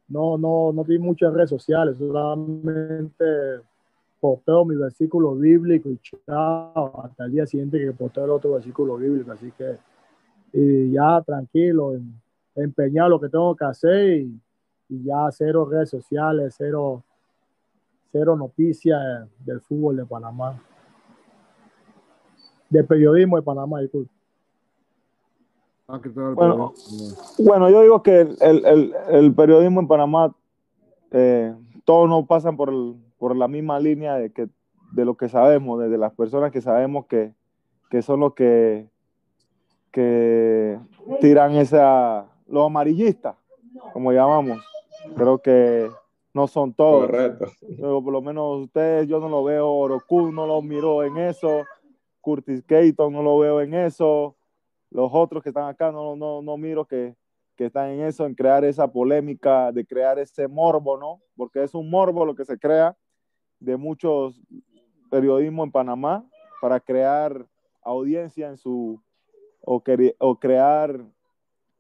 [0.09, 3.25] no, no, no tengo muchas redes sociales, solamente
[4.25, 8.97] posteo mi versículo bíblico y chao, hasta el día siguiente que posteo el otro versículo
[8.97, 9.77] bíblico, así que
[10.51, 12.19] y ya tranquilo, en,
[12.55, 14.41] empeñar lo que tengo que hacer y,
[14.89, 17.03] y, ya cero redes sociales, cero,
[18.13, 20.59] cero noticias del fútbol de Panamá,
[22.71, 24.11] del periodismo de Panamá, disculpe.
[25.87, 26.01] Ah,
[26.35, 26.73] bueno,
[27.41, 30.35] bueno, yo digo que el, el, el periodismo en Panamá,
[31.11, 34.51] eh, todos no pasan por, el, por la misma línea de, que,
[34.93, 37.33] de lo que sabemos, desde las personas que sabemos que,
[37.89, 38.87] que son los que,
[39.91, 40.79] que
[41.23, 43.35] tiran esa, los amarillistas,
[43.95, 44.63] como llamamos.
[45.17, 45.89] Creo que
[46.35, 47.07] no son todos.
[47.07, 47.47] Correcto.
[47.67, 51.65] Pero por lo menos ustedes, yo no lo veo, Oroku no lo miró en eso,
[52.21, 54.37] Curtis Keaton no lo veo en eso,
[54.91, 57.17] los otros que están acá no, no, no miro que,
[57.57, 61.23] que están en eso, en crear esa polémica, de crear ese morbo, ¿no?
[61.35, 62.95] Porque es un morbo lo que se crea
[63.65, 64.41] de muchos
[65.11, 66.25] periodismo en Panamá
[66.61, 67.47] para crear
[67.83, 69.01] audiencia en su,
[69.61, 69.83] o,
[70.19, 70.99] o crear,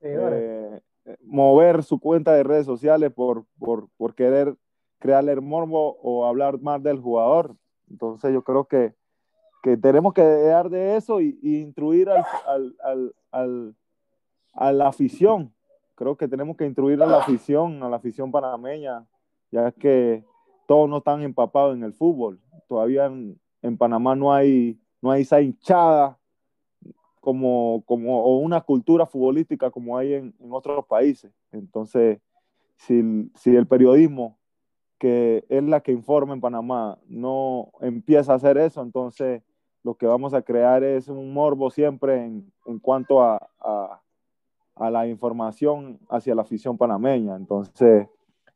[0.01, 0.81] sí, eh,
[1.23, 4.57] mover su cuenta de redes sociales por, por, por querer
[4.99, 7.57] crearle el morbo o hablar más del jugador.
[7.91, 8.95] Entonces yo creo que
[9.63, 13.75] que tenemos que dejar de eso y, y instruir al, al, al, al,
[14.53, 15.55] a la afición.
[15.95, 19.07] Creo que tenemos que instruir a la afición, a la afición panameña,
[19.51, 20.23] ya que
[20.67, 22.41] todos no están empapados en el fútbol.
[22.69, 26.19] Todavía en, Panamá no hay, no hay esa hinchada
[27.21, 31.33] como, como, o una cultura futbolística como hay en, otros países.
[31.53, 32.21] Entonces,
[32.77, 34.39] si, si el periodismo,
[34.99, 39.43] que es la que informa en Panamá, no empieza a hacer eso, entonces
[39.85, 45.07] lo que vamos a crear es un morbo siempre en, en cuanto a, a, la
[45.07, 47.37] información hacia la afición panameña.
[47.37, 48.09] Entonces,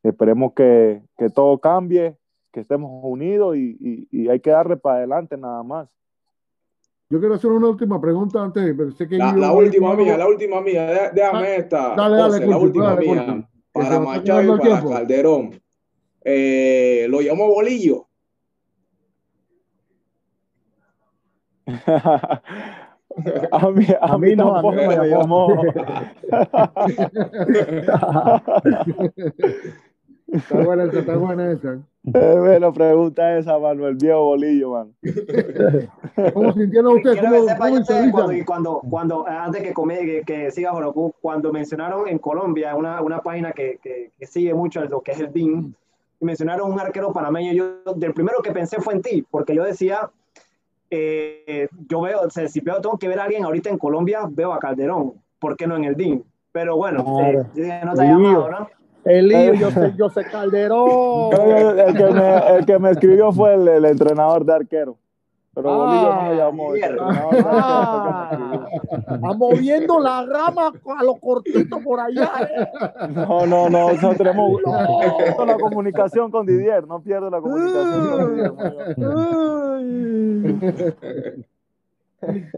[0.03, 2.17] esperemos que, que todo cambie,
[2.53, 5.89] que estemos unidos y, y, y, hay que darle para adelante nada más.
[7.11, 8.77] Yo quiero hacer una última pregunta antes.
[8.97, 11.95] Sé que la, la última mía, la última mía, déjame esta.
[11.95, 13.49] Dale, dale, José, la última dale, mía.
[13.73, 14.91] Para Machado y para tiempo.
[14.91, 15.63] Calderón.
[16.23, 18.07] Eh, lo llamo Bolillo.
[23.51, 25.49] A mí, a, a mí, mí no, a mí me llamó.
[30.33, 31.79] está buena esa, está buena esa.
[32.15, 34.95] Eh, bueno, pregunta esa, Manuel, viejo bolillo, man.
[36.33, 37.19] ¿Cómo sintieron ustedes?
[37.21, 41.15] Quiero que ¿Cómo, sepa ustedes cuando, cuando, cuando, antes que, come- que, que siga Joroku,
[41.21, 45.21] cuando mencionaron en Colombia, una, una página que, que, que sigue mucho lo que es
[45.21, 45.75] el DIN,
[46.21, 49.65] y mencionaron un arquero panameño, yo del primero que pensé fue en ti, porque yo
[49.65, 50.11] decía,
[50.91, 54.21] eh, yo veo, o sea, si veo, tengo que ver a alguien ahorita en Colombia,
[54.31, 56.25] veo a Calderón, ¿por qué no en el DIN?
[56.53, 57.47] Pero bueno, Claro.
[57.55, 58.69] eh, no te ha llamado, ¿no?
[59.05, 61.33] El lío, yo sé, yo sé Calderón.
[61.33, 64.97] El, el que me, el que me escribió fue el, el entrenador de arquero.
[65.55, 66.73] Pero Bolillo no me Ah, llamó.
[67.45, 68.69] Ah,
[69.01, 72.31] está moviendo la rama a lo cortito por allá.
[72.43, 72.69] ¿eh?
[73.09, 74.61] No, no, no, nosotros tenemos
[75.25, 78.53] tengo la comunicación con Didier, no pierdo la comunicación con Didier.
[82.21, 82.49] Ay.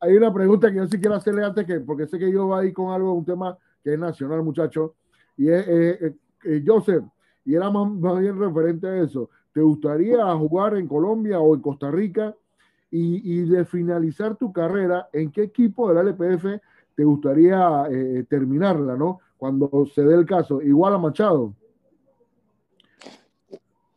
[0.00, 2.60] Hay una pregunta que yo sí quiero hacerle antes que, porque sé que yo va
[2.60, 4.94] ahí con algo, un tema que es nacional, muchacho,
[5.36, 7.04] y eh, eh, Joseph,
[7.44, 9.30] y era más, bien referente a eso.
[9.52, 12.34] ¿Te gustaría jugar en Colombia o en Costa Rica?
[12.90, 16.60] Y, y de finalizar tu carrera, ¿en qué equipo del LPF
[16.94, 19.20] te gustaría eh, terminarla, no?
[19.36, 21.52] Cuando se dé el caso, igual a Machado.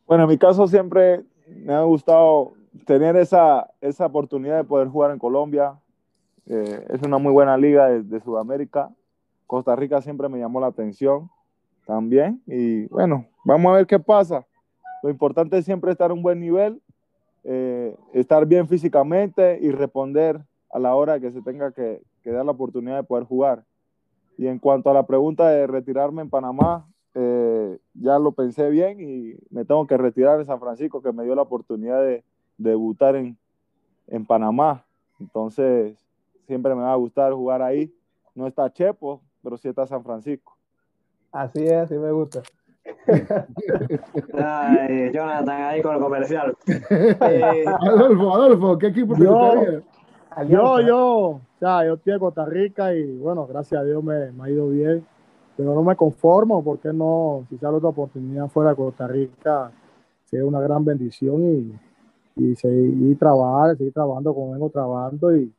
[0.06, 2.54] Bueno, en mi caso siempre me ha gustado
[2.84, 5.78] tener esa, esa oportunidad de poder jugar en Colombia.
[6.46, 8.90] Eh, es una muy buena liga de Sudamérica.
[9.48, 11.30] Costa Rica siempre me llamó la atención
[11.86, 12.40] también.
[12.46, 14.46] Y bueno, vamos a ver qué pasa.
[15.02, 16.82] Lo importante es siempre estar a un buen nivel,
[17.44, 22.52] eh, estar bien físicamente y responder a la hora que se tenga que, dar la
[22.52, 23.64] oportunidad de poder jugar.
[24.36, 29.00] Y en cuanto a la pregunta de retirarme en Panamá, eh, ya lo pensé bien
[29.00, 32.22] y me tengo que retirar en San Francisco, que me dio la oportunidad de,
[32.58, 33.38] de debutar en,
[34.08, 34.84] en Panamá.
[35.18, 35.96] Entonces,
[36.46, 37.90] siempre me va a gustar jugar ahí.
[38.34, 40.54] No está Chepo, pero sí está San Francisco.
[41.32, 42.42] Así es, así me gusta.
[44.34, 46.54] Ay, Jonathan, ahí con el comercial.
[46.66, 49.82] Eh, Adolfo, Adolfo, ¿qué equipo te Yo- gustaría?
[50.50, 54.30] Yo, yo, o sea, yo estoy en Costa Rica y bueno, gracias a Dios me,
[54.32, 55.04] me ha ido bien,
[55.56, 57.44] pero no me conformo, porque no?
[57.48, 59.72] Si sale otra oportunidad fuera de Costa Rica,
[60.26, 61.42] sería una gran bendición
[62.36, 65.50] y, y seguir trabajar, seguir trabajando como vengo trabajando y,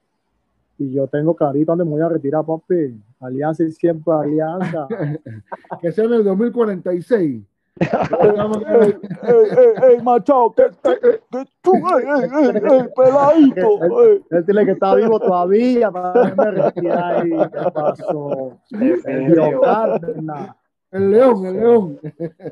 [0.80, 2.98] y yo tengo clarito dónde me voy a retirar, papi.
[3.20, 4.88] Alianza y siempre alianza.
[5.82, 7.44] Que sea en el 2046.
[7.80, 7.88] ¡Ey,
[9.24, 10.54] ey, ey, Machado!
[10.56, 11.74] ¿Qué, qué, qué tú?
[11.74, 13.80] ¡Ey, ey, ey, ey, peladito!
[14.32, 17.30] Él tiene que estar vivo todavía para me retirar ahí.
[17.30, 18.58] ¿Qué pasó?
[19.62, 20.56] Cárdenas.
[20.92, 22.00] El León, el León.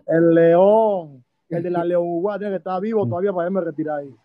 [0.06, 4.00] El León, el de la León Uruguay, tiene que estar vivo todavía para irme retirar
[4.00, 4.16] ahí.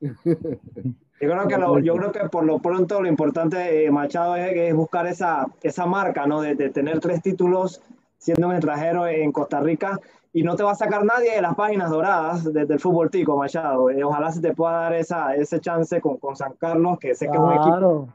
[1.20, 4.52] Yo creo que, lo- yo creo que por lo pronto lo importante, eh, Machado, es,
[4.56, 6.40] es buscar esa, esa marca, ¿no?
[6.40, 7.82] De, de tener tres títulos
[8.16, 10.00] siendo un extranjero en Costa Rica
[10.32, 13.36] y no te va a sacar nadie de las páginas doradas de- del fútbol tico,
[13.36, 13.90] Machado.
[13.90, 17.26] Eh, ojalá se te pueda dar esa, ese chance con, con San Carlos, que sé
[17.26, 18.08] que es un equipo Claro.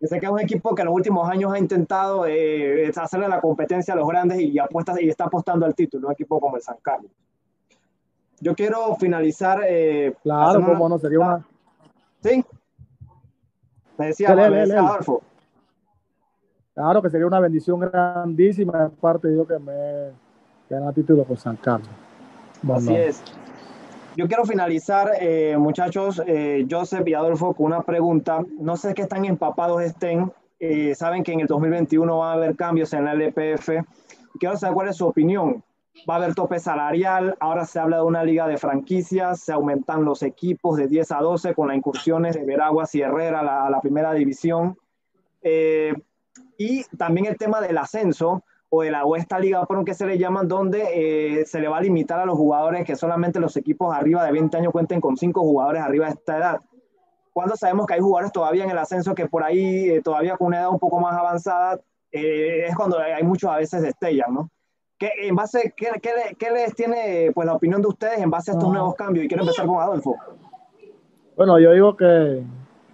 [0.00, 3.28] que sé que es un equipo que en los últimos años ha intentado eh, hacerle
[3.28, 6.56] la competencia a los grandes y, apuesta, y está apostando al título, un equipo como
[6.56, 7.10] el San Carlos.
[8.40, 9.60] Yo quiero finalizar.
[9.68, 11.44] eh, Claro, cómo no, sería una,
[12.28, 12.44] Sí.
[13.96, 14.76] Me decía, Dale, dale, dale.
[14.76, 15.22] Adolfo.
[16.74, 20.12] claro que sería una bendición grandísima de parte de Dios que me
[20.70, 21.88] gana título por San Carlos.
[21.88, 23.22] Así Bueno, es.
[24.16, 28.44] Yo quiero finalizar, eh, muchachos, eh, Joseph y Adolfo, con una pregunta.
[28.58, 30.32] No sé qué tan empapados estén.
[30.58, 33.84] Eh, saben que en el 2021 va a haber cambios en la LPF.
[34.40, 35.62] Quiero saber cuál es su opinión.
[36.08, 37.36] Va a haber tope salarial.
[37.40, 39.40] Ahora se habla de una liga de franquicias.
[39.40, 43.40] Se aumentan los equipos de 10 a 12 con las incursiones de Veraguas y Herrera
[43.40, 44.76] a la, a la primera división.
[45.42, 45.94] Eh,
[46.58, 50.06] y también el tema del ascenso o de la o esta liga pro que se
[50.06, 53.56] le llaman, donde eh, se le va a limitar a los jugadores que solamente los
[53.56, 56.60] equipos arriba de 20 años cuenten con 5 jugadores arriba de esta edad.
[57.32, 60.48] Cuando sabemos que hay jugadores todavía en el ascenso que por ahí, eh, todavía con
[60.48, 61.80] una edad un poco más avanzada,
[62.10, 64.50] eh, es cuando hay muchos a veces destellan, ¿no?
[64.98, 68.50] ¿Qué, en base, qué, qué qué les tiene pues, la opinión de ustedes en base
[68.50, 68.72] a estos Ah.
[68.72, 69.24] nuevos cambios?
[69.24, 70.16] Y quiero empezar con Adolfo.
[71.36, 72.42] Bueno, yo digo que,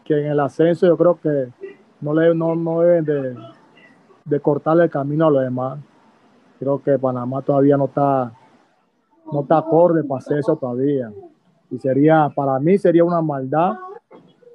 [0.04, 1.48] que en el ascenso yo creo que
[2.02, 3.36] no, le, no, no deben de,
[4.26, 5.78] de cortarle el camino a los demás.
[6.58, 8.32] Creo que Panamá todavía no está,
[9.32, 11.10] no está acorde para hacer eso todavía.
[11.70, 13.76] Y sería, para mí sería una maldad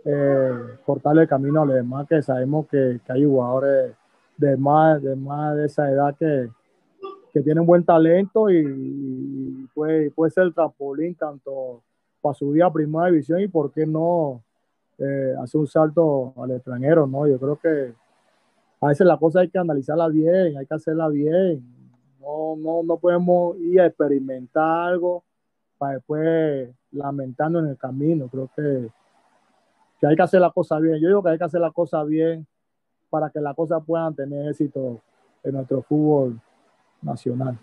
[0.05, 0.51] eh,
[0.85, 3.95] cortarle el camino a los demás, que sabemos que, que hay jugadores
[4.37, 6.49] de más, de más de esa edad que,
[7.31, 11.81] que tienen buen talento y, puede, puede ser el trampolín tanto
[12.21, 14.43] para subir a primera división y por qué no
[14.97, 17.27] eh, hacer un salto al extranjero, ¿no?
[17.27, 17.93] Yo creo que
[18.81, 21.63] a veces la cosa hay que analizarla bien, hay que hacerla bien.
[22.19, 25.23] No, no, no podemos ir a experimentar algo
[25.77, 28.27] para después lamentando en el camino.
[28.27, 28.89] Creo que,
[29.99, 30.99] que hay que hacer la cosa bien.
[30.99, 32.45] Yo digo que hay que hacer la cosa bien
[33.09, 34.99] para que las cosas puedan tener éxito
[35.43, 36.39] en nuestro fútbol
[37.01, 37.57] nacional.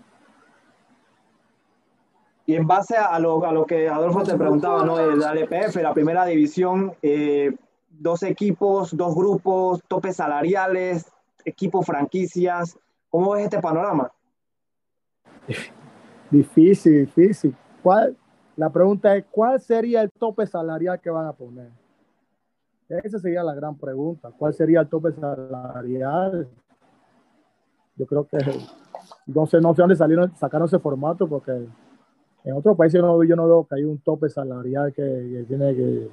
[2.46, 5.00] Y en base a lo, a lo que Adolfo te preguntaba, ¿no?
[5.00, 7.56] El LPF, la primera división, eh,
[7.88, 11.10] dos equipos, dos grupos, topes salariales,
[11.44, 12.78] equipos franquicias.
[13.10, 14.12] ¿Cómo ves este panorama?
[16.30, 17.56] Difícil, difícil.
[17.82, 18.16] ¿Cuál?
[18.56, 21.70] La pregunta es, ¿cuál sería el tope salarial que van a poner?
[22.88, 24.30] Esa sería la gran pregunta.
[24.36, 26.48] ¿Cuál sería el tope salarial?
[27.96, 28.38] Yo creo que
[29.26, 31.66] no sé, no sé dónde salieron, sacaron ese formato porque
[32.44, 36.10] en otros países yo no veo que hay un tope salarial que, tiene que,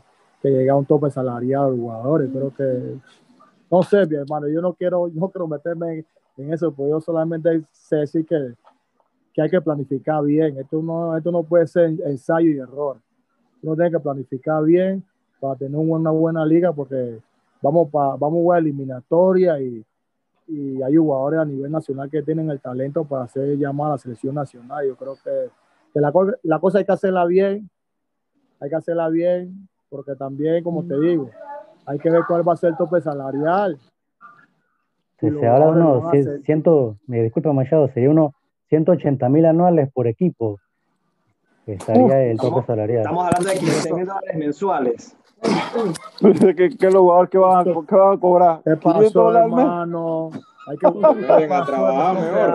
[0.50, 2.30] llegar a un tope salarial a los jugadores.
[2.32, 2.96] Creo que,
[3.70, 6.06] no sé, mi hermano, yo no quiero, no quiero meterme
[6.38, 8.56] en, eso, porque yo solamente sé decir que,
[9.32, 10.58] que hay que planificar bien.
[10.58, 12.98] Esto no, esto no puede ser ensayo y error.
[13.62, 15.04] Uno tiene que planificar bien
[15.40, 17.20] para tener una buena liga porque
[17.62, 19.86] vamos, para vamos a eliminatoria y,
[20.48, 23.98] y hay jugadores a nivel nacional que tienen el talento para hacer llamar a la
[23.98, 24.86] selección nacional.
[24.86, 25.50] Yo creo que,
[25.94, 26.12] que la,
[26.44, 27.70] la, cosa hay que hacerla bien,
[28.60, 31.30] hay que hacerla bien, porque también, como te digo,
[31.86, 33.78] hay que ver cuál va a ser el tope salarial.
[35.20, 38.34] Si se habla de unos, ciento, me disculpa Machado, sería unos
[38.70, 40.60] 180 mil anuales por equipo.
[41.66, 43.02] Estaría el tope salarial.
[43.02, 45.18] Estamos hablando de 15 mil dólares mensuales.
[46.56, 48.62] ¿Qué, qué los jugadores que van, a, que van a cobrar?
[48.64, 50.32] ¿Qué pasó, hermano?
[50.66, 52.54] Hay que a trabajar mejor.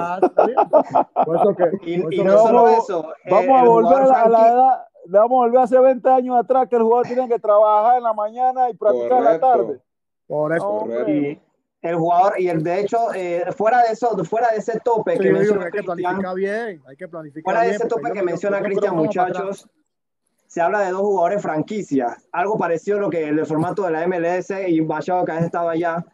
[1.82, 3.06] y, no solo eso.
[3.30, 4.84] Vamos a volver a la edad.
[5.06, 8.12] Vamos a volver hace 20 años atrás que el jugador tiene que trabajar en la
[8.12, 9.80] mañana y practicar en la tarde.
[10.26, 10.86] Por eso.
[11.06, 11.40] Y
[11.82, 15.20] el jugador, y el de hecho, eh, fuera de eso, fuera de ese tope sí,
[15.20, 18.22] que menciona hay que planificar bien, hay que planificar fuera bien, de ese tope que
[18.22, 19.68] menciona Cristian, muchachos,
[20.48, 24.06] se habla de dos jugadores franquicias, algo parecido a lo que el formato de la
[24.06, 26.04] MLS y Machado que ha estado allá,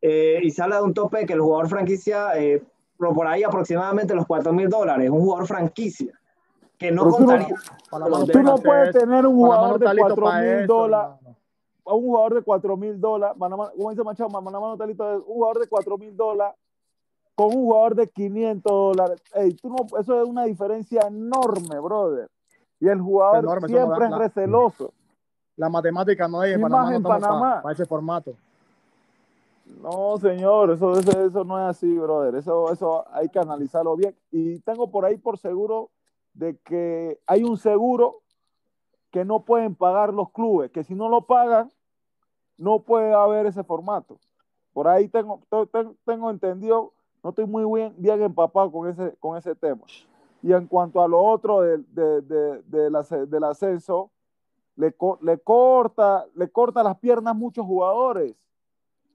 [0.00, 2.62] eh, y se habla de un tope que el jugador franquicia, eh,
[2.96, 6.18] por ahí aproximadamente los 4 mil dólares, un jugador franquicia,
[6.78, 7.54] que no Pero contaría.
[7.90, 11.16] Tú no, tú no puedes tener un jugador de 4 mil dólares,
[11.84, 15.68] a un jugador de 4 mil dólares, como dice Machado, Manamano Talito, un jugador de
[15.68, 16.56] 4 mil dólares
[17.34, 19.22] con un jugador de 500 dólares.
[19.34, 22.30] Ey, tú no, eso es una diferencia enorme, brother.
[22.82, 24.92] Y el jugador Enorme, siempre no- es la- receloso.
[25.54, 27.62] La matemática no es en Panamá, no en estamos Panamá.
[27.62, 28.32] para, ese formato.
[29.80, 32.34] No, señor, eso, eso, eso no es así, brother.
[32.34, 34.16] Eso, eso hay que analizarlo bien.
[34.32, 35.90] Y tengo por ahí por seguro
[36.34, 38.16] de que hay un seguro
[39.12, 41.70] que no pueden pagar los clubes, que si no lo pagan,
[42.58, 44.18] no puede haber ese formato.
[44.72, 46.92] Por ahí tengo, te- te- tengo entendido,
[47.22, 49.82] no estoy muy bien, bien empapado con ese, con ese tema.
[50.42, 54.10] Y en cuanto a lo otro del, de, de- del ace- del ascenso,
[54.76, 58.34] le, le corta, le corta las piernas a muchos jugadores.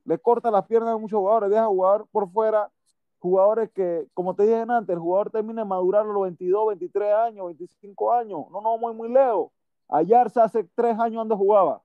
[0.05, 2.71] Le corta las piernas a muchos jugadores, deja jugar por fuera
[3.19, 7.13] jugadores que, como te dije antes, el jugador termina de madurar a los 22, 23
[7.13, 8.45] años, 25 años.
[8.51, 9.51] No, no, muy, muy lejos.
[9.89, 11.81] Ayarza hace tres años donde jugaba.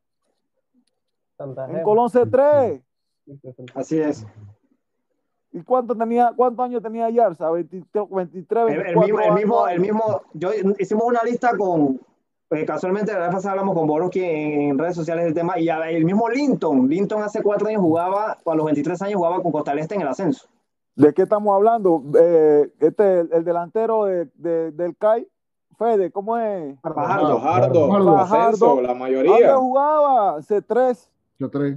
[1.36, 1.82] Santa En.
[1.82, 2.82] Colón C3.
[3.74, 4.26] Así es.
[5.52, 7.50] ¿Y cuánto tenía, cuántos años tenía Ayarza?
[7.50, 12.00] 23, 23 El, el 24 mismo, el mismo, el mismo, yo hicimos una lista con,
[12.50, 15.68] eh, casualmente la vez pasada hablamos con Boroski en, en redes sociales del tema, y
[15.68, 19.52] a- el mismo Linton, Linton hace cuatro años jugaba, a los 23 años jugaba con
[19.52, 20.46] Costa Este en el ascenso.
[20.96, 22.02] ¿De qué estamos hablando?
[22.18, 25.26] Eh, este, el, el delantero de, de- del CAI,
[25.78, 26.78] Fede, ¿cómo es?
[26.80, 27.38] Fajardo.
[27.40, 28.80] Fajardo, Fajardo.
[28.80, 29.56] la ¿Dónde mayoría.
[29.56, 30.38] jugaba?
[30.40, 31.08] C3.
[31.38, 31.76] Yo tres.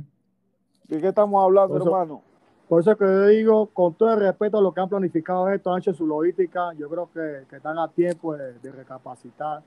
[0.83, 2.21] ¿De qué estamos hablando, Eso- hermano?
[2.67, 5.71] Por eso que yo digo, con todo el respeto a lo que han planificado esto,
[5.71, 9.61] han hecho su logística, yo creo que, que están a tiempo de, de recapacitar.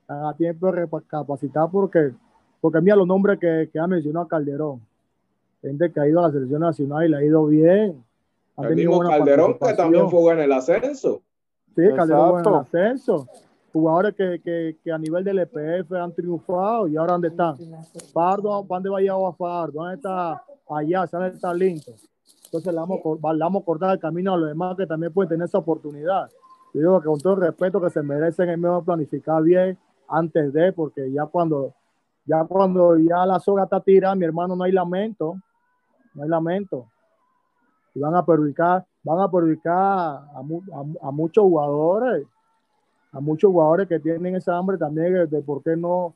[0.00, 2.12] Están a tiempo de recapacitar porque,
[2.60, 4.80] porque mira los nombres que, que ha mencionado Calderón.
[5.60, 8.02] Gente que ha ido a la selección nacional y le ha ido bien.
[8.56, 11.20] El mismo Calderón que también fue en el ascenso.
[11.74, 13.28] Sí, Calderón fue en el ascenso.
[13.76, 17.56] Jugadores que, que, que a nivel del EPF han triunfado y ahora ¿dónde están?
[18.14, 19.72] Pardo, ¿para dónde va a Fardo?
[19.82, 21.04] ¿Dónde está allá?
[21.12, 21.94] ¿Dónde está Linton?
[22.46, 25.28] Entonces le vamos, le vamos a cortar el camino a los demás que también pueden
[25.28, 26.26] tener esa oportunidad.
[26.72, 29.76] Yo digo que con todo el respeto que se merecen es mejor planificar bien
[30.08, 31.74] antes de, porque ya cuando
[32.24, 35.36] ya cuando ya la soga está tirada, mi hermano, no hay lamento,
[36.14, 36.86] no hay lamento.
[37.94, 42.26] Y van a perjudicar, van a perjudicar a, a- a muchos jugadores,
[43.16, 46.14] a muchos jugadores que tienen esa hambre también de, de por qué no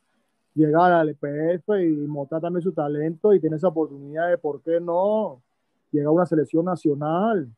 [0.55, 4.81] llegar al EPF y mostrar también su talento y tener esa oportunidad de por qué
[4.81, 5.41] no
[5.91, 7.49] llegar a una selección nacional.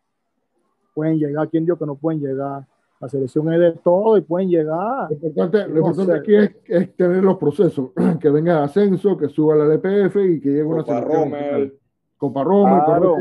[0.94, 2.66] Pueden llegar, ¿quién dijo que no pueden llegar?
[3.00, 5.08] La selección es de todo y pueden llegar.
[5.10, 7.90] Lo importante, lo importante aquí es, es, tener los procesos,
[8.20, 11.32] que venga ascenso, que suba la LPF y que llegue una Copa selección.
[11.32, 11.78] Rommel.
[12.16, 13.16] Copa Rommel, Claro.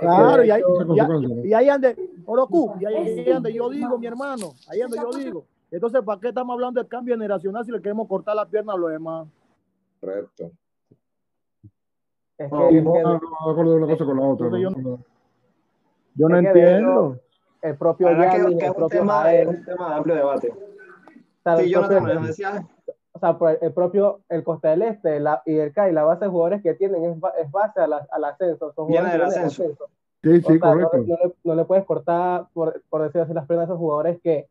[0.00, 1.44] Claro, y ahí, y ahí- consecuencia, ¿no?
[1.44, 1.96] y ahí ande,
[2.26, 5.44] Orocu, y ahí ande yo digo, mi hermano, ahí ande yo digo.
[5.70, 8.76] Entonces, ¿para qué estamos hablando de cambio generacional si le queremos cortar la pierna a
[8.76, 9.28] los demás?
[10.00, 10.50] Correcto.
[12.38, 14.48] Es No, es no, que no, no acuerdo de una cosa con la otra.
[14.58, 14.98] Yo ¿no?
[16.14, 17.18] Yo no entiendo.
[17.62, 20.52] el propio que, el es un propio tema, es un tema de amplio debate.
[21.58, 22.66] Sí, Jonathan, propio- me decía.
[23.12, 26.24] O sea, por el propio el Costa del Este la, y el CAI, la base
[26.24, 28.72] de jugadores que tienen es, es base a la- al ascenso.
[28.72, 29.64] Son Viene del vienen ascenso.
[30.22, 30.96] Sí, O sí, sea, no, correcto.
[30.98, 33.78] le- no le, no le puedes cortar, por, por decirlo así, las piernas a esos
[33.78, 34.46] jugadores que,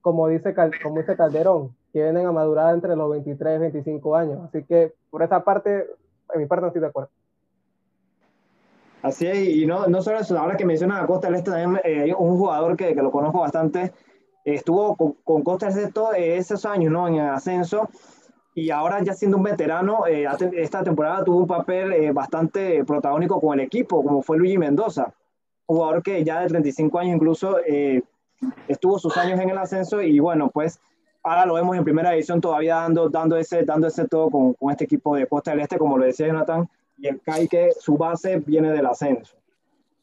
[0.00, 4.16] como dice, Cal- como dice Calderón, que vienen a madurar entre los 23 y 25
[4.16, 4.40] años.
[4.44, 5.86] Así que por esa parte,
[6.34, 7.10] en mi parte no estoy de acuerdo.
[9.02, 11.80] Así es, y no, no solo eso, ahora que mencionas a Costa del Este, también
[11.84, 13.92] eh, hay un jugador que, que lo conozco bastante,
[14.44, 17.08] estuvo con, con Costa Este todos esos años, ¿no?
[17.08, 17.88] En ascenso,
[18.54, 23.40] y ahora ya siendo un veterano, eh, esta temporada tuvo un papel eh, bastante protagónico
[23.40, 25.14] con el equipo, como fue Luigi Mendoza,
[25.66, 28.02] jugador que ya de 35 años incluso eh,
[28.68, 30.80] estuvo sus años en el ascenso, y bueno, pues
[31.22, 34.70] ahora lo vemos en primera división todavía dando, dando, ese, dando ese todo con, con
[34.70, 37.96] este equipo de Costa del Este, como lo decía Jonathan, y el CAI que su
[37.96, 39.34] base viene del ascenso.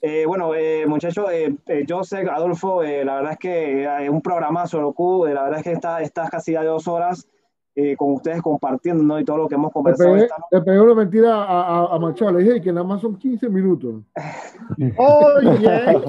[0.02, 4.22] Eh, bueno, eh, muchachos, eh, eh, Joseph, Adolfo, eh, la verdad es que es un
[4.22, 7.28] programazo, Locu, eh, la verdad es que está, estás casi ya de dos horas
[7.76, 9.20] eh, con ustedes compartiendo ¿no?
[9.20, 10.48] y todo lo que hemos Le conversado pegué, esta noche.
[10.52, 12.32] le pegué una mentira a, a, a Machado.
[12.32, 14.02] Le dije que nada más son 15 minutos.
[14.98, 16.02] Oye,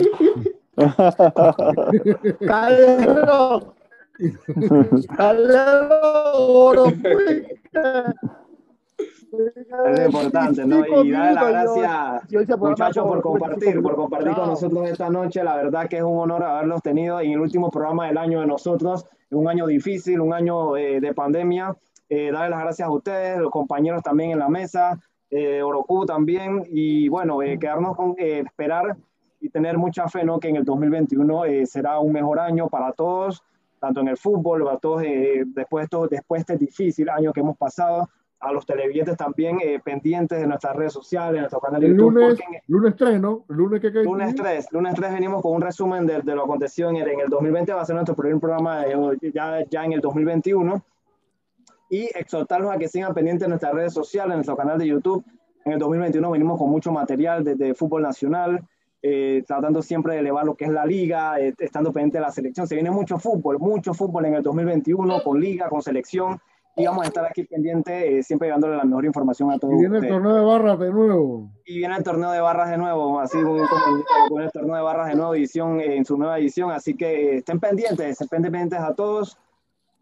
[2.47, 3.75] Calero,
[5.17, 6.93] Calero, Orocu.
[9.86, 10.85] Es importante, ¿no?
[11.05, 15.43] Y darle las gracias, muchachos, por con- compartir, por compartir con nosotros esta noche.
[15.44, 18.47] La verdad que es un honor haberlos tenido en el último programa del año de
[18.47, 21.74] nosotros, un año difícil, un año eh, de pandemia.
[22.09, 24.98] Eh, darle las gracias a ustedes, los compañeros también en la mesa,
[25.31, 28.97] eh, Oroku también, y bueno, eh, quedarnos con eh, esperar
[29.40, 30.40] y tener mucha fe, ¿no?
[30.40, 33.44] Que en el 2021 eh, será un mejor año para todos,
[33.78, 37.32] tanto en el fútbol, para todos, eh, después, de todo, después de este difícil año
[37.32, 38.09] que hemos pasado,
[38.41, 42.12] a los televidentes también eh, pendientes de nuestras redes sociales, de nuestro canal de YouTube,
[42.15, 43.45] lunes, porque lunes 3, ¿no?
[43.49, 44.03] Lunes que cae.
[44.05, 47.21] Lunes 3, lunes 3 venimos con un resumen de, de lo acontecido en el, en
[47.21, 50.83] el 2020, va a ser nuestro primer programa de- ya, ya en el 2021
[51.91, 55.25] y exhortarlos a que sigan pendientes de nuestras redes sociales, en nuestro canal de YouTube.
[55.65, 58.61] En el 2021 venimos con mucho material desde fútbol nacional,
[59.03, 62.31] eh, tratando siempre de elevar lo que es la liga, eh, estando pendiente de la
[62.31, 62.67] selección.
[62.67, 66.39] Se viene mucho fútbol, mucho fútbol en el 2021 con liga, con selección
[66.81, 69.77] y vamos a estar aquí pendientes, eh, siempre dándole la mejor información a todos Y
[69.78, 71.51] viene el ustedes torneo de barras de nuevo.
[71.65, 74.82] y viene el torneo de barras de nuevo, así como como- con el torneo de
[74.82, 78.43] barras de nueva edición, eh, en su nueva edición, así que eh, estén pendientes, estén
[78.43, 79.39] pendientes a todos,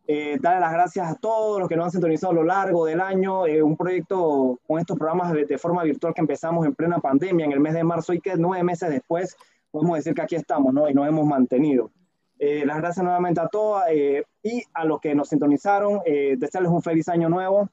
[0.07, 3.01] eh, darle las gracias a todos los que nos han sintonizado a lo largo del
[3.01, 6.99] año, eh, un proyecto con estos programas de, de forma virtual que empezamos en plena
[6.99, 9.37] pandemia en el mes de marzo y que nueve meses después
[9.71, 10.89] podemos decir que aquí estamos, ¿no?
[10.89, 11.91] Y nos hemos mantenido.
[12.39, 16.71] Eh, las gracias nuevamente a todos eh, y a los que nos sintonizaron, eh, desearles
[16.71, 17.69] un feliz año nuevo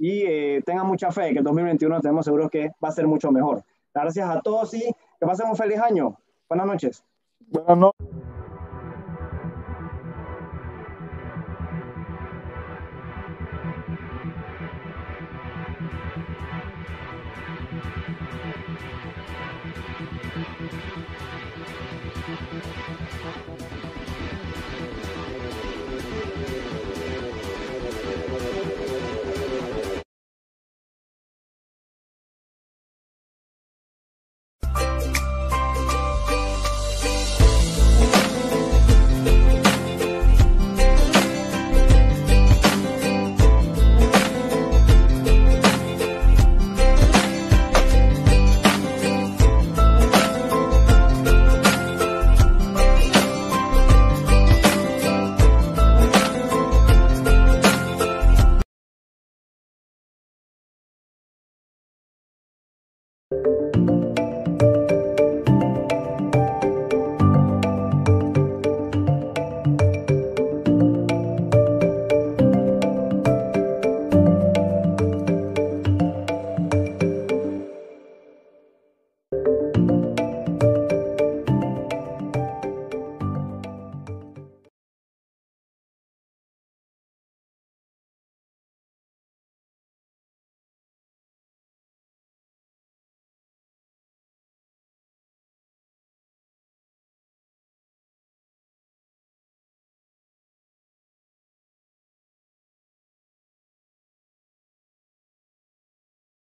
[0.00, 3.30] y eh, tengan mucha fe que el 2021 tenemos seguros que va a ser mucho
[3.30, 3.62] mejor.
[3.92, 6.16] Gracias a todos y que pasen un feliz año.
[6.48, 7.04] Buenas noches.
[7.48, 8.39] Buenas noches.